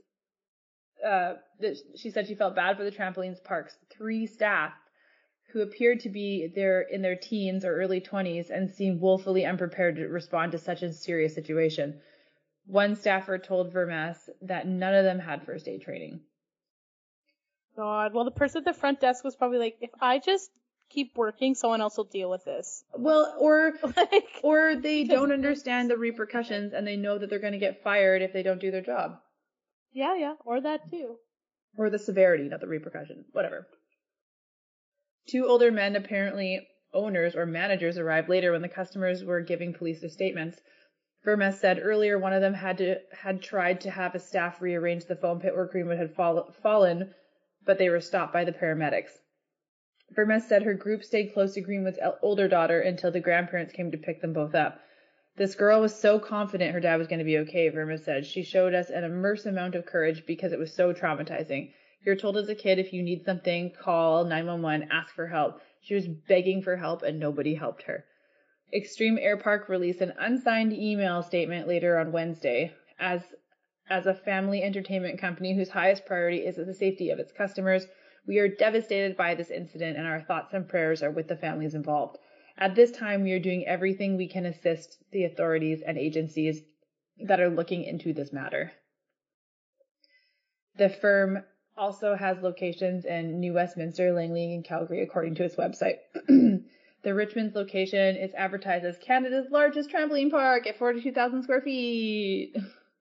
Uh, 1.06 1.36
she 1.96 2.10
said 2.10 2.28
she 2.28 2.36
felt 2.36 2.56
bad 2.56 2.76
for 2.76 2.84
the 2.84 2.92
trampolines 2.92 3.44
park's 3.44 3.78
three 3.92 4.26
staff 4.26 4.74
who 5.54 5.62
appeared 5.62 6.00
to 6.00 6.10
be 6.10 6.52
there 6.54 6.82
in 6.82 7.04
their 7.04 7.16
teens 7.16 7.64
or 7.64 7.76
early 7.76 8.02
20s 8.02 8.50
and 8.50 8.72
seemed 8.72 9.00
woefully 9.00 9.46
unprepared 9.46 9.96
to 9.96 10.08
respond 10.08 10.52
to 10.52 10.58
such 10.58 10.82
a 10.82 10.92
serious 10.92 11.36
situation. 11.36 12.02
One 12.66 12.96
staffer 12.96 13.38
told 13.38 13.72
Vermas 13.72 14.18
that 14.42 14.68
none 14.68 14.96
of 14.96 15.04
them 15.04 15.20
had 15.20 15.46
first 15.46 15.68
aid 15.68 15.84
training. 15.84 16.22
God. 17.76 18.14
Well, 18.14 18.26
the 18.26 18.32
person 18.32 18.60
at 18.60 18.66
the 18.66 18.74
front 18.74 19.00
desk 19.00 19.24
was 19.24 19.36
probably 19.36 19.60
like, 19.60 19.78
if 19.80 19.92
I 20.02 20.20
just 20.20 20.50
keep 20.90 21.16
working, 21.16 21.54
someone 21.54 21.82
else 21.82 21.98
will 21.98 22.06
deal 22.06 22.30
with 22.32 22.44
this. 22.46 22.84
Well, 22.98 23.36
or 23.40 23.74
like, 23.96 24.26
or 24.42 24.76
they 24.76 25.04
don't 25.04 25.32
understand 25.32 25.90
the 25.90 25.98
repercussions 25.98 26.74
and 26.74 26.86
they 26.86 26.96
know 26.96 27.18
that 27.20 27.30
they're 27.30 27.40
going 27.40 27.54
to 27.54 27.60
get 27.60 27.84
fired 27.84 28.22
if 28.24 28.34
they 28.34 28.44
don't 28.44 28.62
do 28.62 28.72
their 28.72 28.82
job. 28.82 29.20
yeah, 29.92 30.16
yeah, 30.16 30.34
or 30.46 30.62
that 30.62 30.90
too. 30.90 31.18
Or 31.78 31.90
the 31.90 32.00
severity, 32.00 32.46
not 32.46 32.62
the 32.62 32.68
repercussion. 32.68 33.26
Whatever. 33.34 33.68
Two 35.28 35.48
older 35.48 35.72
men, 35.72 35.96
apparently 35.96 36.68
owners 36.94 37.36
or 37.36 37.46
managers, 37.46 37.98
arrived 37.98 38.30
later 38.30 38.52
when 38.52 38.62
the 38.62 38.70
customers 38.70 39.24
were 39.24 39.42
giving 39.42 39.74
police 39.74 40.02
their 40.02 40.10
statements. 40.10 40.62
Vermes 41.24 41.58
said 41.58 41.80
earlier 41.82 42.20
one 42.20 42.34
of 42.34 42.42
them 42.42 42.54
had 42.54 42.78
to 42.80 43.00
had 43.14 43.42
tried 43.42 43.80
to 43.82 43.90
have 43.90 44.14
a 44.14 44.20
staff 44.20 44.62
rearrange 44.62 45.06
the 45.06 45.16
foam 45.16 45.40
pit 45.40 45.56
where 45.56 45.66
Greenwood 45.66 45.98
had 45.98 46.14
fall, 46.14 46.52
fallen, 46.62 47.16
but 47.66 47.78
they 47.78 47.90
were 47.90 48.02
stopped 48.02 48.34
by 48.34 48.44
the 48.44 48.52
paramedics. 48.52 49.22
Vermes 50.12 50.46
said 50.46 50.64
her 50.64 50.74
group 50.74 51.04
stayed 51.04 51.34
close 51.34 51.54
to 51.54 51.62
Greenwood's 51.62 52.00
older 52.22 52.50
daughter 52.50 52.82
until 52.82 53.10
the 53.10 53.22
grandparents 53.22 53.72
came 53.72 53.90
to 53.92 53.98
pick 53.98 54.20
them 54.20 54.34
both 54.34 54.54
up. 54.54 54.82
This 55.38 55.56
girl 55.56 55.80
was 55.80 55.96
so 55.96 56.20
confident 56.20 56.74
her 56.74 56.82
dad 56.82 56.98
was 56.98 57.08
going 57.08 57.20
to 57.20 57.26
be 57.26 57.38
okay, 57.40 57.70
Vermes 57.70 58.04
said. 58.04 58.26
She 58.26 58.44
showed 58.44 58.74
us 58.74 58.90
an 58.90 59.06
immense 59.06 59.46
amount 59.46 59.76
of 59.76 59.86
courage 59.86 60.26
because 60.26 60.52
it 60.52 60.60
was 60.60 60.76
so 60.76 60.94
traumatizing. 60.94 61.72
You're 62.06 62.16
told 62.18 62.36
as 62.38 62.50
a 62.50 62.56
kid 62.56 62.80
if 62.80 62.92
you 62.92 63.02
need 63.02 63.24
something, 63.24 63.72
call 63.72 64.26
911, 64.26 64.90
ask 64.92 65.16
for 65.16 65.28
help. 65.28 65.62
She 65.82 65.96
was 65.96 66.08
begging 66.08 66.62
for 66.62 66.76
help 66.76 67.02
and 67.02 67.20
nobody 67.20 67.56
helped 67.56 67.84
her. 67.84 68.06
Extreme 68.74 69.20
Air 69.20 69.38
Park 69.38 69.70
released 69.70 70.02
an 70.02 70.14
unsigned 70.18 70.74
email 70.74 71.22
statement 71.24 71.68
later 71.68 71.98
on 71.98 72.12
Wednesday 72.12 72.74
as 73.00 73.22
as 73.90 74.06
a 74.06 74.14
family 74.14 74.64
entertainment 74.64 75.20
company 75.20 75.56
whose 75.56 75.70
highest 75.70 76.06
priority 76.06 76.38
is 76.38 76.56
the 76.56 76.74
safety 76.74 77.10
of 77.10 77.20
its 77.20 77.32
customers. 77.32 77.86
We 78.26 78.40
are 78.40 78.48
devastated 78.48 79.16
by 79.18 79.36
this 79.36 79.52
incident 79.52 79.98
and 79.98 80.08
our 80.08 80.22
thoughts 80.22 80.54
and 80.54 80.68
prayers 80.68 81.04
are 81.04 81.12
with 81.12 81.28
the 81.28 81.36
families 81.36 81.76
involved. 81.76 82.18
At 82.58 82.76
this 82.76 82.92
time, 82.92 83.24
we 83.24 83.34
are 83.34 83.40
doing 83.40 83.66
everything 83.66 84.16
we 84.16 84.28
can 84.28 84.46
assist 84.46 85.04
the 85.12 85.26
authorities 85.26 85.82
and 85.82 85.98
agencies 85.98 86.62
that 87.28 87.40
are 87.40 87.50
looking 87.50 87.84
into 87.84 88.14
this 88.14 88.32
matter. 88.32 88.72
The 90.78 90.90
firm 90.90 91.44
also 91.78 92.16
has 92.16 92.38
locations 92.42 93.06
in 93.06 93.40
New 93.40 93.54
Westminster, 93.54 94.12
Langley, 94.14 94.54
and 94.54 94.64
Calgary, 94.64 95.02
according 95.02 95.36
to 95.36 95.44
its 95.44 95.56
website. 95.56 95.98
the 96.28 97.14
Richmond's 97.14 97.56
location 97.56 98.16
is 98.16 98.32
advertised 98.36 98.86
as 98.86 98.98
Canada's 99.00 99.48
largest 99.52 99.90
trampoline 99.92 100.32
park 100.32 100.68
at 100.68 100.78
42,000 100.78 101.44
square 101.44 101.62
feet. 101.62 102.56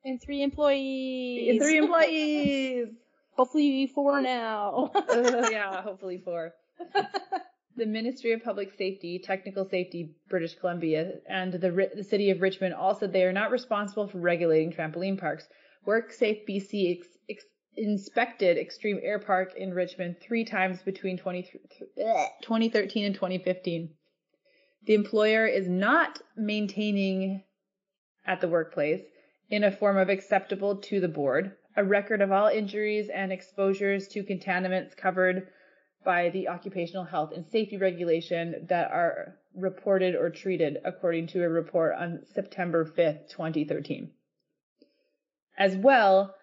And 0.05 0.21
three 0.21 0.43
employees. 0.43 1.51
And 1.51 1.61
three 1.61 1.79
employees. 1.79 2.89
Hopefully 3.37 3.87
four 3.87 4.21
now. 4.21 4.91
Uh, 4.95 5.49
yeah, 5.51 5.81
hopefully 5.83 6.21
four. 6.23 6.53
The 7.77 7.87
Ministry 7.87 8.33
of 8.33 8.45
Public 8.45 8.75
Safety, 8.77 9.19
Technical 9.25 9.67
Safety, 9.67 10.15
British 10.29 10.55
Columbia, 10.57 11.15
and 11.27 11.55
the, 11.55 11.91
the 11.95 12.05
City 12.05 12.31
of 12.31 12.43
Richmond 12.43 12.75
all 12.75 12.95
said 12.95 13.13
they 13.13 13.25
are 13.25 13.33
not 13.33 13.51
responsible 13.51 14.07
for 14.07 14.19
regulating 14.19 14.71
trampoline 14.71 15.19
parks. 15.19 15.49
WorkSafe 15.87 16.47
BC 16.47 16.99
ex- 16.99 17.19
ex- 17.31 17.45
inspected 17.77 18.59
Extreme 18.59 19.01
Air 19.03 19.19
Park 19.19 19.55
in 19.57 19.73
Richmond 19.73 20.17
three 20.21 20.45
times 20.45 20.83
between 20.83 21.17
20, 21.17 21.43
2013 22.43 23.05
and 23.05 23.15
2015. 23.15 23.91
The 24.85 24.95
employer 24.95 25.47
is 25.47 25.69
not 25.69 26.21
maintaining 26.37 27.45
at 28.27 28.41
the 28.41 28.49
workplace 28.49 29.03
in 29.49 29.65
a 29.65 29.73
form 29.73 29.97
of 29.97 30.09
acceptable 30.09 30.77
to 30.77 31.01
the 31.01 31.09
board, 31.09 31.53
a 31.77 31.85
record 31.85 32.21
of 32.21 32.33
all 32.33 32.49
injuries 32.49 33.09
and 33.09 33.33
exposures 33.33 34.09
to 34.09 34.25
contaminants 34.25 34.97
covered 34.97 35.49
by 36.05 36.31
the 36.31 36.49
occupational 36.49 37.05
health 37.05 37.33
and 37.35 37.47
safety 37.47 37.77
regulation 37.77 38.67
that 38.69 38.91
are 38.91 39.37
reported 39.55 40.15
or 40.15 40.31
treated 40.31 40.79
according 40.85 41.29
to 41.29 41.45
a 41.45 41.49
report 41.49 41.95
on 41.97 42.21
September 42.35 42.85
5th, 42.85 43.29
2013. 43.31 44.11
As 45.57 45.77
well, 45.77 46.35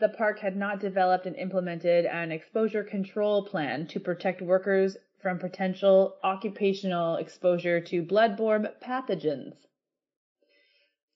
the 0.00 0.08
park 0.08 0.40
had 0.40 0.56
not 0.56 0.80
developed 0.80 1.26
and 1.26 1.36
implemented 1.36 2.04
an 2.06 2.32
exposure 2.32 2.82
control 2.82 3.44
plan 3.44 3.86
to 3.88 4.00
protect 4.00 4.42
workers 4.42 4.96
from 5.22 5.38
potential 5.38 6.16
occupational 6.22 7.16
exposure 7.16 7.80
to 7.80 8.02
bloodborne 8.02 8.70
pathogens. 8.82 9.54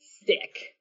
Sick. 0.01 0.77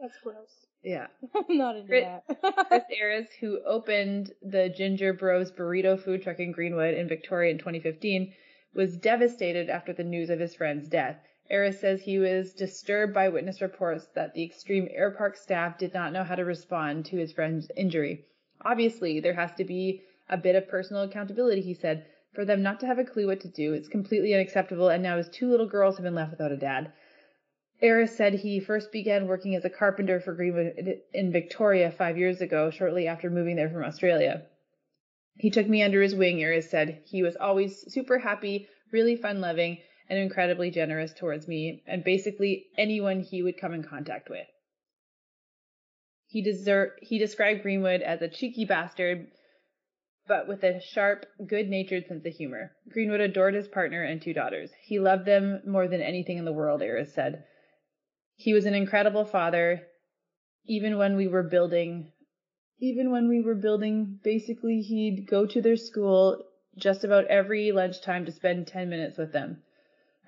That's 0.00 0.18
gross. 0.22 0.66
Yeah. 0.82 1.06
I'm 1.34 1.56
not 1.56 1.76
into 1.76 1.88
Chris- 1.88 2.04
that. 2.04 2.68
Chris 2.68 2.82
Ayres, 3.00 3.28
who 3.40 3.60
opened 3.64 4.32
the 4.42 4.68
Ginger 4.68 5.12
Bros 5.12 5.50
burrito 5.50 5.98
food 5.98 6.22
truck 6.22 6.38
in 6.38 6.52
Greenwood 6.52 6.94
in 6.94 7.08
Victoria 7.08 7.50
in 7.50 7.58
2015, 7.58 8.32
was 8.74 8.96
devastated 8.98 9.70
after 9.70 9.92
the 9.92 10.04
news 10.04 10.30
of 10.30 10.38
his 10.40 10.54
friend's 10.54 10.88
death. 10.88 11.16
Ayres 11.50 11.78
says 11.78 12.00
he 12.00 12.18
was 12.18 12.54
disturbed 12.54 13.12
by 13.12 13.28
witness 13.28 13.60
reports 13.60 14.06
that 14.14 14.32
the 14.32 14.42
Extreme 14.42 14.88
Air 14.90 15.10
Park 15.10 15.36
staff 15.36 15.76
did 15.76 15.92
not 15.92 16.12
know 16.12 16.24
how 16.24 16.34
to 16.34 16.44
respond 16.44 17.04
to 17.06 17.16
his 17.16 17.32
friend's 17.32 17.70
injury. 17.76 18.24
Obviously, 18.62 19.20
there 19.20 19.34
has 19.34 19.52
to 19.52 19.64
be 19.64 20.02
a 20.28 20.38
bit 20.38 20.56
of 20.56 20.68
personal 20.68 21.02
accountability, 21.02 21.60
he 21.60 21.74
said. 21.74 22.06
For 22.32 22.44
them 22.44 22.62
not 22.62 22.80
to 22.80 22.86
have 22.86 22.98
a 22.98 23.04
clue 23.04 23.26
what 23.26 23.40
to 23.40 23.48
do, 23.48 23.74
it's 23.74 23.88
completely 23.88 24.34
unacceptable, 24.34 24.88
and 24.88 25.02
now 25.02 25.18
his 25.18 25.28
two 25.28 25.48
little 25.48 25.68
girls 25.68 25.96
have 25.96 26.04
been 26.04 26.14
left 26.14 26.30
without 26.30 26.50
a 26.50 26.56
dad. 26.56 26.90
Aris 27.82 28.16
said 28.16 28.34
he 28.34 28.58
first 28.58 28.90
began 28.90 29.26
working 29.26 29.54
as 29.54 29.64
a 29.64 29.70
carpenter 29.70 30.20
for 30.20 30.32
Greenwood 30.32 31.02
in 31.12 31.30
Victoria 31.30 31.90
five 31.90 32.16
years 32.16 32.40
ago, 32.40 32.70
shortly 32.70 33.06
after 33.06 33.28
moving 33.28 33.56
there 33.56 33.68
from 33.68 33.84
Australia. 33.84 34.46
He 35.36 35.50
took 35.50 35.68
me 35.68 35.82
under 35.82 36.00
his 36.00 36.14
wing, 36.14 36.42
Aris 36.42 36.70
said. 36.70 37.02
He 37.04 37.22
was 37.22 37.36
always 37.36 37.92
super 37.92 38.18
happy, 38.18 38.68
really 38.90 39.16
fun 39.16 39.40
loving, 39.40 39.78
and 40.08 40.18
incredibly 40.18 40.70
generous 40.70 41.12
towards 41.12 41.48
me 41.48 41.82
and 41.86 42.04
basically 42.04 42.66
anyone 42.76 43.20
he 43.20 43.42
would 43.42 43.58
come 43.58 43.72
in 43.72 43.82
contact 43.82 44.28
with. 44.28 44.46
He, 46.26 46.42
he 47.00 47.18
described 47.18 47.62
Greenwood 47.62 48.02
as 48.02 48.20
a 48.20 48.28
cheeky 48.28 48.64
bastard, 48.64 49.28
but 50.26 50.48
with 50.48 50.64
a 50.64 50.80
sharp, 50.80 51.26
good 51.46 51.68
natured 51.68 52.06
sense 52.06 52.26
of 52.26 52.32
humor. 52.32 52.72
Greenwood 52.88 53.20
adored 53.20 53.54
his 53.54 53.68
partner 53.68 54.02
and 54.02 54.20
two 54.20 54.32
daughters. 54.32 54.70
He 54.82 54.98
loved 54.98 55.26
them 55.26 55.60
more 55.66 55.86
than 55.86 56.00
anything 56.00 56.38
in 56.38 56.44
the 56.44 56.52
world, 56.52 56.82
Aris 56.82 57.14
said. 57.14 57.44
He 58.36 58.52
was 58.52 58.66
an 58.66 58.74
incredible 58.74 59.24
father, 59.24 59.86
even 60.66 60.98
when 60.98 61.16
we 61.16 61.28
were 61.28 61.44
building 61.44 62.10
even 62.80 63.10
when 63.10 63.28
we 63.28 63.40
were 63.40 63.54
building, 63.54 64.18
basically 64.22 64.80
he'd 64.80 65.26
go 65.28 65.46
to 65.46 65.62
their 65.62 65.76
school 65.76 66.44
just 66.76 67.04
about 67.04 67.26
every 67.26 67.72
lunchtime 67.72 68.26
to 68.26 68.32
spend 68.32 68.66
10 68.66 68.88
minutes 68.90 69.16
with 69.16 69.32
them. 69.32 69.62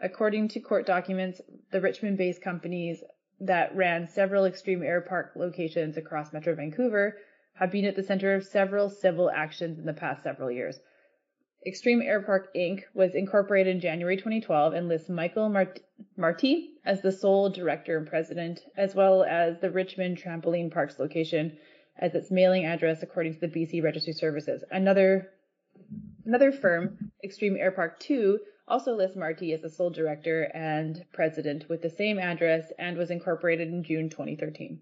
According 0.01 0.49
to 0.49 0.61
court 0.61 0.87
documents, 0.87 1.41
the 1.71 1.81
Richmond 1.81 2.19
based 2.19 2.43
companies 2.43 3.03
that 3.41 3.75
ran 3.75 4.09
several 4.09 4.45
extreme 4.45 4.83
air 4.83 5.01
park 5.01 5.33
locations 5.37 5.97
across 5.97 6.33
Metro 6.33 6.55
Vancouver 6.55 7.17
have 7.55 7.71
been 7.71 7.85
at 7.85 7.97
the 7.97 8.03
center 8.03 8.35
of 8.35 8.45
several 8.45 8.91
civil 8.91 9.31
actions 9.31 9.79
in 9.79 9.87
the 9.87 9.93
past 9.93 10.23
several 10.23 10.51
years. 10.51 10.79
Extreme 11.67 12.03
Air 12.03 12.23
Park 12.23 12.55
Inc. 12.55 12.85
was 12.95 13.15
incorporated 13.15 13.75
in 13.75 13.81
January 13.81 14.17
2012 14.17 14.75
and 14.75 14.87
lists 14.89 15.09
Michael 15.09 15.49
Mart- 15.49 15.81
Marty 16.17 16.75
as 16.85 17.03
the 17.03 17.11
sole 17.11 17.51
director 17.51 17.99
and 17.99 18.07
president, 18.07 18.61
as 18.77 18.95
well 18.95 19.25
as 19.25 19.59
the 19.61 19.71
Richmond 19.71 20.19
Trampoline 20.19 20.71
Parks 20.71 20.99
location 21.01 21.59
as 21.99 22.15
its 22.15 22.31
mailing 22.31 22.65
address 22.67 23.03
according 23.03 23.35
to 23.35 23.41
the 23.41 23.49
BC 23.49 23.83
Registry 23.83 24.13
Services. 24.13 24.63
Another 24.71 25.33
another 26.25 26.53
firm, 26.53 27.11
Extreme 27.25 27.57
Air 27.57 27.73
Park 27.73 27.99
2, 28.01 28.39
also 28.69 28.95
lists 28.95 29.17
Marty 29.17 29.53
as 29.53 29.63
the 29.63 29.71
sole 29.71 29.91
director 29.91 30.51
and 30.55 31.05
president 31.13 31.69
with 31.69 31.83
the 31.83 31.91
same 31.91 32.19
address 32.19 32.73
and 32.79 32.97
was 32.97 33.11
incorporated 33.11 33.69
in 33.69 33.85
June 33.85 34.09
2013. 34.11 34.81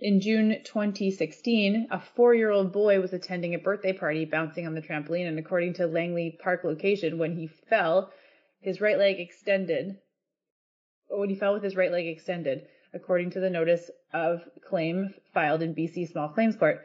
In 0.00 0.20
June 0.20 0.56
2016, 0.64 1.88
a 1.90 2.00
four-year-old 2.00 2.72
boy 2.72 3.00
was 3.00 3.12
attending 3.12 3.54
a 3.54 3.58
birthday 3.58 3.92
party 3.92 4.24
bouncing 4.24 4.66
on 4.66 4.74
the 4.74 4.80
trampoline 4.80 5.28
and 5.28 5.38
according 5.38 5.74
to 5.74 5.86
Langley 5.86 6.38
Park 6.42 6.64
location, 6.64 7.18
when 7.18 7.36
he 7.36 7.46
fell, 7.46 8.10
his 8.60 8.80
right 8.80 8.98
leg 8.98 9.20
extended. 9.20 9.98
When 11.08 11.28
he 11.28 11.36
fell 11.36 11.52
with 11.52 11.62
his 11.62 11.76
right 11.76 11.92
leg 11.92 12.06
extended, 12.06 12.66
according 12.94 13.30
to 13.30 13.40
the 13.40 13.50
notice 13.50 13.90
of 14.12 14.42
claim 14.66 15.14
filed 15.34 15.62
in 15.62 15.74
BC 15.74 16.10
Small 16.10 16.30
Claims 16.30 16.56
Court. 16.56 16.80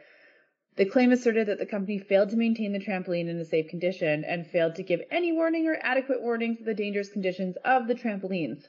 The 0.76 0.84
claim 0.84 1.10
asserted 1.10 1.48
that 1.48 1.58
the 1.58 1.66
company 1.66 1.98
failed 1.98 2.30
to 2.30 2.36
maintain 2.36 2.72
the 2.72 2.78
trampoline 2.78 3.28
in 3.28 3.38
a 3.38 3.44
safe 3.44 3.68
condition 3.68 4.24
and 4.24 4.46
failed 4.46 4.74
to 4.74 4.82
give 4.82 5.00
any 5.10 5.32
warning 5.32 5.66
or 5.66 5.78
adequate 5.80 6.22
warnings 6.22 6.60
of 6.60 6.66
the 6.66 6.74
dangerous 6.74 7.08
conditions 7.08 7.56
of 7.64 7.88
the 7.88 7.94
trampolines. 7.94 8.68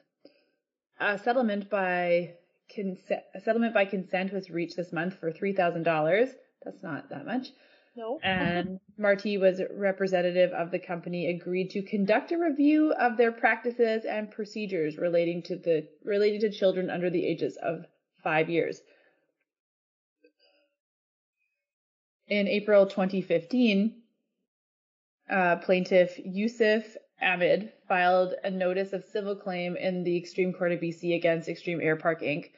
A 0.99 1.17
settlement 1.17 1.69
by 1.69 2.35
consent, 2.69 3.23
a 3.35 3.41
settlement 3.41 3.73
by 3.73 3.85
consent 3.85 4.31
was 4.31 4.49
reached 4.49 4.77
this 4.77 4.93
month 4.93 5.15
for 5.15 5.31
three 5.31 5.53
thousand 5.53 5.83
dollars. 5.83 6.29
That's 6.63 6.81
not 6.81 7.09
that 7.09 7.25
much. 7.25 7.49
No. 7.97 8.19
and 8.23 8.79
Marty 8.97 9.37
was 9.37 9.61
representative 9.69 10.51
of 10.51 10.71
the 10.71 10.79
company 10.79 11.27
agreed 11.27 11.71
to 11.71 11.81
conduct 11.81 12.31
a 12.31 12.37
review 12.37 12.93
of 12.93 13.17
their 13.17 13.33
practices 13.33 14.05
and 14.05 14.31
procedures 14.31 14.97
relating 14.97 15.43
to 15.43 15.57
the 15.57 15.87
relating 16.05 16.39
to 16.41 16.51
children 16.51 16.89
under 16.89 17.09
the 17.09 17.25
ages 17.25 17.57
of 17.61 17.85
five 18.23 18.49
years. 18.49 18.81
In 22.27 22.47
April 22.47 22.85
2015, 22.85 23.93
uh, 25.29 25.55
plaintiff 25.57 26.19
Yusuf 26.23 26.83
Ahmed 27.21 27.71
filed 27.87 28.33
a 28.43 28.51
notice 28.51 28.91
of 28.93 29.05
civil 29.05 29.35
claim 29.35 29.77
in 29.77 30.03
the 30.03 30.17
Extreme 30.17 30.53
Court 30.53 30.73
of 30.73 30.81
BC 30.81 31.15
against 31.15 31.47
Extreme 31.47 31.81
Air 31.81 31.95
Park 31.95 32.21
Inc. 32.21 32.51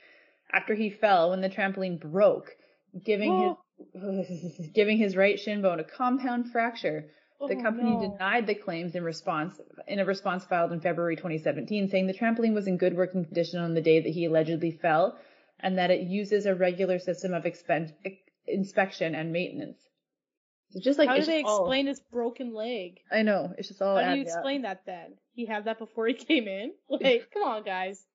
after 0.51 0.73
he 0.73 0.89
fell 0.89 1.29
when 1.29 1.41
the 1.41 1.49
trampoline 1.49 1.99
broke, 1.99 2.55
giving 3.03 3.55
his 3.93 4.69
giving 4.73 4.97
his 4.97 5.15
right 5.15 5.39
shin 5.39 5.61
bone 5.61 5.79
a 5.79 5.83
compound 5.83 6.51
fracture. 6.51 7.05
The 7.47 7.55
Oh, 7.55 7.61
company 7.61 7.95
no. 7.95 8.11
denied 8.11 8.47
the 8.47 8.55
claims 8.55 8.95
in 8.95 9.03
response 9.03 9.61
in 9.87 9.99
a 9.99 10.05
response 10.05 10.43
filed 10.45 10.73
in 10.73 10.81
February 10.81 11.15
2017, 11.15 11.87
saying 11.87 12.07
the 12.07 12.13
trampoline 12.13 12.53
was 12.53 12.67
in 12.67 12.75
good 12.77 12.97
working 12.97 13.23
condition 13.23 13.59
on 13.59 13.75
the 13.75 13.81
day 13.81 14.01
that 14.01 14.09
he 14.09 14.25
allegedly 14.25 14.71
fell, 14.71 15.17
and 15.59 15.77
that 15.77 15.91
it 15.91 16.01
uses 16.01 16.45
a 16.45 16.55
regular 16.55 16.99
system 16.99 17.33
of 17.33 17.43
expen- 17.43 17.93
inspection 18.49 19.15
and 19.15 19.31
maintenance. 19.31 19.77
So 20.71 20.79
just 20.79 20.99
like 20.99 21.09
How 21.09 21.15
do 21.15 21.25
they 21.25 21.41
just 21.41 21.49
all- 21.49 21.65
explain 21.65 21.87
his 21.87 21.99
broken 22.11 22.53
leg? 22.53 22.99
I 23.11 23.23
know 23.23 23.53
it's 23.57 23.67
just 23.69 23.81
all. 23.81 23.97
How 23.97 24.11
do 24.11 24.17
you 24.17 24.21
adds 24.23 24.31
up. 24.31 24.37
explain 24.37 24.61
that 24.63 24.81
then? 24.85 25.13
He 25.33 25.45
had 25.45 25.65
that 25.65 25.79
before 25.79 26.07
he 26.07 26.13
came 26.29 26.47
in? 26.47 26.73
Like, 26.89 27.29
come 27.33 27.43
on, 27.43 27.63
guys. 27.63 28.05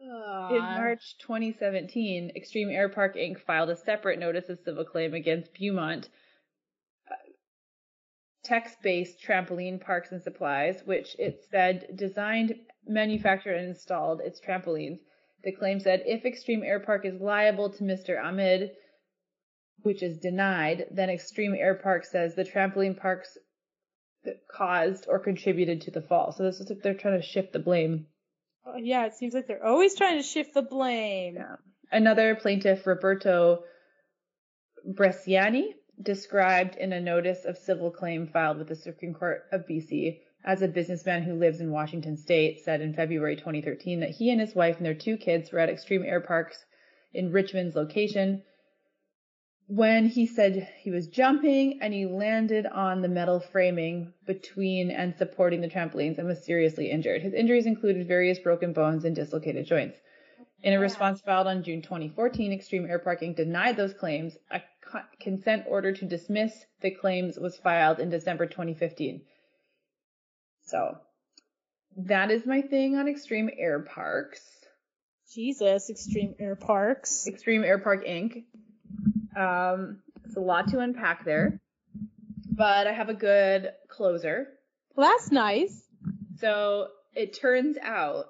In 0.00 0.10
Ah. 0.10 0.74
March 0.76 1.16
2017, 1.20 2.32
Extreme 2.36 2.68
Air 2.68 2.90
Park 2.90 3.16
Inc. 3.16 3.40
filed 3.40 3.70
a 3.70 3.76
separate 3.76 4.18
notice 4.18 4.50
of 4.50 4.58
civil 4.58 4.84
claim 4.84 5.14
against 5.14 5.54
Beaumont, 5.54 6.10
uh, 7.10 7.14
Texas-based 8.42 9.18
trampoline 9.22 9.80
parks 9.80 10.12
and 10.12 10.20
supplies, 10.22 10.82
which 10.84 11.16
it 11.18 11.40
said 11.50 11.86
designed, 11.94 12.54
manufactured, 12.86 13.54
and 13.54 13.68
installed 13.68 14.20
its 14.20 14.40
trampolines. 14.40 14.98
The 15.42 15.52
claim 15.52 15.80
said 15.80 16.02
if 16.04 16.26
Extreme 16.26 16.64
Air 16.64 16.80
Park 16.80 17.06
is 17.06 17.18
liable 17.20 17.70
to 17.70 17.82
Mr. 17.84 18.22
Ahmed, 18.22 18.72
which 19.84 20.02
is 20.02 20.18
denied, 20.18 20.86
then 20.90 21.10
Extreme 21.10 21.54
Air 21.54 21.74
Park 21.74 22.06
says 22.06 22.34
the 22.34 22.44
trampoline 22.44 22.98
parks 22.98 23.36
caused 24.50 25.06
or 25.08 25.18
contributed 25.18 25.82
to 25.82 25.90
the 25.90 26.00
fall. 26.00 26.32
So 26.32 26.42
this 26.42 26.58
is 26.58 26.70
like 26.70 26.82
they're 26.82 26.94
trying 26.94 27.20
to 27.20 27.26
shift 27.26 27.52
the 27.52 27.58
blame. 27.58 28.06
Uh, 28.66 28.76
yeah, 28.76 29.04
it 29.04 29.14
seems 29.14 29.34
like 29.34 29.46
they're 29.46 29.64
always 29.64 29.94
trying 29.94 30.16
to 30.16 30.22
shift 30.22 30.54
the 30.54 30.62
blame. 30.62 31.34
Yeah. 31.36 31.56
Another 31.92 32.34
plaintiff, 32.34 32.86
Roberto 32.86 33.64
Bresciani, 34.90 35.74
described 36.00 36.76
in 36.76 36.94
a 36.94 37.00
notice 37.00 37.44
of 37.44 37.58
civil 37.58 37.90
claim 37.90 38.26
filed 38.26 38.56
with 38.56 38.68
the 38.68 38.76
Supreme 38.76 39.12
Court 39.12 39.44
of 39.52 39.66
BC 39.66 40.20
as 40.46 40.62
a 40.62 40.68
businessman 40.68 41.22
who 41.22 41.34
lives 41.34 41.60
in 41.60 41.70
Washington 41.70 42.16
state, 42.16 42.64
said 42.64 42.80
in 42.80 42.94
February 42.94 43.36
2013 43.36 44.00
that 44.00 44.10
he 44.10 44.30
and 44.30 44.40
his 44.40 44.54
wife 44.54 44.78
and 44.78 44.86
their 44.86 44.94
two 44.94 45.18
kids 45.18 45.52
were 45.52 45.58
at 45.58 45.68
Extreme 45.68 46.04
Air 46.04 46.22
Parks 46.22 46.64
in 47.12 47.32
Richmond's 47.32 47.76
location 47.76 48.42
when 49.66 50.06
he 50.06 50.26
said 50.26 50.68
he 50.80 50.90
was 50.90 51.06
jumping 51.06 51.78
and 51.80 51.94
he 51.94 52.06
landed 52.06 52.66
on 52.66 53.00
the 53.00 53.08
metal 53.08 53.40
framing 53.40 54.12
between 54.26 54.90
and 54.90 55.16
supporting 55.16 55.60
the 55.60 55.68
trampolines 55.68 56.18
and 56.18 56.26
was 56.26 56.44
seriously 56.44 56.90
injured. 56.90 57.22
His 57.22 57.32
injuries 57.32 57.66
included 57.66 58.06
various 58.06 58.38
broken 58.38 58.72
bones 58.72 59.04
and 59.04 59.16
dislocated 59.16 59.66
joints. 59.66 59.98
In 60.62 60.72
a 60.72 60.80
response 60.80 61.20
filed 61.20 61.46
on 61.46 61.62
June 61.62 61.82
2014, 61.82 62.52
Extreme 62.52 62.86
Air 62.86 62.98
Parking 62.98 63.34
denied 63.34 63.76
those 63.76 63.92
claims. 63.92 64.36
A 64.50 64.62
co- 64.82 65.00
consent 65.20 65.64
order 65.68 65.92
to 65.92 66.04
dismiss 66.06 66.52
the 66.80 66.90
claims 66.90 67.38
was 67.38 67.56
filed 67.56 68.00
in 68.00 68.08
December 68.10 68.46
2015. 68.46 69.22
So, 70.62 70.96
that 71.96 72.30
is 72.30 72.46
my 72.46 72.62
thing 72.62 72.96
on 72.96 73.08
Extreme 73.08 73.50
Air 73.58 73.80
Parks. 73.80 74.40
Jesus, 75.32 75.90
Extreme 75.90 76.36
Air 76.38 76.56
Parks. 76.56 77.26
Extreme 77.26 77.64
Air 77.64 77.78
Park 77.78 78.06
Inc. 78.06 78.44
Um, 79.36 79.98
it's 80.24 80.36
a 80.36 80.40
lot 80.40 80.68
to 80.68 80.78
unpack 80.80 81.24
there, 81.24 81.60
but 82.50 82.86
I 82.86 82.92
have 82.92 83.08
a 83.08 83.14
good 83.14 83.70
closer. 83.88 84.48
Well, 84.94 85.10
that's 85.10 85.30
nice. 85.30 85.82
So 86.38 86.88
it 87.14 87.38
turns 87.38 87.76
out 87.82 88.26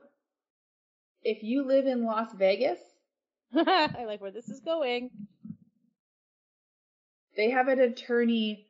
if 1.23 1.43
you 1.43 1.67
live 1.67 1.87
in 1.87 2.05
Las 2.05 2.33
Vegas, 2.35 2.79
I 3.55 4.05
like 4.07 4.21
where 4.21 4.31
this 4.31 4.49
is 4.49 4.61
going. 4.61 5.11
they 7.37 7.51
have 7.51 7.69
an 7.69 7.81
attorney 7.81 8.67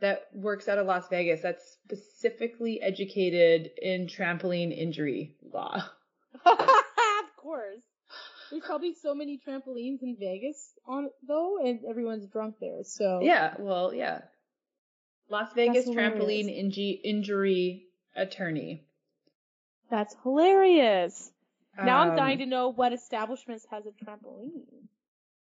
that 0.00 0.26
works 0.32 0.68
out 0.68 0.78
of 0.78 0.86
Las 0.86 1.08
Vegas 1.08 1.42
that's 1.42 1.76
specifically 1.84 2.80
educated 2.80 3.70
in 3.80 4.06
trampoline 4.06 4.76
injury 4.76 5.36
law. 5.52 5.82
of 6.46 7.36
course. 7.36 7.82
There's 8.50 8.62
probably 8.64 8.94
so 8.94 9.14
many 9.14 9.38
trampolines 9.46 10.02
in 10.02 10.16
Vegas 10.18 10.72
on 10.86 11.10
though, 11.26 11.58
and 11.58 11.80
everyone's 11.88 12.26
drunk 12.26 12.56
there. 12.60 12.82
So 12.84 13.20
Yeah, 13.22 13.54
well, 13.58 13.92
yeah. 13.94 14.22
Las 15.30 15.52
Vegas 15.54 15.86
trampoline 15.88 16.48
injury 17.04 17.84
attorney. 18.16 18.84
that's 19.90 20.14
hilarious. 20.22 21.30
Now 21.76 22.00
I'm 22.00 22.10
Um, 22.10 22.16
dying 22.16 22.38
to 22.38 22.46
know 22.46 22.70
what 22.70 22.92
establishments 22.92 23.66
has 23.70 23.84
a 23.86 23.90
trampoline. 24.04 24.62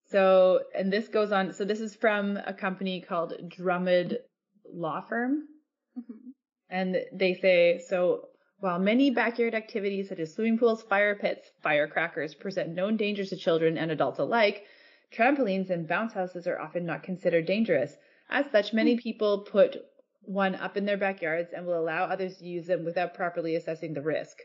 So, 0.07 0.61
and 0.75 0.91
this 0.91 1.07
goes 1.07 1.31
on. 1.31 1.53
So 1.53 1.65
this 1.65 1.79
is 1.79 1.95
from 1.95 2.37
a 2.37 2.53
company 2.53 3.01
called 3.01 3.33
Drummond 3.47 4.17
Law 4.71 5.01
Firm. 5.01 5.47
Mm-hmm. 5.97 6.29
And 6.69 6.97
they 7.13 7.35
say, 7.35 7.79
so 7.87 8.27
While 8.59 8.79
many 8.79 9.09
backyard 9.09 9.53
activities 9.53 10.09
such 10.09 10.19
as 10.19 10.33
swimming 10.33 10.57
pools, 10.57 10.81
fire 10.83 11.15
pits, 11.15 11.51
firecrackers 11.61 12.33
present 12.33 12.73
known 12.73 12.97
dangers 12.97 13.29
to 13.29 13.35
children 13.35 13.77
and 13.77 13.91
adults 13.91 14.19
alike, 14.19 14.65
trampolines 15.11 15.69
and 15.69 15.87
bounce 15.87 16.13
houses 16.13 16.47
are 16.47 16.59
often 16.59 16.85
not 16.85 17.03
considered 17.03 17.45
dangerous. 17.45 17.97
As 18.29 18.49
such, 18.51 18.73
many 18.73 18.93
hmm. 18.93 18.99
people 18.99 19.39
put 19.39 19.77
one 20.21 20.55
up 20.55 20.77
in 20.77 20.85
their 20.85 20.97
backyards 20.97 21.53
and 21.53 21.65
will 21.65 21.79
allow 21.79 22.05
others 22.05 22.37
to 22.37 22.45
use 22.45 22.65
them 22.67 22.83
without 22.85 23.13
properly 23.13 23.55
assessing 23.55 23.93
the 23.93 24.01
risk 24.01 24.37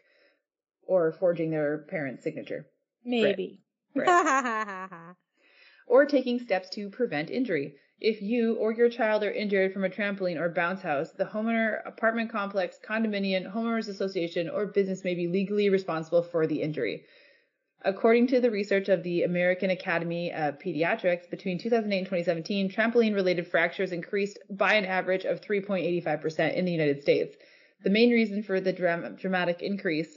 or 0.82 1.12
forging 1.12 1.50
their 1.50 1.78
parent's 1.88 2.22
signature 2.22 2.66
Maybe. 3.04 3.62
or 5.86 6.04
taking 6.06 6.38
steps 6.38 6.68
to 6.70 6.90
prevent 6.90 7.30
injury. 7.30 7.76
If 8.00 8.22
you 8.22 8.54
or 8.54 8.72
your 8.72 8.88
child 8.88 9.22
are 9.22 9.30
injured 9.30 9.74
from 9.74 9.84
a 9.84 9.90
trampoline 9.90 10.40
or 10.40 10.48
bounce 10.48 10.80
house, 10.80 11.12
the 11.12 11.26
homeowner, 11.26 11.86
apartment 11.86 12.30
complex, 12.30 12.78
condominium, 12.82 13.52
homeowners 13.52 13.88
association, 13.88 14.48
or 14.48 14.64
business 14.64 15.04
may 15.04 15.14
be 15.14 15.28
legally 15.28 15.68
responsible 15.68 16.22
for 16.22 16.46
the 16.46 16.62
injury. 16.62 17.04
According 17.82 18.28
to 18.28 18.40
the 18.40 18.50
research 18.50 18.88
of 18.88 19.02
the 19.02 19.22
American 19.22 19.68
Academy 19.68 20.32
of 20.32 20.58
Pediatrics, 20.58 21.28
between 21.28 21.58
2008 21.58 21.98
and 21.98 22.06
2017, 22.06 22.70
trampoline 22.70 23.14
related 23.14 23.46
fractures 23.46 23.92
increased 23.92 24.38
by 24.50 24.74
an 24.74 24.86
average 24.86 25.26
of 25.26 25.42
3.85% 25.42 26.54
in 26.54 26.64
the 26.64 26.72
United 26.72 27.02
States. 27.02 27.36
The 27.82 27.90
main 27.90 28.10
reason 28.10 28.42
for 28.42 28.60
the 28.60 28.72
dram- 28.72 29.16
dramatic 29.16 29.60
increase, 29.62 30.16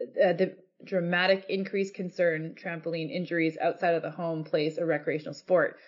uh, 0.00 0.32
the 0.34 0.56
dramatic 0.84 1.46
increase 1.48 1.90
concern 1.90 2.54
trampoline 2.54 3.10
injuries 3.10 3.56
outside 3.60 3.94
of 3.94 4.02
the 4.02 4.10
home 4.10 4.44
place 4.44 4.78
or 4.78 4.86
recreational 4.86 5.34
sport. 5.34 5.78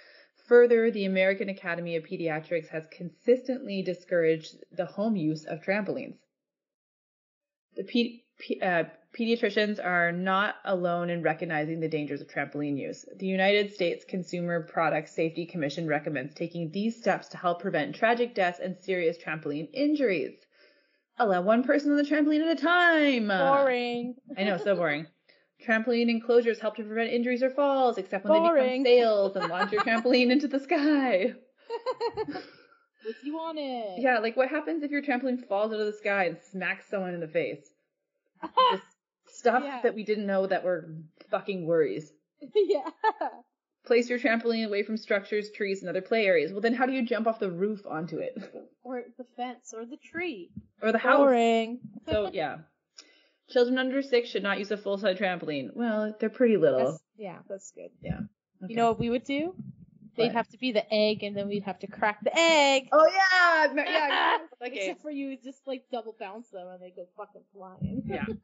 Further, 0.46 0.90
the 0.90 1.04
American 1.04 1.48
Academy 1.48 1.96
of 1.96 2.04
Pediatrics 2.04 2.68
has 2.68 2.86
consistently 2.86 3.82
discouraged 3.82 4.56
the 4.70 4.86
home 4.86 5.16
use 5.16 5.44
of 5.44 5.60
trampolines. 5.60 6.18
The 7.74 7.84
pe- 7.84 8.20
pe- 8.38 8.60
uh, 8.60 8.84
pediatricians 9.18 9.84
are 9.84 10.12
not 10.12 10.56
alone 10.64 11.10
in 11.10 11.22
recognizing 11.22 11.80
the 11.80 11.88
dangers 11.88 12.20
of 12.20 12.28
trampoline 12.28 12.78
use. 12.78 13.04
The 13.16 13.26
United 13.26 13.72
States 13.72 14.04
Consumer 14.04 14.62
Product 14.62 15.08
Safety 15.08 15.46
Commission 15.46 15.88
recommends 15.88 16.34
taking 16.34 16.70
these 16.70 16.96
steps 16.96 17.28
to 17.28 17.36
help 17.36 17.60
prevent 17.60 17.96
tragic 17.96 18.34
deaths 18.34 18.60
and 18.60 18.78
serious 18.78 19.18
trampoline 19.18 19.68
injuries. 19.72 20.34
Allow 21.18 21.42
one 21.42 21.64
person 21.64 21.90
on 21.90 21.96
the 21.96 22.04
trampoline 22.04 22.42
at 22.42 22.58
a 22.58 22.62
time. 22.62 23.28
Boring. 23.28 24.14
I 24.36 24.44
know, 24.44 24.58
so 24.58 24.76
boring. 24.76 25.06
Trampoline 25.64 26.08
enclosures 26.10 26.58
help 26.58 26.76
to 26.76 26.84
prevent 26.84 27.10
injuries 27.10 27.42
or 27.42 27.50
falls, 27.50 27.98
except 27.98 28.24
when 28.24 28.34
they 28.34 28.48
Boring. 28.48 28.82
become 28.82 28.84
sails 28.84 29.36
and 29.36 29.48
launch 29.48 29.72
your 29.72 29.82
trampoline 29.82 30.30
into 30.30 30.48
the 30.48 30.60
sky. 30.60 31.32
With 33.04 33.16
you 33.22 33.38
on 33.38 33.56
it. 33.56 34.00
Yeah, 34.00 34.18
like 34.18 34.36
what 34.36 34.48
happens 34.48 34.82
if 34.82 34.90
your 34.90 35.02
trampoline 35.02 35.46
falls 35.46 35.72
out 35.72 35.80
of 35.80 35.86
the 35.86 35.92
sky 35.92 36.24
and 36.24 36.38
smacks 36.50 36.88
someone 36.90 37.14
in 37.14 37.20
the 37.20 37.28
face? 37.28 37.68
Just 38.72 38.82
stuff 39.28 39.62
Yeah. 39.64 39.80
that 39.82 39.94
we 39.94 40.04
didn't 40.04 40.26
know 40.26 40.46
that 40.46 40.64
were 40.64 40.88
fucking 41.30 41.66
worries. 41.66 42.12
yeah. 42.54 42.88
Place 43.86 44.10
your 44.10 44.18
trampoline 44.18 44.66
away 44.66 44.82
from 44.82 44.96
structures, 44.96 45.50
trees, 45.52 45.80
and 45.82 45.88
other 45.88 46.00
play 46.02 46.26
areas. 46.26 46.50
Well, 46.52 46.60
then 46.60 46.74
how 46.74 46.86
do 46.86 46.92
you 46.92 47.04
jump 47.06 47.28
off 47.28 47.38
the 47.38 47.50
roof 47.50 47.86
onto 47.88 48.18
it? 48.18 48.34
Or 48.82 49.02
the 49.16 49.24
fence 49.36 49.72
or 49.76 49.84
the 49.86 49.96
tree. 49.96 50.50
or 50.82 50.90
the 50.92 50.98
house? 50.98 51.18
Boring. 51.18 51.78
So, 52.08 52.30
yeah. 52.32 52.58
Children 53.48 53.78
under 53.78 54.02
six 54.02 54.28
should 54.28 54.42
not 54.42 54.58
use 54.58 54.70
a 54.70 54.76
full 54.76 54.98
size 54.98 55.18
trampoline. 55.18 55.70
Well, 55.74 56.14
they're 56.18 56.28
pretty 56.28 56.56
little. 56.56 56.92
That's, 56.92 57.02
yeah, 57.16 57.38
that's 57.48 57.70
good. 57.70 57.90
Yeah. 58.02 58.20
Okay. 58.62 58.70
You 58.70 58.76
know 58.76 58.88
what 58.88 58.98
we 58.98 59.10
would 59.10 59.24
do? 59.24 59.54
They'd 60.16 60.26
What? 60.28 60.34
have 60.34 60.48
to 60.48 60.58
be 60.58 60.72
the 60.72 60.82
egg, 60.92 61.22
and 61.22 61.36
then 61.36 61.46
we'd 61.46 61.64
have 61.64 61.78
to 61.80 61.86
crack 61.86 62.18
the 62.24 62.36
egg. 62.36 62.88
Oh 62.90 63.06
yeah, 63.06 63.72
yeah. 63.84 64.38
okay. 64.66 64.74
Except 64.76 65.02
for 65.02 65.10
you, 65.10 65.36
just 65.36 65.66
like 65.66 65.84
double 65.92 66.16
bounce 66.18 66.48
them, 66.48 66.66
and 66.66 66.82
they 66.82 66.90
go 66.90 67.06
fucking 67.16 67.42
flying. 67.52 68.02
Yeah. 68.06 68.24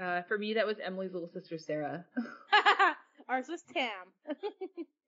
Uh, 0.00 0.22
for 0.22 0.36
me, 0.36 0.54
that 0.54 0.66
was 0.66 0.76
Emily's 0.82 1.12
little 1.12 1.28
sister 1.28 1.56
Sarah. 1.56 2.04
Ours 3.28 3.46
was 3.48 3.62
Tam. 3.72 3.88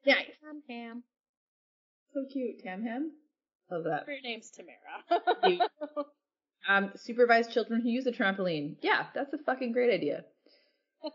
Nice. 0.06 0.26
Tam 0.40 0.62
Tam. 0.68 1.02
So 2.14 2.24
cute, 2.32 2.62
Tam 2.62 2.84
Ham. 2.84 3.10
Love 3.68 3.82
that. 3.82 4.04
Her 4.06 4.14
name's 4.22 4.48
Tamara. 4.52 5.66
Cute. 6.66 6.76
Um, 6.76 6.90
supervise 6.96 7.48
children 7.48 7.80
who 7.80 7.88
use 7.88 8.06
a 8.06 8.12
trampoline. 8.12 8.76
Yeah, 8.82 9.06
that's 9.14 9.32
a 9.32 9.38
fucking 9.38 9.72
great 9.72 9.92
idea. 9.92 10.24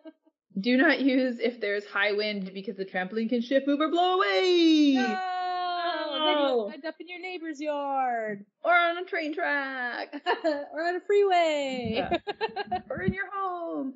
Do 0.59 0.75
not 0.75 0.99
use 0.99 1.39
if 1.39 1.61
there's 1.61 1.85
high 1.85 2.11
wind 2.11 2.51
because 2.53 2.75
the 2.75 2.85
trampoline 2.85 3.29
can 3.29 3.41
shift, 3.41 3.67
move, 3.67 3.79
or 3.79 3.89
blow 3.89 4.15
away. 4.15 4.93
no! 4.95 6.25
Then 6.25 6.37
you'll 6.37 6.71
end 6.73 6.85
up 6.85 6.95
in 6.99 7.07
your 7.07 7.21
neighbor's 7.21 7.59
yard. 7.59 8.45
Or 8.63 8.73
on 8.73 8.97
a 8.97 9.05
train 9.05 9.33
track. 9.33 10.13
or 10.43 10.87
on 10.87 10.95
a 10.95 10.99
freeway. 11.07 11.93
Yeah. 11.95 12.17
or 12.89 13.01
in 13.01 13.13
your 13.13 13.29
home. 13.33 13.93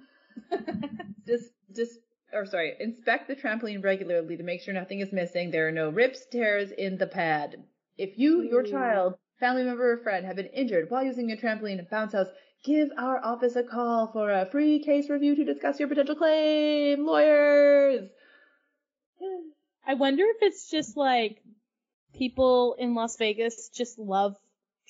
Just, 1.28 1.50
just, 1.76 2.00
or 2.34 2.46
sorry, 2.46 2.74
inspect 2.80 3.28
the 3.28 3.36
trampoline 3.36 3.84
regularly 3.84 4.38
to 4.38 4.44
make 4.44 4.62
sure 4.62 4.74
nothing 4.74 5.02
is 5.02 5.12
missing. 5.12 5.52
There 5.52 5.68
are 5.68 5.72
no 5.72 5.90
rips, 5.90 6.26
tears 6.32 6.72
in 6.72 6.98
the 6.98 7.08
pad. 7.08 7.58
If 7.98 8.18
you, 8.18 8.42
your 8.42 8.62
Ooh. 8.62 8.72
child, 8.72 9.16
family 9.40 9.64
member, 9.64 9.94
or 9.94 9.98
friend 9.98 10.26
have 10.26 10.36
been 10.36 10.48
injured 10.48 10.90
while 10.90 11.04
using 11.04 11.32
a 11.32 11.36
trampoline 11.36 11.80
at 11.80 11.90
bounce 11.90 12.14
house, 12.14 12.28
give 12.64 12.90
our 12.98 13.24
office 13.24 13.56
a 13.56 13.64
call 13.64 14.08
for 14.12 14.32
a 14.32 14.46
free 14.46 14.80
case 14.84 15.10
review 15.10 15.36
to 15.36 15.44
discuss 15.46 15.80
your 15.80 15.88
potential 15.90 16.16
claim. 16.16 17.06
Lawyers. 17.06 18.10
I 19.88 19.94
wonder 19.94 20.24
if 20.26 20.38
it's 20.42 20.70
just 20.70 20.98
like 20.98 21.42
people 22.16 22.76
in 22.80 22.96
Las 22.96 23.18
Vegas 23.18 23.70
just 23.70 24.00
love 24.00 24.36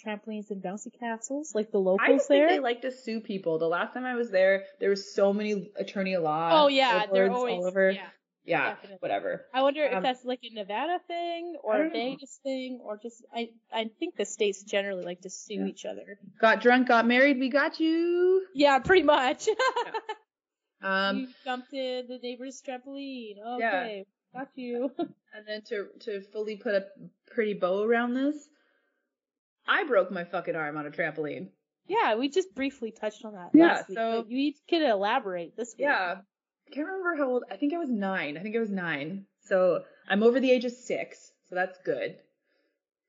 trampolines 0.06 0.52
and 0.52 0.62
bouncy 0.62 0.98
castles, 1.00 1.54
like 1.56 1.72
the 1.72 1.80
I 1.80 1.82
locals 1.82 2.10
just 2.18 2.28
think 2.28 2.42
there. 2.42 2.50
they 2.50 2.60
like 2.60 2.82
to 2.82 2.92
sue 2.92 3.20
people. 3.20 3.60
The 3.60 3.68
last 3.68 3.94
time 3.94 4.06
I 4.06 4.16
was 4.16 4.30
there, 4.30 4.64
there 4.80 4.90
was 4.90 5.14
so 5.14 5.34
many 5.34 5.72
attorney 5.78 6.16
law. 6.18 6.64
oh 6.64 6.68
yeah, 6.68 7.06
they're 7.12 7.32
always 7.32 7.58
all 7.58 7.68
over. 7.68 7.92
yeah. 7.92 8.08
Yeah, 8.46 8.72
definitely. 8.76 8.98
whatever. 9.00 9.46
I 9.54 9.62
wonder 9.62 9.84
if 9.84 9.94
Um, 9.96 10.04
that's 10.04 10.24
like 10.26 10.40
a 10.44 10.54
Nevada 10.54 11.00
thing 11.08 11.56
or 11.64 11.76
a 11.76 11.78
don't 11.80 11.88
know. 11.88 11.94
Vegas 11.94 12.40
thing 12.44 12.80
or 12.84 12.98
just 12.98 13.26
I 13.34 13.50
I 13.72 13.90
think 14.00 14.16
the 14.16 14.26
states 14.26 14.64
generally 14.64 15.04
like 15.04 15.22
to 15.22 15.30
sue 15.30 15.56
Yeah. 15.56 15.66
each 15.66 15.86
other. 15.86 16.20
Got 16.40 16.62
drunk, 16.62 16.88
got 16.88 17.06
married, 17.08 17.40
we 17.40 17.50
got 17.50 17.80
you. 17.80 18.46
Yeah, 18.54 18.80
pretty 18.80 19.04
much. 19.04 19.48
Um, 20.82 21.18
you 21.18 21.28
jumped 21.44 21.74
in 21.74 22.06
the 22.08 22.20
neighbor's 22.20 22.62
trampoline. 22.62 23.38
Yeah. 23.38 23.56
Okay, 23.56 24.06
got 24.34 24.50
you. 24.56 24.92
and 25.00 25.48
then 25.48 25.62
to 25.70 25.88
to 26.02 26.22
fully 26.32 26.58
put 26.58 26.76
a 26.76 26.86
pretty 27.32 27.54
bow 27.56 27.82
around 27.84 28.14
this, 28.14 28.36
I 29.68 29.86
broke 29.86 30.12
my 30.12 30.26
fucking 30.26 30.56
arm 30.56 30.78
on 30.78 30.86
a 30.86 30.92
trampoline. 30.92 31.48
yeah, 31.88 32.16
we 32.16 32.30
just 32.30 32.54
briefly 32.54 32.92
touched 32.92 33.26
on 33.26 33.34
that. 33.34 33.50
Yeah, 33.54 33.84
week, 33.90 33.98
so- 33.98 34.22
but 34.24 34.32
you 34.32 34.54
can 34.68 34.84
elaborate 34.84 35.56
this 35.56 35.74
week. 35.74 35.84
Yeah, 35.86 36.18
I 36.68 36.74
can't 36.74 36.88
remember 36.88 37.16
how 37.16 37.30
old. 37.30 37.44
I 37.52 37.58
think 37.58 37.74
I 37.74 37.78
was 37.78 37.90
nine. 37.90 38.38
I 38.38 38.42
think 38.42 38.56
I 38.56 38.60
was 38.60 38.72
nine. 38.72 39.26
So 39.42 39.84
I'm 40.10 40.24
over 40.24 40.40
the 40.40 40.52
age 40.52 40.66
of 40.66 40.72
six. 40.72 41.32
So 41.50 41.56
that's 41.56 41.78
good, 41.86 42.16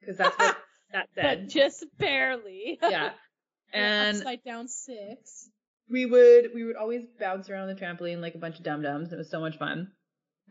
because 0.01 0.17
that's 0.19 0.39
what 0.39 0.57
that 0.93 1.09
but 1.15 1.23
said. 1.23 1.49
just 1.51 1.85
barely. 1.99 2.79
yeah, 2.83 3.13
and 3.73 4.17
upside 4.19 4.45
down 4.45 4.69
six. 4.69 5.49
we 5.91 6.05
would 6.07 6.51
we 6.55 6.65
would 6.65 6.77
always 6.77 7.03
bounce 7.19 7.49
around 7.49 7.69
the 7.69 7.75
trampoline 7.75 8.21
like 8.21 8.35
a 8.35 8.39
bunch 8.39 8.59
of 8.59 8.65
dum 8.65 8.83
dums. 8.83 9.13
It 9.13 9.17
was 9.17 9.31
so 9.31 9.41
much 9.41 9.57
fun. 9.59 9.89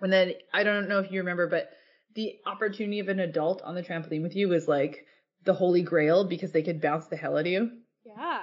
And 0.02 0.12
then 0.12 0.34
I 0.54 0.64
don't 0.64 0.90
know 0.90 1.00
if 1.00 1.12
you 1.12 1.20
remember, 1.20 1.48
but 1.48 1.70
the 2.16 2.34
opportunity 2.46 3.00
of 3.00 3.08
an 3.08 3.20
adult 3.20 3.62
on 3.62 3.76
the 3.76 3.84
trampoline 3.84 4.24
with 4.24 4.36
you 4.36 4.50
was 4.50 4.68
like 4.68 5.06
the 5.44 5.54
holy 5.54 5.84
grail 5.84 6.24
because 6.28 6.52
they 6.52 6.64
could 6.64 6.82
bounce 6.82 7.06
the 7.08 7.16
hell 7.16 7.36
out 7.38 7.42
of 7.42 7.48
you. 7.48 7.70
Yeah. 8.06 8.42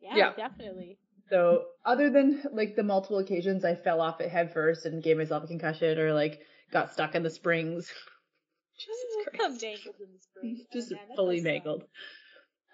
Yeah, 0.00 0.16
Yeah. 0.16 0.32
definitely. 0.36 0.98
So 1.30 1.66
other 1.84 2.10
than 2.10 2.42
like 2.52 2.76
the 2.76 2.82
multiple 2.82 3.18
occasions 3.18 3.64
I 3.64 3.74
fell 3.74 4.00
off 4.00 4.20
it 4.20 4.30
head 4.30 4.52
first 4.52 4.86
and 4.86 5.02
gave 5.02 5.18
myself 5.18 5.44
a 5.44 5.46
concussion 5.46 5.98
or 5.98 6.12
like 6.12 6.40
got 6.72 6.92
stuck 6.92 7.14
in 7.14 7.22
the 7.22 7.30
springs. 7.30 7.92
Jesus 8.78 9.26
Christ. 9.26 9.62
mangled 9.62 9.96
in 10.00 10.12
the 10.12 10.20
spring. 10.20 10.64
Just 10.72 10.92
Oh, 10.92 10.94
man, 10.94 11.16
fully 11.16 11.40
mangled. 11.40 11.84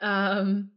Um 0.00 0.70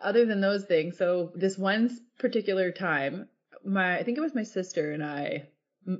other 0.00 0.24
than 0.26 0.40
those 0.40 0.64
things, 0.64 0.96
so 0.96 1.32
this 1.34 1.58
one 1.58 1.90
particular 2.20 2.70
time, 2.70 3.28
my 3.64 3.98
I 3.98 4.04
think 4.04 4.16
it 4.16 4.22
was 4.22 4.34
my 4.34 4.44
sister 4.44 4.92
and 4.92 5.04
I 5.04 5.48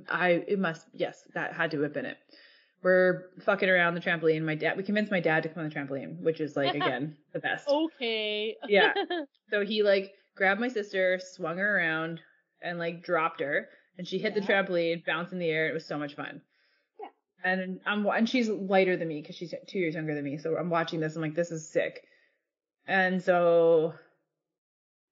I 0.09 0.43
it 0.47 0.59
must 0.59 0.85
yes, 0.93 1.23
that 1.33 1.53
had 1.53 1.71
to 1.71 1.81
have 1.81 1.93
been 1.93 2.05
it. 2.05 2.17
We're 2.81 3.31
fucking 3.41 3.67
around 3.67 3.95
the 3.95 3.99
trampoline. 3.99 4.43
My 4.43 4.55
dad 4.55 4.77
we 4.77 4.83
convinced 4.83 5.11
my 5.11 5.19
dad 5.19 5.43
to 5.43 5.49
come 5.49 5.63
on 5.63 5.69
the 5.69 5.75
trampoline, 5.75 6.21
which 6.21 6.39
is 6.39 6.55
like 6.55 6.75
again 6.75 7.17
the 7.33 7.39
best. 7.39 7.67
Okay. 7.67 8.55
Yeah. 8.69 8.93
So 9.51 9.65
he 9.65 9.83
like 9.83 10.13
grabbed 10.39 10.59
my 10.59 10.69
sister, 10.69 11.19
swung 11.19 11.57
her 11.57 11.77
around, 11.77 12.19
and 12.61 12.79
like 12.79 13.03
dropped 13.03 13.41
her, 13.41 13.69
and 13.97 14.07
she 14.07 14.17
hit 14.17 14.33
the 14.33 14.41
trampoline, 14.41 15.05
bounced 15.05 15.33
in 15.33 15.39
the 15.39 15.49
air. 15.49 15.69
It 15.69 15.73
was 15.73 15.85
so 15.85 15.99
much 15.99 16.15
fun. 16.15 16.41
Yeah. 16.99 17.09
And 17.43 17.79
I'm 17.85 18.07
and 18.07 18.27
she's 18.27 18.49
lighter 18.49 18.97
than 18.97 19.07
me 19.07 19.21
because 19.21 19.35
she's 19.35 19.53
two 19.67 19.77
years 19.77 19.93
younger 19.93 20.15
than 20.15 20.23
me. 20.23 20.37
So 20.39 20.57
I'm 20.57 20.71
watching 20.71 20.99
this. 20.99 21.15
I'm 21.15 21.21
like, 21.21 21.35
this 21.35 21.51
is 21.51 21.69
sick. 21.69 22.03
And 22.87 23.21
so 23.21 23.93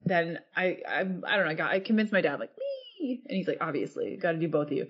then 0.03 0.39
I 0.55 0.79
I 0.87 0.99
I 1.01 1.03
don't 1.03 1.45
know. 1.45 1.51
I 1.51 1.53
got 1.53 1.71
I 1.71 1.79
convinced 1.79 2.13
my 2.13 2.21
dad 2.21 2.39
like, 2.39 2.51
Wee! 2.99 3.21
and 3.27 3.37
he's 3.37 3.47
like, 3.47 3.59
obviously, 3.61 4.17
got 4.17 4.31
to 4.31 4.39
do 4.39 4.47
both 4.47 4.67
of 4.67 4.73
you 4.73 4.87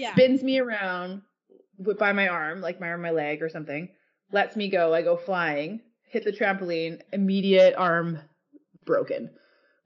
yeah. 0.00 0.12
spins 0.12 0.42
me 0.42 0.58
around 0.58 1.22
by 1.98 2.12
my 2.12 2.28
arm, 2.28 2.60
like 2.60 2.80
my 2.80 2.88
arm, 2.88 3.02
my 3.02 3.10
leg 3.10 3.42
or 3.42 3.48
something, 3.48 3.88
lets 4.32 4.56
me 4.56 4.68
go. 4.68 4.94
I 4.94 5.02
go 5.02 5.16
flying, 5.16 5.80
hit 6.08 6.24
the 6.24 6.32
trampoline, 6.32 7.00
immediate 7.12 7.74
arm 7.76 8.18
broken. 8.84 9.30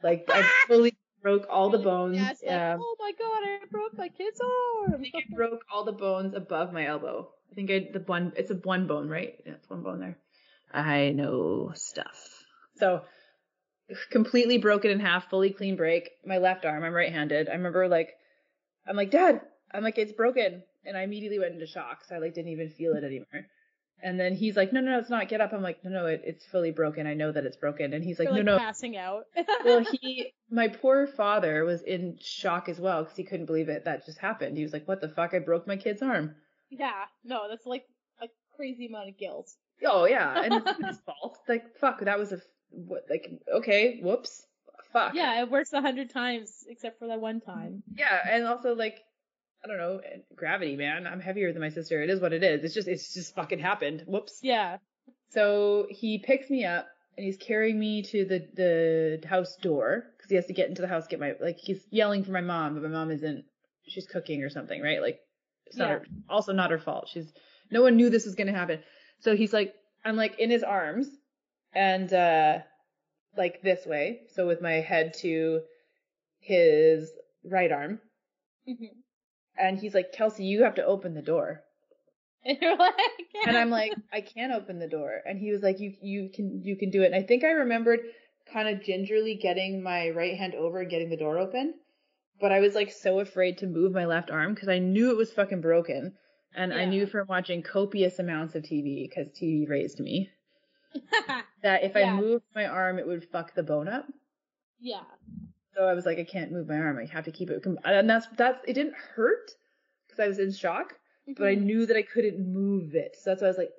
Like 0.04 0.26
I 0.28 0.42
ah! 0.44 0.64
fully 0.68 0.94
broke 1.22 1.46
all 1.48 1.70
the 1.70 1.78
bones. 1.78 2.16
Yeah, 2.16 2.28
like, 2.28 2.38
Yeah. 2.42 2.76
oh 2.78 2.96
my 3.00 3.12
god, 3.18 3.42
I 3.42 3.58
broke 3.70 3.96
my 3.96 4.08
kid's 4.08 4.38
I 4.40 4.92
arm. 4.92 5.00
think 5.00 5.14
I 5.16 5.34
broke 5.34 5.64
all 5.72 5.84
the 5.84 5.92
bones 5.92 6.34
above 6.34 6.74
my 6.74 6.86
elbow. 6.86 7.30
I 7.50 7.54
think 7.54 7.70
I 7.70 7.88
the 7.90 8.00
one 8.00 8.34
it's 8.36 8.50
a 8.50 8.54
one 8.54 8.86
bone, 8.86 9.08
right? 9.08 9.34
Yeah, 9.46 9.52
it's 9.52 9.68
one 9.70 9.82
bone 9.82 10.00
there. 10.00 10.18
I 10.72 11.10
know 11.10 11.72
stuff. 11.74 12.44
So 12.76 13.02
completely 14.10 14.58
broken 14.58 14.90
in 14.90 15.00
half, 15.00 15.30
fully 15.30 15.50
clean 15.50 15.76
break. 15.76 16.10
My 16.26 16.36
left 16.38 16.66
arm, 16.66 16.84
I'm 16.84 16.92
right 16.92 17.12
handed. 17.12 17.48
I 17.48 17.52
remember 17.52 17.88
like 17.88 18.10
I'm 18.86 18.96
like, 18.96 19.10
Dad, 19.10 19.40
I'm 19.72 19.82
like, 19.82 19.96
it's 19.96 20.12
broken. 20.12 20.62
And 20.84 20.98
I 20.98 21.02
immediately 21.02 21.38
went 21.38 21.54
into 21.54 21.66
shock. 21.66 22.04
So 22.06 22.14
I 22.14 22.18
like 22.18 22.34
didn't 22.34 22.50
even 22.52 22.68
feel 22.68 22.92
it 22.92 23.04
anymore. 23.04 23.46
And 24.02 24.20
then 24.20 24.34
he's 24.34 24.56
like, 24.56 24.72
No, 24.72 24.80
no, 24.80 24.92
no, 24.92 24.98
it's 24.98 25.10
not. 25.10 25.28
Get 25.28 25.40
up. 25.40 25.52
I'm 25.52 25.62
like, 25.62 25.82
No, 25.84 25.90
no, 25.90 26.06
it, 26.06 26.22
it's 26.24 26.44
fully 26.44 26.70
broken. 26.70 27.06
I 27.06 27.14
know 27.14 27.32
that 27.32 27.44
it's 27.44 27.56
broken. 27.56 27.92
And 27.94 28.04
he's 28.04 28.18
like, 28.18 28.28
You're, 28.28 28.42
No, 28.42 28.56
no, 28.56 28.58
passing 28.58 28.96
out. 28.96 29.24
well, 29.64 29.84
he, 30.00 30.32
my 30.50 30.68
poor 30.68 31.06
father 31.06 31.64
was 31.64 31.82
in 31.82 32.18
shock 32.20 32.68
as 32.68 32.78
well 32.78 33.02
because 33.02 33.16
he 33.16 33.24
couldn't 33.24 33.46
believe 33.46 33.68
it. 33.68 33.84
That 33.84 34.04
just 34.04 34.18
happened. 34.18 34.56
He 34.56 34.62
was 34.62 34.72
like, 34.72 34.86
"What 34.86 35.00
the 35.00 35.08
fuck? 35.08 35.32
I 35.34 35.38
broke 35.38 35.66
my 35.66 35.76
kid's 35.76 36.02
arm." 36.02 36.34
yeah, 36.70 37.04
no, 37.24 37.42
that's 37.48 37.66
like 37.66 37.84
a 38.22 38.26
crazy 38.56 38.86
amount 38.86 39.08
of 39.08 39.18
guilt. 39.18 39.50
Oh 39.84 40.04
yeah, 40.04 40.40
and 40.44 40.54
it's 40.54 40.86
his 40.86 41.00
fault. 41.00 41.38
Like 41.48 41.76
fuck, 41.80 42.00
that 42.00 42.18
was 42.18 42.32
a 42.32 42.40
what? 42.70 43.04
Like 43.08 43.30
okay, 43.56 44.00
whoops, 44.02 44.46
fuck. 44.92 45.14
Yeah, 45.14 45.40
it 45.42 45.50
works 45.50 45.72
a 45.72 45.80
hundred 45.80 46.10
times 46.10 46.64
except 46.68 46.98
for 46.98 47.08
that 47.08 47.20
one 47.20 47.40
time. 47.40 47.82
yeah, 47.96 48.20
and 48.28 48.44
also 48.46 48.74
like 48.74 48.98
I 49.64 49.66
don't 49.66 49.78
know, 49.78 50.00
gravity, 50.36 50.76
man. 50.76 51.06
I'm 51.06 51.20
heavier 51.20 51.50
than 51.52 51.62
my 51.62 51.70
sister. 51.70 52.02
It 52.02 52.10
is 52.10 52.20
what 52.20 52.32
it 52.34 52.42
is. 52.42 52.64
It's 52.64 52.74
just 52.74 52.86
it's 52.86 53.14
just 53.14 53.34
fucking 53.34 53.58
happened. 53.60 54.04
Whoops. 54.06 54.40
Yeah. 54.42 54.76
So 55.30 55.86
he 55.88 56.18
picks 56.18 56.50
me 56.50 56.64
up 56.66 56.86
and 57.16 57.24
he's 57.24 57.38
carrying 57.38 57.78
me 57.78 58.02
to 58.02 58.24
the 58.24 58.46
the 59.22 59.26
house 59.28 59.56
door 59.56 60.04
because 60.16 60.28
he 60.28 60.36
has 60.36 60.46
to 60.46 60.52
get 60.52 60.68
into 60.68 60.82
the 60.82 60.88
house 60.88 61.06
get 61.06 61.18
my 61.20 61.34
like 61.40 61.56
he's 61.58 61.80
yelling 61.90 62.24
for 62.24 62.32
my 62.32 62.42
mom, 62.42 62.74
but 62.74 62.82
my 62.82 62.88
mom 62.90 63.10
isn't. 63.10 63.44
She's 63.86 64.06
cooking 64.06 64.42
or 64.42 64.50
something, 64.50 64.80
right? 64.82 65.00
Like 65.00 65.18
it's 65.66 65.76
not 65.76 65.88
Yeah. 65.88 65.94
her, 65.94 66.06
also 66.28 66.52
not 66.52 66.70
her 66.70 66.78
fault. 66.78 67.08
She's 67.12 67.32
no 67.70 67.82
one 67.82 67.96
knew 67.96 68.10
this 68.10 68.26
was 68.26 68.34
gonna 68.34 68.52
happen. 68.52 68.80
So 69.20 69.34
he's 69.34 69.52
like 69.52 69.74
I'm 70.04 70.16
like 70.16 70.38
in 70.38 70.50
his 70.50 70.62
arms 70.62 71.08
and 71.74 72.12
uh 72.12 72.58
like 73.36 73.62
this 73.62 73.86
way, 73.86 74.20
so 74.34 74.46
with 74.46 74.60
my 74.62 74.74
head 74.74 75.14
to 75.20 75.62
his 76.40 77.10
right 77.44 77.72
arm, 77.72 78.00
hmm 78.66 78.86
and 79.58 79.78
he's 79.78 79.94
like 79.94 80.12
Kelsey, 80.12 80.44
you 80.44 80.64
have 80.64 80.74
to 80.76 80.84
open 80.84 81.14
the 81.14 81.22
door. 81.22 81.62
And 82.46 82.58
you're 82.60 82.76
like, 82.76 82.94
and 83.46 83.56
I'm 83.56 83.70
like, 83.80 83.94
I 84.12 84.20
can't 84.20 84.52
open 84.52 84.78
the 84.78 84.86
door. 84.88 85.22
And 85.24 85.38
he 85.38 85.50
was 85.50 85.62
like, 85.62 85.80
you 85.80 85.94
you 86.02 86.28
can 86.34 86.62
you 86.62 86.76
can 86.76 86.90
do 86.90 87.02
it. 87.02 87.06
And 87.06 87.14
I 87.14 87.22
think 87.22 87.42
I 87.42 87.50
remembered 87.52 88.00
kind 88.52 88.68
of 88.68 88.82
gingerly 88.84 89.34
getting 89.36 89.82
my 89.82 90.10
right 90.10 90.36
hand 90.36 90.54
over 90.54 90.80
and 90.80 90.90
getting 90.90 91.08
the 91.08 91.16
door 91.16 91.38
open, 91.38 91.74
but 92.40 92.52
I 92.52 92.60
was 92.60 92.74
like 92.74 92.92
so 92.92 93.20
afraid 93.20 93.58
to 93.58 93.66
move 93.66 93.92
my 93.92 94.04
left 94.04 94.30
arm 94.30 94.54
because 94.54 94.68
I 94.68 94.78
knew 94.78 95.10
it 95.10 95.16
was 95.16 95.32
fucking 95.32 95.62
broken, 95.62 96.14
and 96.54 96.72
I 96.74 96.84
knew 96.84 97.06
from 97.06 97.26
watching 97.28 97.62
copious 97.62 98.18
amounts 98.18 98.54
of 98.54 98.62
TV 98.62 99.08
because 99.08 99.28
TV 99.28 99.68
raised 99.68 99.98
me 100.00 100.30
that 101.62 101.82
if 101.84 101.96
I 101.96 102.10
moved 102.12 102.44
my 102.54 102.66
arm, 102.66 102.98
it 102.98 103.06
would 103.06 103.24
fuck 103.30 103.54
the 103.54 103.62
bone 103.62 103.88
up. 103.88 104.06
yeah. 104.80 105.04
So 105.74 105.86
I 105.86 105.94
was 105.94 106.06
like, 106.06 106.18
I 106.18 106.24
can't 106.24 106.52
move 106.52 106.68
my 106.68 106.76
arm. 106.78 106.98
I 106.98 107.06
have 107.06 107.24
to 107.24 107.32
keep 107.32 107.50
it. 107.50 107.64
And 107.84 108.08
that's 108.08 108.26
that's 108.36 108.64
it 108.66 108.74
didn't 108.74 108.94
hurt 108.94 109.50
because 110.06 110.20
I 110.20 110.28
was 110.28 110.38
in 110.38 110.52
shock, 110.52 110.98
but 111.36 111.46
I 111.48 111.54
Mhm. 111.54 111.62
knew 111.64 111.86
that 111.86 111.96
I 111.96 112.02
couldn't 112.02 112.38
move 112.52 112.94
it. 112.94 113.16
So 113.16 113.30
that's 113.30 113.42
why 113.42 113.48
I 113.48 113.50
was 113.50 113.58
like 113.58 113.72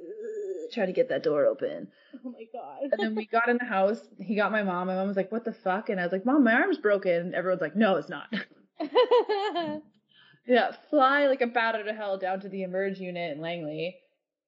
trying 0.73 0.87
to 0.87 0.93
get 0.93 1.09
that 1.09 1.23
door 1.23 1.45
open. 1.45 1.89
Oh 2.13 2.29
my 2.29 2.45
god. 2.51 2.91
And 2.91 3.01
then 3.03 3.15
we 3.15 3.25
got 3.27 3.47
in 3.49 3.57
the 3.57 3.65
house. 3.65 4.07
He 4.19 4.35
got 4.35 4.51
my 4.51 4.63
mom. 4.63 4.87
My 4.87 4.95
mom 4.95 5.07
was 5.07 5.17
like, 5.17 5.31
"What 5.31 5.43
the 5.45 5.53
fuck?" 5.53 5.89
And 5.89 5.99
I 5.99 6.03
was 6.03 6.11
like, 6.11 6.25
"Mom, 6.25 6.43
my 6.43 6.53
arm's 6.53 6.77
broken." 6.79 7.11
And 7.13 7.35
everyone's 7.35 7.61
like, 7.61 7.75
"No, 7.75 7.95
it's 7.97 8.09
not." 8.09 8.33
yeah, 10.47 10.71
fly 10.89 11.27
like 11.27 11.41
a 11.41 11.47
bat 11.47 11.75
out 11.75 11.87
of 11.87 11.95
hell 11.95 12.17
down 12.17 12.39
to 12.41 12.49
the 12.49 12.63
emerge 12.63 12.99
unit 12.99 13.31
in 13.33 13.41
Langley. 13.41 13.97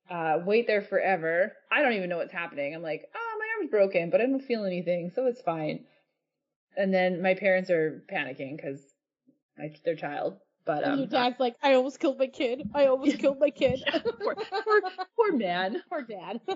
Uh, 0.09 0.39
wait 0.45 0.67
there 0.67 0.81
forever. 0.81 1.53
I 1.71 1.81
don't 1.81 1.93
even 1.93 2.09
know 2.09 2.17
what's 2.17 2.31
happening. 2.31 2.73
I'm 2.75 2.81
like, 2.81 3.09
"Oh, 3.15 3.35
my 3.39 3.47
arm's 3.57 3.71
broken, 3.71 4.09
but 4.09 4.21
I 4.21 4.25
don't 4.25 4.39
feel 4.41 4.65
anything, 4.65 5.09
so 5.11 5.25
it's 5.27 5.41
fine." 5.41 5.85
And 6.77 6.93
then 6.93 7.21
my 7.21 7.33
parents 7.33 7.69
are 7.69 8.03
panicking 8.09 8.55
because 8.55 8.79
their 9.83 9.95
child. 9.95 10.37
But 10.65 10.83
and 10.83 10.93
um, 10.93 10.99
your 10.99 11.07
dad's 11.07 11.39
like, 11.39 11.55
I 11.63 11.73
almost 11.73 11.99
killed 11.99 12.19
my 12.19 12.27
kid. 12.27 12.63
I 12.75 12.85
almost 12.87 13.17
killed 13.19 13.39
my 13.39 13.49
kid. 13.49 13.81
poor, 14.21 14.35
poor, 14.35 14.81
poor 15.15 15.31
man. 15.33 15.81
Poor 15.89 16.03
dad. 16.03 16.39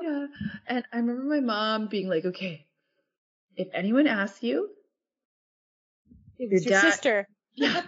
Yeah. 0.00 0.26
And 0.66 0.84
I 0.92 0.96
remember 0.96 1.22
my 1.24 1.40
mom 1.40 1.86
being 1.88 2.08
like, 2.08 2.24
okay, 2.24 2.66
if 3.56 3.68
anyone 3.72 4.06
asks 4.08 4.42
you, 4.42 4.70
It 6.38 6.44
Your 6.44 6.50
was 6.52 6.64
your 6.64 6.72
dad- 6.80 6.92
sister. 6.92 7.26
yeah. 7.54 7.82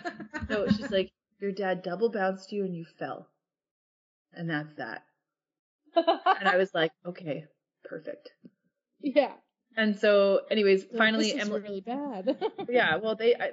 No, 0.48 0.68
she's 0.68 0.90
like, 0.90 1.10
your 1.40 1.50
dad 1.52 1.82
double 1.82 2.10
bounced 2.10 2.52
you 2.52 2.64
and 2.64 2.74
you 2.76 2.84
fell. 2.98 3.28
And 4.32 4.48
that's 4.50 4.72
that. 4.76 5.02
And 5.96 6.48
I 6.48 6.56
was 6.56 6.72
like, 6.74 6.92
okay, 7.06 7.46
perfect. 7.84 8.30
yeah. 9.00 9.32
And 9.76 9.98
so, 9.98 10.40
anyways, 10.50 10.86
Like, 10.90 10.98
finally, 10.98 11.32
this 11.32 11.34
is 11.34 11.48
Emily, 11.48 11.60
really 11.60 11.80
bad. 11.80 12.36
yeah, 12.68 12.96
well, 13.02 13.16
they, 13.16 13.34
I, 13.34 13.50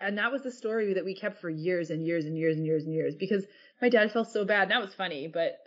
and 0.00 0.18
that 0.18 0.32
was 0.32 0.42
the 0.42 0.50
story 0.50 0.94
that 0.94 1.04
we 1.04 1.14
kept 1.14 1.40
for 1.40 1.50
years 1.50 1.90
and 1.90 2.04
years 2.04 2.24
and 2.24 2.36
years 2.36 2.56
and 2.56 2.66
years 2.66 2.84
and 2.84 2.94
years 2.94 3.14
because 3.14 3.44
my 3.80 3.88
dad 3.88 4.12
felt 4.12 4.30
so 4.30 4.44
bad. 4.44 4.62
And 4.62 4.70
that 4.72 4.80
was 4.80 4.94
funny, 4.94 5.28
but 5.28 5.58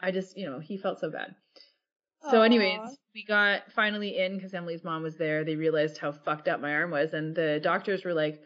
I 0.00 0.10
just, 0.10 0.36
you 0.36 0.46
know, 0.46 0.58
he 0.58 0.76
felt 0.76 1.00
so 1.00 1.10
bad. 1.10 1.34
So, 2.30 2.42
anyways, 2.42 2.80
we 3.14 3.24
got 3.24 3.70
finally 3.72 4.18
in 4.18 4.34
because 4.36 4.52
Emily's 4.52 4.82
mom 4.82 5.04
was 5.04 5.16
there. 5.16 5.44
They 5.44 5.54
realized 5.54 5.98
how 5.98 6.10
fucked 6.10 6.48
up 6.48 6.60
my 6.60 6.72
arm 6.72 6.90
was, 6.90 7.12
and 7.12 7.36
the 7.36 7.60
doctors 7.62 8.04
were 8.04 8.14
like, 8.14 8.40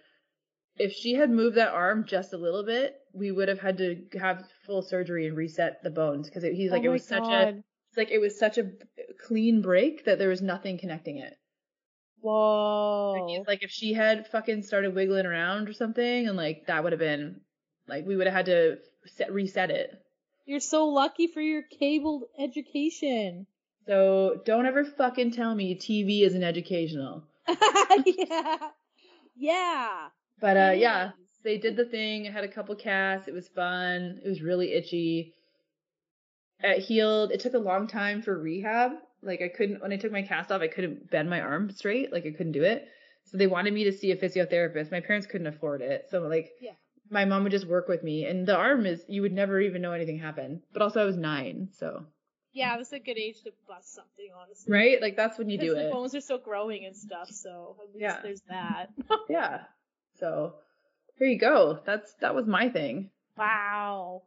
if 0.76 0.92
she 0.92 1.14
had 1.14 1.30
moved 1.30 1.56
that 1.56 1.72
arm 1.72 2.04
just 2.06 2.32
a 2.32 2.36
little 2.36 2.64
bit, 2.64 2.96
we 3.12 3.30
would 3.30 3.48
have 3.48 3.58
had 3.58 3.78
to 3.78 4.02
have 4.18 4.44
full 4.66 4.82
surgery 4.82 5.26
and 5.26 5.36
reset 5.36 5.82
the 5.82 5.90
bones 5.90 6.28
because 6.28 6.42
he's 6.42 6.70
oh 6.70 6.74
like, 6.74 6.82
Oh 6.82 6.86
it 6.86 6.88
was 6.88 7.06
such 7.06 7.22
a, 7.22 7.52
God. 7.52 7.64
It's 7.90 7.96
like 7.96 8.10
it 8.12 8.20
was 8.20 8.38
such 8.38 8.56
a 8.56 8.70
clean 9.26 9.62
break 9.62 10.04
that 10.04 10.18
there 10.18 10.28
was 10.28 10.40
nothing 10.40 10.78
connecting 10.78 11.18
it. 11.18 11.36
Whoa. 12.20 13.26
Like, 13.26 13.48
like 13.48 13.62
if 13.64 13.70
she 13.70 13.94
had 13.94 14.28
fucking 14.28 14.62
started 14.62 14.94
wiggling 14.94 15.26
around 15.26 15.68
or 15.68 15.72
something, 15.72 16.28
and 16.28 16.36
like 16.36 16.66
that 16.68 16.84
would 16.84 16.92
have 16.92 17.00
been, 17.00 17.40
like 17.88 18.06
we 18.06 18.14
would 18.14 18.28
have 18.28 18.34
had 18.34 18.46
to 18.46 18.78
set, 19.06 19.32
reset 19.32 19.70
it. 19.70 19.90
You're 20.46 20.60
so 20.60 20.86
lucky 20.86 21.26
for 21.26 21.40
your 21.40 21.62
cabled 21.62 22.24
education. 22.38 23.46
So 23.86 24.40
don't 24.44 24.66
ever 24.66 24.84
fucking 24.84 25.32
tell 25.32 25.52
me 25.52 25.74
TV 25.74 26.22
isn't 26.22 26.44
educational. 26.44 27.24
yeah. 28.06 28.56
Yeah. 29.36 30.08
But 30.40 30.56
uh, 30.56 30.74
yeah, 30.76 31.10
they 31.42 31.58
did 31.58 31.76
the 31.76 31.84
thing. 31.84 32.28
I 32.28 32.30
had 32.30 32.44
a 32.44 32.48
couple 32.48 32.76
casts. 32.76 33.26
It 33.26 33.34
was 33.34 33.48
fun. 33.48 34.20
It 34.24 34.28
was 34.28 34.42
really 34.42 34.74
itchy. 34.74 35.34
It 36.62 36.80
healed. 36.80 37.32
It 37.32 37.40
took 37.40 37.54
a 37.54 37.58
long 37.58 37.86
time 37.86 38.22
for 38.22 38.38
rehab. 38.38 38.92
Like 39.22 39.42
I 39.42 39.48
couldn't 39.48 39.82
when 39.82 39.92
I 39.92 39.96
took 39.96 40.12
my 40.12 40.22
cast 40.22 40.50
off, 40.50 40.60
I 40.62 40.68
couldn't 40.68 41.10
bend 41.10 41.28
my 41.28 41.40
arm 41.40 41.70
straight. 41.70 42.12
Like 42.12 42.26
I 42.26 42.30
couldn't 42.30 42.52
do 42.52 42.62
it. 42.62 42.88
So 43.24 43.36
they 43.36 43.46
wanted 43.46 43.72
me 43.74 43.84
to 43.84 43.92
see 43.92 44.10
a 44.12 44.16
physiotherapist. 44.16 44.90
My 44.90 45.00
parents 45.00 45.26
couldn't 45.26 45.46
afford 45.46 45.82
it. 45.82 46.06
So 46.10 46.20
like 46.22 46.50
Yeah. 46.60 46.72
my 47.10 47.24
mom 47.26 47.42
would 47.42 47.52
just 47.52 47.66
work 47.66 47.86
with 47.88 48.02
me. 48.02 48.24
And 48.24 48.46
the 48.46 48.56
arm 48.56 48.86
is 48.86 49.04
you 49.08 49.22
would 49.22 49.32
never 49.32 49.60
even 49.60 49.82
know 49.82 49.92
anything 49.92 50.18
happened. 50.18 50.62
But 50.72 50.82
also 50.82 51.02
I 51.02 51.04
was 51.04 51.16
nine, 51.16 51.68
so 51.78 52.06
Yeah, 52.52 52.76
that's 52.76 52.92
a 52.92 52.98
good 52.98 53.18
age 53.18 53.42
to 53.44 53.52
bust 53.68 53.94
something, 53.94 54.28
honestly. 54.36 54.72
right? 54.72 55.00
Like 55.00 55.16
that's 55.16 55.38
when 55.38 55.50
you 55.50 55.58
do 55.58 55.72
Because 55.74 55.76
the 55.84 55.88
it. 55.88 55.92
bones 55.92 56.14
are 56.14 56.20
still 56.20 56.38
growing 56.38 56.84
and 56.86 56.96
stuff, 56.96 57.30
so 57.30 57.76
at 57.82 57.88
least 57.94 58.00
Yeah. 58.02 58.20
there's 58.22 58.42
that. 58.48 58.86
Yeah. 59.28 59.60
So 60.18 60.54
here 61.18 61.28
you 61.28 61.38
go. 61.38 61.78
That's 61.84 62.12
that 62.20 62.34
was 62.34 62.46
my 62.46 62.68
thing. 62.70 63.10
wow. 63.36 64.22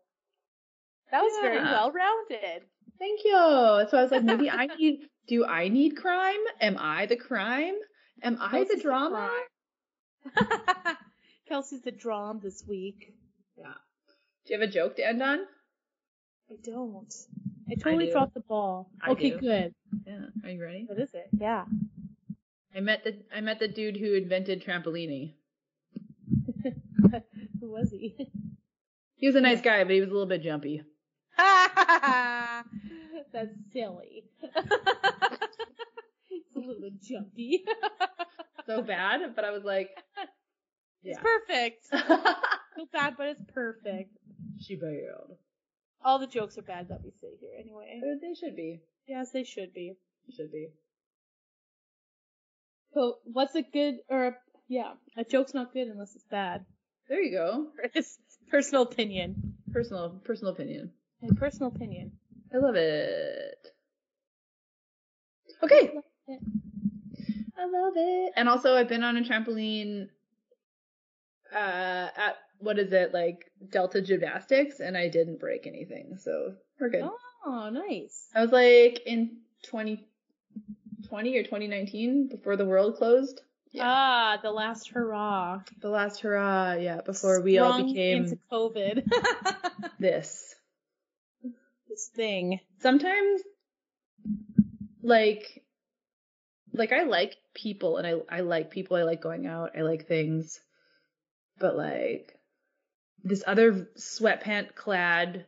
That 1.13 1.21
was 1.21 1.33
very 1.43 1.61
well 1.61 1.91
rounded. 1.91 2.63
Thank 2.97 3.23
you. 3.23 3.31
So 3.31 3.97
I 3.97 4.01
was 4.01 4.09
like, 4.09 4.23
maybe 4.23 4.49
I 4.49 4.65
need. 4.65 5.01
Do 5.27 5.45
I 5.45 5.69
need 5.69 5.95
crime? 5.95 6.39
Am 6.59 6.75
I 6.77 7.05
the 7.05 7.15
crime? 7.15 7.75
Am 8.23 8.37
I 8.41 8.47
the 8.47 8.65
Kelsey's 8.65 8.75
the 8.75 8.81
drama? 8.81 9.31
Kelsey's 11.47 11.81
the 11.81 11.91
drama 11.91 12.39
this 12.41 12.63
week. 12.67 13.13
Yeah. 13.55 13.75
Do 14.45 14.53
you 14.53 14.59
have 14.59 14.67
a 14.67 14.71
joke 14.71 14.95
to 14.97 15.07
end 15.07 15.21
on? 15.21 15.39
I 16.49 16.55
don't. 16.61 17.13
I 17.69 17.75
totally 17.75 18.07
do. 18.07 18.11
dropped 18.11 18.33
the 18.33 18.41
ball. 18.41 18.89
I 19.01 19.11
okay, 19.11 19.29
do. 19.29 19.39
good. 19.39 19.75
Yeah. 20.07 20.25
Are 20.43 20.49
you 20.49 20.61
ready? 20.61 20.85
What 20.87 20.99
is 20.99 21.13
it? 21.13 21.29
Yeah. 21.39 21.65
I 22.75 22.79
met 22.79 23.03
the 23.03 23.17
I 23.33 23.41
met 23.41 23.59
the 23.59 23.67
dude 23.67 23.97
who 23.97 24.15
invented 24.15 24.65
trampolini. 24.65 25.35
Who 27.59 27.71
was 27.71 27.91
he? 27.91 28.29
He 29.15 29.27
was 29.27 29.35
a 29.35 29.41
nice 29.41 29.61
guy, 29.61 29.83
but 29.83 29.93
he 29.93 30.01
was 30.01 30.09
a 30.09 30.11
little 30.11 30.27
bit 30.27 30.41
jumpy. 30.41 30.83
That's 33.33 33.53
silly. 33.71 34.23
it's 34.41 34.55
a 36.55 36.59
little 36.59 36.89
jumpy. 37.01 37.63
So 38.65 38.81
bad, 38.81 39.35
but 39.35 39.43
I 39.43 39.51
was 39.51 39.65
like, 39.65 39.89
It's 41.03 41.19
perfect. 41.19 41.85
So 41.91 42.85
bad, 42.93 43.15
but 43.17 43.27
it's 43.27 43.41
perfect. 43.53 44.15
she 44.57 44.77
bailed. 44.77 45.35
All 46.05 46.17
the 46.17 46.27
jokes 46.27 46.57
are 46.57 46.61
bad 46.61 46.87
that 46.87 47.03
we 47.03 47.11
say 47.19 47.27
here 47.41 47.51
anyway. 47.59 47.99
Uh, 48.01 48.15
they 48.21 48.33
should 48.33 48.55
be. 48.55 48.79
Yes, 49.05 49.31
they 49.31 49.43
should 49.43 49.73
be. 49.73 49.97
Should 50.33 50.49
be. 50.53 50.69
So 52.93 53.17
what's 53.25 53.55
a 53.55 53.63
good 53.63 53.95
or 54.09 54.27
a, 54.27 54.35
yeah, 54.69 54.93
a 55.17 55.25
joke's 55.25 55.53
not 55.53 55.73
good 55.73 55.87
unless 55.87 56.15
it's 56.15 56.23
bad. 56.31 56.65
There 57.09 57.21
you 57.21 57.31
go. 57.31 57.67
It's 57.93 58.17
personal 58.49 58.83
opinion. 58.83 59.55
Personal 59.73 60.21
personal 60.23 60.53
opinion. 60.53 60.91
My 61.23 61.29
personal 61.37 61.71
opinion. 61.73 62.11
I 62.53 62.57
love 62.57 62.75
it. 62.75 63.55
Okay. 65.63 65.91
I 67.57 67.65
love 67.65 67.93
it. 67.95 68.33
And 68.35 68.49
also 68.49 68.75
I've 68.75 68.89
been 68.89 69.03
on 69.03 69.15
a 69.15 69.21
trampoline 69.21 70.09
uh 71.55 72.09
at 72.17 72.35
what 72.59 72.77
is 72.77 72.91
it, 72.91 73.13
like 73.13 73.49
Delta 73.69 74.01
Gymnastics 74.01 74.81
and 74.81 74.97
I 74.97 75.07
didn't 75.07 75.39
break 75.39 75.65
anything, 75.65 76.17
so 76.17 76.55
we're 76.77 76.89
good. 76.89 77.09
Oh, 77.45 77.69
nice. 77.69 78.27
I 78.35 78.41
was 78.41 78.51
like 78.51 79.03
in 79.05 79.37
2020 79.63 81.37
or 81.37 81.43
2019 81.43 82.27
before 82.27 82.57
the 82.57 82.65
world 82.65 82.97
closed. 82.97 83.41
Yeah. 83.71 83.83
Ah, 83.85 84.39
the 84.41 84.51
last 84.51 84.89
hurrah. 84.89 85.61
The 85.79 85.89
last 85.89 86.19
hurrah, 86.19 86.73
yeah, 86.73 86.99
before 87.01 87.41
we 87.41 87.59
all 87.59 87.81
became 87.81 88.25
into 88.25 88.39
COVID. 88.51 89.09
this. 89.99 90.55
This 91.93 92.09
thing. 92.15 92.59
Sometimes 92.81 93.41
like 95.01 95.63
like 96.73 96.91
I 96.91 97.03
like 97.03 97.35
people 97.53 97.97
and 97.97 98.07
I 98.07 98.37
I 98.37 98.41
like 98.41 98.71
people, 98.71 98.97
I 98.97 99.03
like 99.03 99.21
going 99.21 99.45
out, 99.45 99.71
I 99.77 99.81
like 99.81 100.07
things. 100.07 100.59
But 101.59 101.75
like 101.77 102.35
this 103.23 103.43
other 103.45 103.87
sweatpant 103.97 104.75
clad 104.75 105.45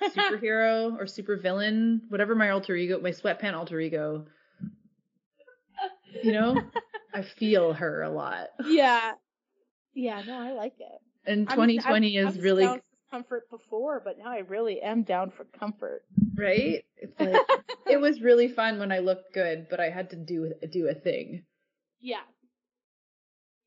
superhero 0.00 0.96
or 0.98 1.04
supervillain, 1.04 2.00
whatever 2.08 2.34
my 2.34 2.50
alter 2.50 2.74
ego, 2.76 3.00
my 3.00 3.10
sweatpant 3.10 3.54
alter 3.54 3.80
ego. 3.80 4.26
You 6.22 6.32
know, 6.32 6.62
I 7.12 7.22
feel 7.38 7.72
her 7.72 8.02
a 8.02 8.10
lot. 8.10 8.48
Yeah. 8.64 9.12
Yeah, 9.92 10.22
no, 10.26 10.38
I 10.40 10.52
like 10.52 10.74
it. 10.78 11.00
And 11.26 11.48
I'm- 11.48 11.56
2020 11.56 12.18
I'm- 12.18 12.28
is 12.28 12.38
really 12.38 12.64
down 12.64 12.78
for 12.78 12.84
comfort 13.14 13.48
before, 13.48 14.02
but 14.04 14.18
now 14.18 14.30
I 14.30 14.38
really 14.38 14.80
am 14.80 15.04
down 15.04 15.30
for 15.30 15.44
comfort. 15.58 16.02
right. 16.36 16.84
It's 16.96 17.18
like 17.20 17.40
it 17.86 18.00
was 18.00 18.20
really 18.20 18.48
fun 18.48 18.78
when 18.78 18.90
I 18.90 18.98
looked 18.98 19.32
good, 19.32 19.68
but 19.70 19.78
I 19.78 19.88
had 19.90 20.10
to 20.10 20.16
do 20.16 20.52
do 20.72 20.88
a 20.88 20.94
thing. 20.94 21.44
Yeah. 22.00 22.24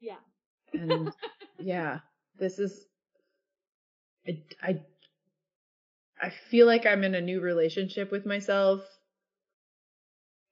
Yeah. 0.01 0.17
And 0.73 1.13
yeah, 1.59 1.99
this 2.37 2.59
is 2.59 2.85
I, 4.27 4.43
I 4.61 4.81
I 6.21 6.29
feel 6.49 6.67
like 6.67 6.85
I'm 6.85 7.03
in 7.03 7.15
a 7.15 7.21
new 7.21 7.39
relationship 7.39 8.11
with 8.11 8.25
myself. 8.25 8.81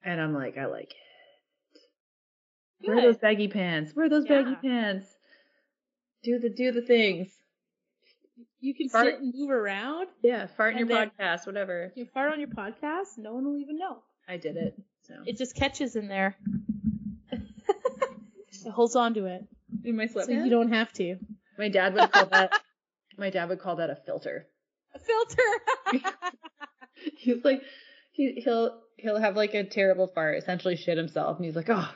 And 0.04 0.22
I'm 0.22 0.34
like, 0.34 0.58
I 0.58 0.68
like 0.68 0.91
it. 0.91 2.88
Wear 2.88 3.02
those 3.02 3.18
baggy 3.18 3.48
pants. 3.48 3.93
Wear 3.96 4.08
those 4.08 4.26
baggy 4.28 4.56
pants. 4.62 5.08
Do 6.24 6.39
the 6.39 6.50
do 6.50 6.72
the 6.72 6.82
things. 6.84 7.28
You 8.66 8.74
can 8.74 8.89
Fart- 8.89 9.05
sit 9.05 9.20
and 9.20 9.32
move 9.36 9.51
around. 9.51 10.07
Yeah, 10.24 10.47
fart 10.47 10.74
in 10.76 10.88
your 10.88 10.97
podcast, 10.97 11.45
whatever. 11.45 11.91
You 11.95 12.07
fart 12.11 12.34
on 12.34 12.39
your 12.39 12.49
podcast, 12.49 13.20
no 13.20 13.36
one 13.36 13.45
will 13.45 13.59
even 13.59 13.78
know. 13.78 13.99
I 14.28 14.38
did 14.38 14.57
it. 14.57 14.76
So 15.03 15.13
It 15.28 15.38
just 15.38 15.55
catches 15.55 15.95
in 15.95 16.07
there. 16.07 16.36
it 17.32 18.72
holds 18.72 18.95
on 18.95 19.13
to 19.13 19.26
it. 19.26 19.45
in 19.84 19.95
my 19.95 20.07
So 20.07 20.28
you 20.28 20.49
don't 20.49 20.72
have 20.72 20.91
to. 20.93 21.18
my 21.59 21.70
dad 21.70 21.93
would 21.93 22.11
call 22.11 22.26
that 22.26 22.59
my 23.20 23.30
dad 23.30 23.49
would 23.49 23.59
call 23.59 23.76
that 23.76 23.91
a 23.91 23.95
filter. 23.95 24.47
A 24.95 24.99
filter! 24.99 26.01
he's 27.18 27.45
like 27.45 27.61
he 28.13 28.41
he'll 28.43 28.82
he'll 28.97 29.20
have 29.20 29.36
like 29.36 29.53
a 29.53 29.63
terrible 29.63 30.07
fart, 30.07 30.39
essentially 30.39 30.76
shit 30.76 30.97
himself, 30.97 31.38
and 31.38 31.45
he's 31.45 31.55
like, 31.55 31.70
oh, 31.70 31.88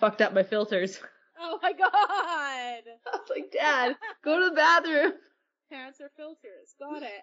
fucked 0.00 0.22
up 0.22 0.32
my 0.32 0.44
filters. 0.44 0.98
oh 1.38 1.58
my 1.62 1.74
god! 1.74 1.82
I 1.92 2.80
was 3.12 3.28
like, 3.28 3.52
Dad, 3.52 3.96
go 4.24 4.40
to 4.40 4.48
the 4.48 4.56
bathroom. 4.56 5.12
Pants 5.70 6.00
or 6.00 6.10
filters. 6.16 6.74
Got 6.78 7.02
it. 7.02 7.22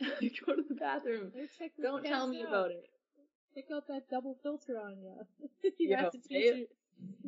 go 0.46 0.54
to 0.56 0.62
the 0.68 0.74
bathroom. 0.74 1.32
Let's 1.36 1.56
check 1.58 1.72
this 1.76 1.84
Don't 1.84 2.04
tell 2.04 2.26
me 2.26 2.42
out. 2.42 2.48
about 2.48 2.70
it. 2.70 2.84
Pick 3.54 3.66
out 3.74 3.86
that 3.88 4.08
double 4.10 4.36
filter 4.42 4.78
on 4.78 4.96
you. 5.02 5.72
you 5.78 5.90
Yeah, 5.90 6.02
have 6.02 6.12
to 6.12 6.18
change 6.28 6.68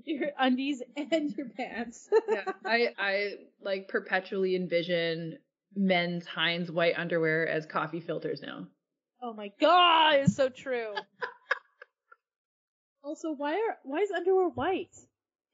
your, 0.04 0.18
your 0.20 0.30
undies 0.38 0.82
and 0.96 1.36
your 1.36 1.48
pants. 1.48 2.08
Yeah, 2.28 2.44
I 2.64 2.94
I 2.98 3.34
like 3.62 3.88
perpetually 3.88 4.54
envision 4.56 5.38
men's 5.74 6.26
Hanes 6.26 6.70
white 6.70 6.98
underwear 6.98 7.46
as 7.48 7.66
coffee 7.66 8.00
filters 8.00 8.40
now. 8.42 8.66
Oh 9.22 9.32
my 9.32 9.50
god, 9.60 10.14
it's 10.20 10.34
so 10.34 10.48
true. 10.48 10.94
also, 13.04 13.32
why 13.32 13.54
are 13.54 13.78
why 13.84 13.98
is 14.00 14.10
underwear 14.10 14.48
white? 14.48 14.96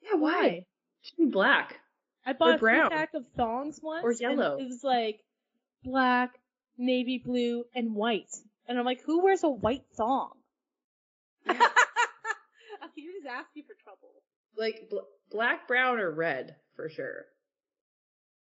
Yeah, 0.02 0.14
why? 0.16 0.64
Should 1.02 1.16
be 1.18 1.26
black. 1.26 1.80
I 2.28 2.34
bought 2.34 2.56
a 2.56 2.58
brown. 2.58 2.90
three 2.90 2.98
pack 2.98 3.14
of 3.14 3.24
thongs 3.38 3.80
once. 3.82 4.04
Or 4.04 4.10
and 4.10 4.20
yellow. 4.20 4.58
it 4.58 4.64
was 4.64 4.84
like 4.84 5.20
black, 5.82 6.38
navy 6.76 7.22
blue, 7.24 7.64
and 7.74 7.94
white. 7.94 8.28
And 8.66 8.78
I'm 8.78 8.84
like, 8.84 9.00
who 9.02 9.24
wears 9.24 9.44
a 9.44 9.48
white 9.48 9.84
thong? 9.96 10.32
You're 11.46 11.56
just 13.14 13.26
asking 13.26 13.62
for 13.66 13.74
trouble. 13.82 14.12
Like 14.58 14.90
bl- 14.90 15.08
black, 15.30 15.66
brown, 15.66 16.00
or 16.00 16.10
red 16.10 16.56
for 16.76 16.90
sure. 16.90 17.24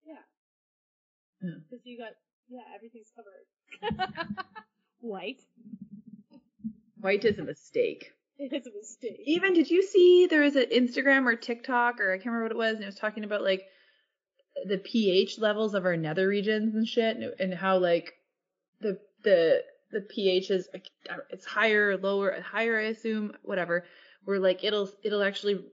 Yeah. 0.07 0.15
Hmm. 1.41 1.59
Because 1.69 1.85
you 1.85 1.99
got, 1.99 2.13
yeah, 2.49 2.61
everything's 2.73 3.11
covered. 3.17 4.07
white. 5.01 5.43
White 7.01 7.25
is 7.25 7.41
a 7.41 7.43
mistake. 7.43 8.13
It's 8.51 8.67
a 8.67 8.73
mistake. 8.73 9.21
Even 9.25 9.53
did 9.55 9.71
you 9.71 9.83
see 9.83 10.27
there 10.27 10.43
was 10.43 10.57
an 10.57 10.67
Instagram 10.73 11.27
or 11.27 11.37
TikTok 11.37 12.01
or 12.01 12.13
I 12.13 12.17
can't 12.17 12.27
remember 12.27 12.45
what 12.45 12.53
it 12.53 12.57
was, 12.59 12.75
and 12.75 12.83
it 12.83 12.87
was 12.87 12.97
talking 12.97 13.25
about 13.25 13.43
like 13.43 13.63
the 14.67 14.79
pH 14.79 15.39
levels 15.39 15.75
of 15.75 15.85
our 15.85 15.97
nether 15.97 16.29
regions 16.29 16.75
and 16.75 16.87
shit, 16.87 17.17
and, 17.17 17.33
and 17.39 17.55
how 17.55 17.79
like 17.79 18.15
the 18.81 18.99
the 19.23 19.63
the 19.91 20.01
pH 20.01 20.51
is 20.51 20.69
it's 21.31 21.45
higher, 21.45 21.97
lower, 21.97 22.41
higher, 22.41 22.79
I 22.79 22.85
assume, 22.85 23.33
whatever. 23.43 23.85
Where 24.25 24.41
like 24.41 24.65
it'll 24.65 24.91
it'll 25.03 25.23
actually 25.23 25.65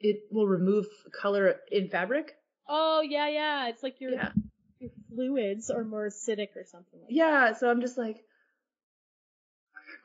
it 0.00 0.22
will 0.30 0.46
remove 0.46 0.86
color 1.12 1.56
in 1.70 1.88
fabric. 1.88 2.34
Oh 2.68 3.00
yeah, 3.02 3.28
yeah. 3.28 3.68
It's 3.68 3.82
like 3.82 4.00
your 4.00 4.12
Yeah, 4.12 4.32
your 4.78 4.90
fluids 5.08 5.70
are 5.70 5.84
more 5.84 6.08
acidic 6.08 6.56
or 6.56 6.64
something 6.64 7.00
like 7.00 7.08
that. 7.08 7.14
yeah. 7.14 7.52
So 7.54 7.70
I'm 7.70 7.80
just 7.80 7.98
like, 7.98 8.16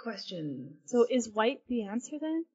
question. 0.06 0.76
So 0.86 1.06
is 1.10 1.30
white 1.30 1.62
the 1.68 1.84
answer 1.84 2.18
then? 2.22 2.46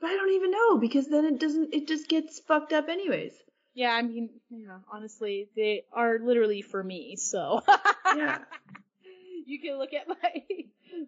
But 0.00 0.10
I 0.10 0.14
don't 0.14 0.32
even 0.32 0.50
know 0.52 0.78
because 0.78 1.08
then 1.08 1.24
it 1.26 1.40
doesn't. 1.40 1.74
It 1.74 1.88
just 1.88 2.08
gets 2.08 2.38
fucked 2.40 2.72
up 2.72 2.88
anyways. 2.88 3.32
Yeah, 3.74 3.90
I 3.90 4.02
mean, 4.02 4.30
yeah, 4.48 4.78
honestly, 4.92 5.48
they 5.56 5.84
are 5.92 6.18
literally 6.18 6.62
for 6.62 6.82
me, 6.82 7.16
so. 7.16 7.62
Yeah. 8.16 8.38
You 9.46 9.58
can 9.58 9.78
look 9.78 9.92
at 9.92 10.06
my 10.06 10.32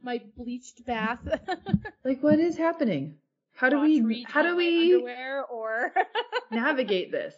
my 0.02 0.20
bleached 0.36 0.84
bath. 0.84 1.20
Like 2.04 2.20
what 2.24 2.40
is 2.40 2.56
happening? 2.56 3.18
How 3.54 3.68
do 3.68 3.76
crotch 3.76 4.02
we 4.02 4.26
how 4.28 4.42
do 4.42 4.56
we 4.56 4.94
underwear 4.94 5.44
or 5.44 5.92
navigate 6.50 7.12
this? 7.12 7.36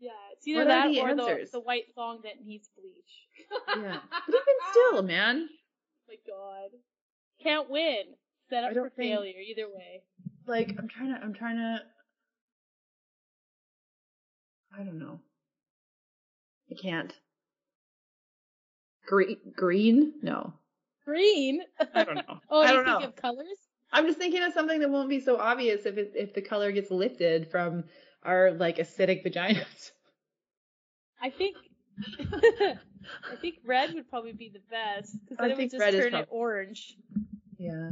yeah, 0.00 0.10
it's 0.32 0.46
either 0.48 0.60
What 0.60 0.68
that 0.68 0.88
the 0.88 1.00
or 1.00 1.14
the, 1.14 1.48
the 1.52 1.60
white 1.60 1.94
thong 1.94 2.18
that 2.24 2.44
needs 2.44 2.68
bleach. 2.76 3.12
Yeah. 3.68 3.98
But 4.26 4.34
even 4.34 4.56
still, 4.72 5.02
man, 5.02 5.48
my 6.08 6.16
God, 6.26 6.70
can't 7.42 7.68
win. 7.70 8.02
Set 8.50 8.64
up 8.64 8.72
for 8.72 8.90
think- 8.90 9.10
failure 9.10 9.38
either 9.40 9.66
way. 9.68 10.02
like 10.46 10.74
I'm 10.78 10.88
trying 10.88 11.14
to 11.14 11.20
I'm 11.22 11.34
trying 11.34 11.56
to 11.56 11.80
I 14.78 14.82
don't 14.84 14.98
know. 14.98 15.20
I 16.70 16.74
can't. 16.80 17.12
Green 19.06 19.36
green? 19.56 20.12
No. 20.22 20.52
Green. 21.04 21.62
I 21.94 22.04
don't 22.04 22.16
know. 22.16 22.22
oh, 22.50 22.60
I 22.60 22.68
you 22.68 22.72
don't 22.74 22.84
think 22.84 23.00
know. 23.00 23.06
of 23.06 23.16
colors? 23.16 23.46
I'm 23.90 24.06
just 24.06 24.18
thinking 24.18 24.42
of 24.42 24.52
something 24.52 24.80
that 24.80 24.90
won't 24.90 25.08
be 25.08 25.20
so 25.20 25.38
obvious 25.38 25.86
if 25.86 25.96
it, 25.96 26.12
if 26.14 26.34
the 26.34 26.42
color 26.42 26.70
gets 26.72 26.90
lifted 26.90 27.50
from 27.50 27.84
our 28.22 28.52
like 28.52 28.76
acidic 28.76 29.24
vaginas. 29.26 29.90
I 31.20 31.30
think. 31.30 31.56
I 32.20 33.36
think 33.40 33.56
red 33.64 33.94
would 33.94 34.08
probably 34.10 34.32
be 34.34 34.50
the 34.52 34.60
best 34.70 35.16
because 35.24 35.38
I 35.38 35.48
then 35.48 35.50
it 35.50 35.54
would 35.54 35.56
think 35.58 35.70
just 35.72 35.80
red 35.80 35.94
is 35.94 36.00
turn 36.02 36.10
prob- 36.12 36.22
it 36.24 36.28
orange. 36.30 36.94
Yeah. 37.58 37.90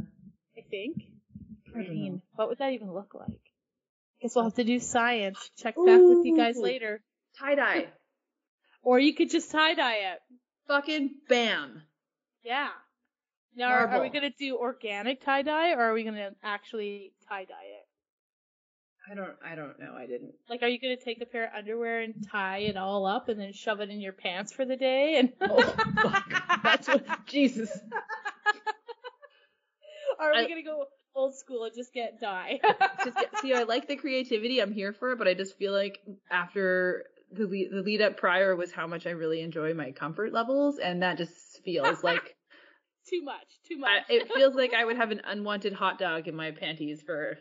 I 0.57 0.61
think. 0.69 0.97
I 1.75 1.83
don't 1.83 1.95
know. 1.95 2.21
What 2.35 2.49
would 2.49 2.59
that 2.59 2.73
even 2.73 2.91
look 2.91 3.13
like? 3.13 3.27
I 3.29 4.17
guess 4.21 4.35
we'll 4.35 4.45
have 4.45 4.55
to 4.55 4.63
do 4.63 4.79
science. 4.79 5.37
Check 5.57 5.75
back 5.75 5.99
with 6.01 6.25
you 6.25 6.35
guys 6.35 6.57
later. 6.57 7.01
Tie 7.39 7.55
dye. 7.55 7.87
Or 8.83 8.99
you 8.99 9.13
could 9.13 9.29
just 9.29 9.51
tie 9.51 9.73
dye 9.73 10.13
it. 10.13 10.19
Fucking 10.67 11.09
bam. 11.27 11.81
Yeah. 12.41 12.69
Now, 13.53 13.69
are, 13.71 13.87
are 13.87 14.01
we 14.01 14.09
gonna 14.09 14.31
do 14.39 14.55
organic 14.55 15.25
tie 15.25 15.41
dye, 15.41 15.73
or 15.73 15.81
are 15.81 15.93
we 15.93 16.05
gonna 16.05 16.29
actually 16.41 17.11
tie 17.27 17.43
dye 17.43 17.53
it? 17.65 17.85
I 19.11 19.15
don't 19.15 19.35
I 19.43 19.55
don't 19.55 19.77
know. 19.79 19.93
I 19.97 20.05
didn't. 20.05 20.35
Like, 20.49 20.61
are 20.61 20.67
you 20.67 20.79
gonna 20.79 20.95
take 20.95 21.21
a 21.21 21.25
pair 21.25 21.45
of 21.45 21.53
underwear 21.57 22.01
and 22.01 22.13
tie 22.31 22.59
it 22.59 22.77
all 22.77 23.05
up, 23.05 23.27
and 23.27 23.37
then 23.37 23.51
shove 23.51 23.81
it 23.81 23.89
in 23.89 23.99
your 23.99 24.13
pants 24.13 24.53
for 24.53 24.63
the 24.63 24.77
day? 24.77 25.17
And 25.17 25.33
Oh 25.41 25.61
fuck. 26.01 26.61
That's 26.63 26.87
what 26.87 27.03
Jesus. 27.25 27.75
Are 30.19 30.31
we 30.33 30.39
I- 30.39 30.47
gonna 30.47 30.63
go 30.63 30.85
old 31.15 31.35
school 31.35 31.63
and 31.63 31.73
just 31.75 31.93
get 31.93 32.19
dye. 32.21 32.59
just 33.03 33.17
get, 33.17 33.39
see, 33.39 33.51
I 33.53 33.63
like 33.63 33.87
the 33.87 33.95
creativity. 33.95 34.59
I'm 34.61 34.71
here 34.71 34.93
for 34.93 35.13
it, 35.13 35.17
but 35.17 35.27
I 35.27 35.33
just 35.33 35.57
feel 35.57 35.73
like 35.73 35.97
after 36.29 37.05
the 37.31 37.45
lead, 37.47 37.69
the 37.71 37.81
lead 37.81 38.01
up 38.01 38.17
prior 38.17 38.55
was 38.55 38.71
how 38.71 38.85
much 38.85 39.07
I 39.07 39.11
really 39.11 39.41
enjoy 39.41 39.73
my 39.73 39.91
comfort 39.91 40.31
levels, 40.31 40.77
and 40.77 41.01
that 41.01 41.17
just 41.17 41.61
feels 41.65 42.03
like 42.03 42.35
too 43.09 43.23
much, 43.23 43.47
too 43.67 43.77
much. 43.79 43.89
I, 44.09 44.13
it 44.13 44.31
feels 44.35 44.53
like 44.53 44.73
I 44.75 44.85
would 44.85 44.97
have 44.97 45.09
an 45.11 45.21
unwanted 45.25 45.73
hot 45.73 45.97
dog 45.97 46.27
in 46.27 46.35
my 46.35 46.51
panties 46.51 47.01
for 47.03 47.37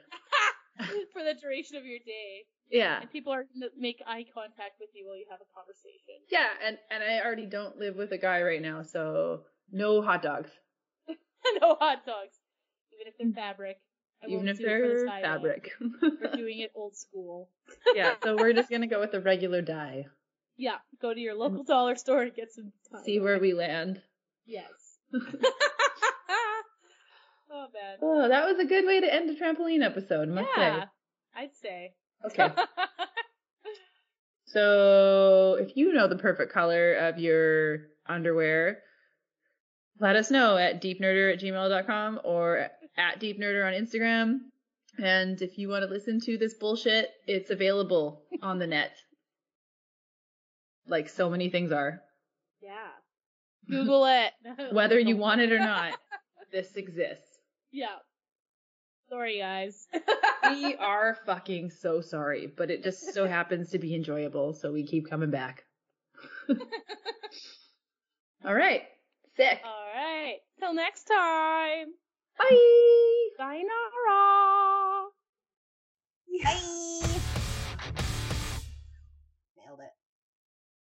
for 1.13 1.23
the 1.23 1.35
duration 1.41 1.77
of 1.77 1.85
your 1.85 1.99
day. 1.99 2.45
yeah. 2.71 3.01
And 3.01 3.11
people 3.13 3.33
are 3.33 3.45
gonna 3.45 3.71
make 3.79 4.03
eye 4.07 4.25
contact 4.33 4.77
with 4.81 4.91
you 4.95 5.07
while 5.07 5.17
you 5.19 5.27
have 5.31 5.41
a 5.41 5.49
conversation. 5.55 6.17
Yeah, 6.31 6.49
and 6.67 6.79
and 6.91 7.03
I 7.05 7.25
already 7.25 7.47
don't 7.47 7.77
live 7.77 7.97
with 7.97 8.13
a 8.13 8.19
guy 8.19 8.41
right 8.43 8.63
now, 8.63 8.83
so 8.83 9.43
no 9.71 10.01
hot 10.03 10.23
dogs. 10.23 10.51
no 11.61 11.77
hot 11.79 12.07
dogs, 12.07 12.37
even 12.97 13.07
if 13.07 13.19
they're 13.19 13.29
mm. 13.29 13.35
fabric. 13.35 13.79
I 14.23 14.29
Even 14.29 14.49
if 14.49 14.59
they're 14.59 15.07
fabric. 15.07 15.73
We're 15.81 16.33
doing 16.37 16.61
it 16.61 16.73
old 16.75 16.97
school. 16.97 17.51
yeah, 17.95 18.15
so 18.23 18.35
we're 18.35 18.55
just 18.55 18.71
gonna 18.71 18.87
go 18.87 18.99
with 18.99 19.13
the 19.13 19.21
regular 19.21 19.61
dye. 19.61 20.07
Yeah, 20.57 20.77
go 21.03 21.13
to 21.13 21.21
your 21.21 21.35
local 21.35 21.65
dollar 21.65 21.97
store 21.97 22.23
and 22.23 22.35
get 22.35 22.53
some. 22.53 22.73
See 23.05 23.17
tie-dye. 23.17 23.25
where 23.25 23.39
we 23.39 23.53
land. 23.53 24.01
Yes. 24.47 24.71
oh 25.15 25.27
man. 27.51 27.99
Oh, 28.01 28.29
that 28.29 28.47
was 28.47 28.59
a 28.59 28.65
good 28.65 28.87
way 28.87 29.01
to 29.01 29.15
end 29.15 29.29
a 29.29 29.35
trampoline 29.35 29.85
episode, 29.85 30.29
must 30.29 30.49
yeah, 30.57 30.87
I'd 31.37 31.55
say. 31.55 31.93
say. 32.23 32.43
Okay. 32.43 32.55
So 34.47 35.59
if 35.61 35.77
you 35.77 35.93
know 35.93 36.09
the 36.09 36.17
perfect 36.17 36.53
color 36.53 36.95
of 36.95 37.19
your 37.19 37.89
underwear, 38.07 38.79
let 40.01 40.17
us 40.17 40.31
know 40.31 40.57
at 40.57 40.81
deepnerder 40.81 41.33
at 41.33 41.41
gmail.com 41.41 42.21
or 42.25 42.71
at 42.97 43.21
deepnerder 43.21 43.67
on 43.67 43.73
Instagram. 43.73 44.39
And 44.99 45.41
if 45.43 45.59
you 45.59 45.69
want 45.69 45.83
to 45.85 45.91
listen 45.91 46.21
to 46.21 46.39
this 46.39 46.55
bullshit, 46.55 47.11
it's 47.27 47.51
available 47.51 48.23
on 48.43 48.59
the 48.59 48.67
net. 48.67 48.93
Like 50.89 51.09
so 51.09 51.29
many 51.29 51.51
things 51.51 51.73
are. 51.73 52.01
yeah. 52.63 52.89
Google 53.69 54.07
it. 54.07 54.33
Whether 54.73 54.99
you 54.99 55.17
want 55.17 55.41
it 55.41 55.51
or 55.53 55.59
not, 55.59 55.99
this 56.53 56.77
exists. 56.77 57.41
Yeah. 57.73 57.97
Sorry, 59.11 59.39
guys. 59.39 59.87
We 60.51 60.75
are 60.81 61.17
fucking 61.27 61.71
so 61.71 62.01
sorry, 62.01 62.47
but 62.47 62.71
it 62.71 62.85
just 62.85 63.13
so 63.13 63.27
happens 63.27 63.71
to 63.71 63.79
be 63.79 63.95
enjoyable, 63.95 64.55
so 64.55 64.73
we 64.73 64.87
keep 64.87 65.11
coming 65.11 65.31
back. 65.31 65.65
All 68.45 68.55
right. 68.55 68.83
Sick. 69.37 69.61
All 69.65 69.93
right. 69.95 70.37
Till 70.61 70.73
next 70.75 71.05
time. 71.05 71.87
Bye. 72.39 73.29
Sayonara. 73.37 75.11
Bye. 76.45 77.21
Nailed 79.57 79.81
it. 79.81 80.06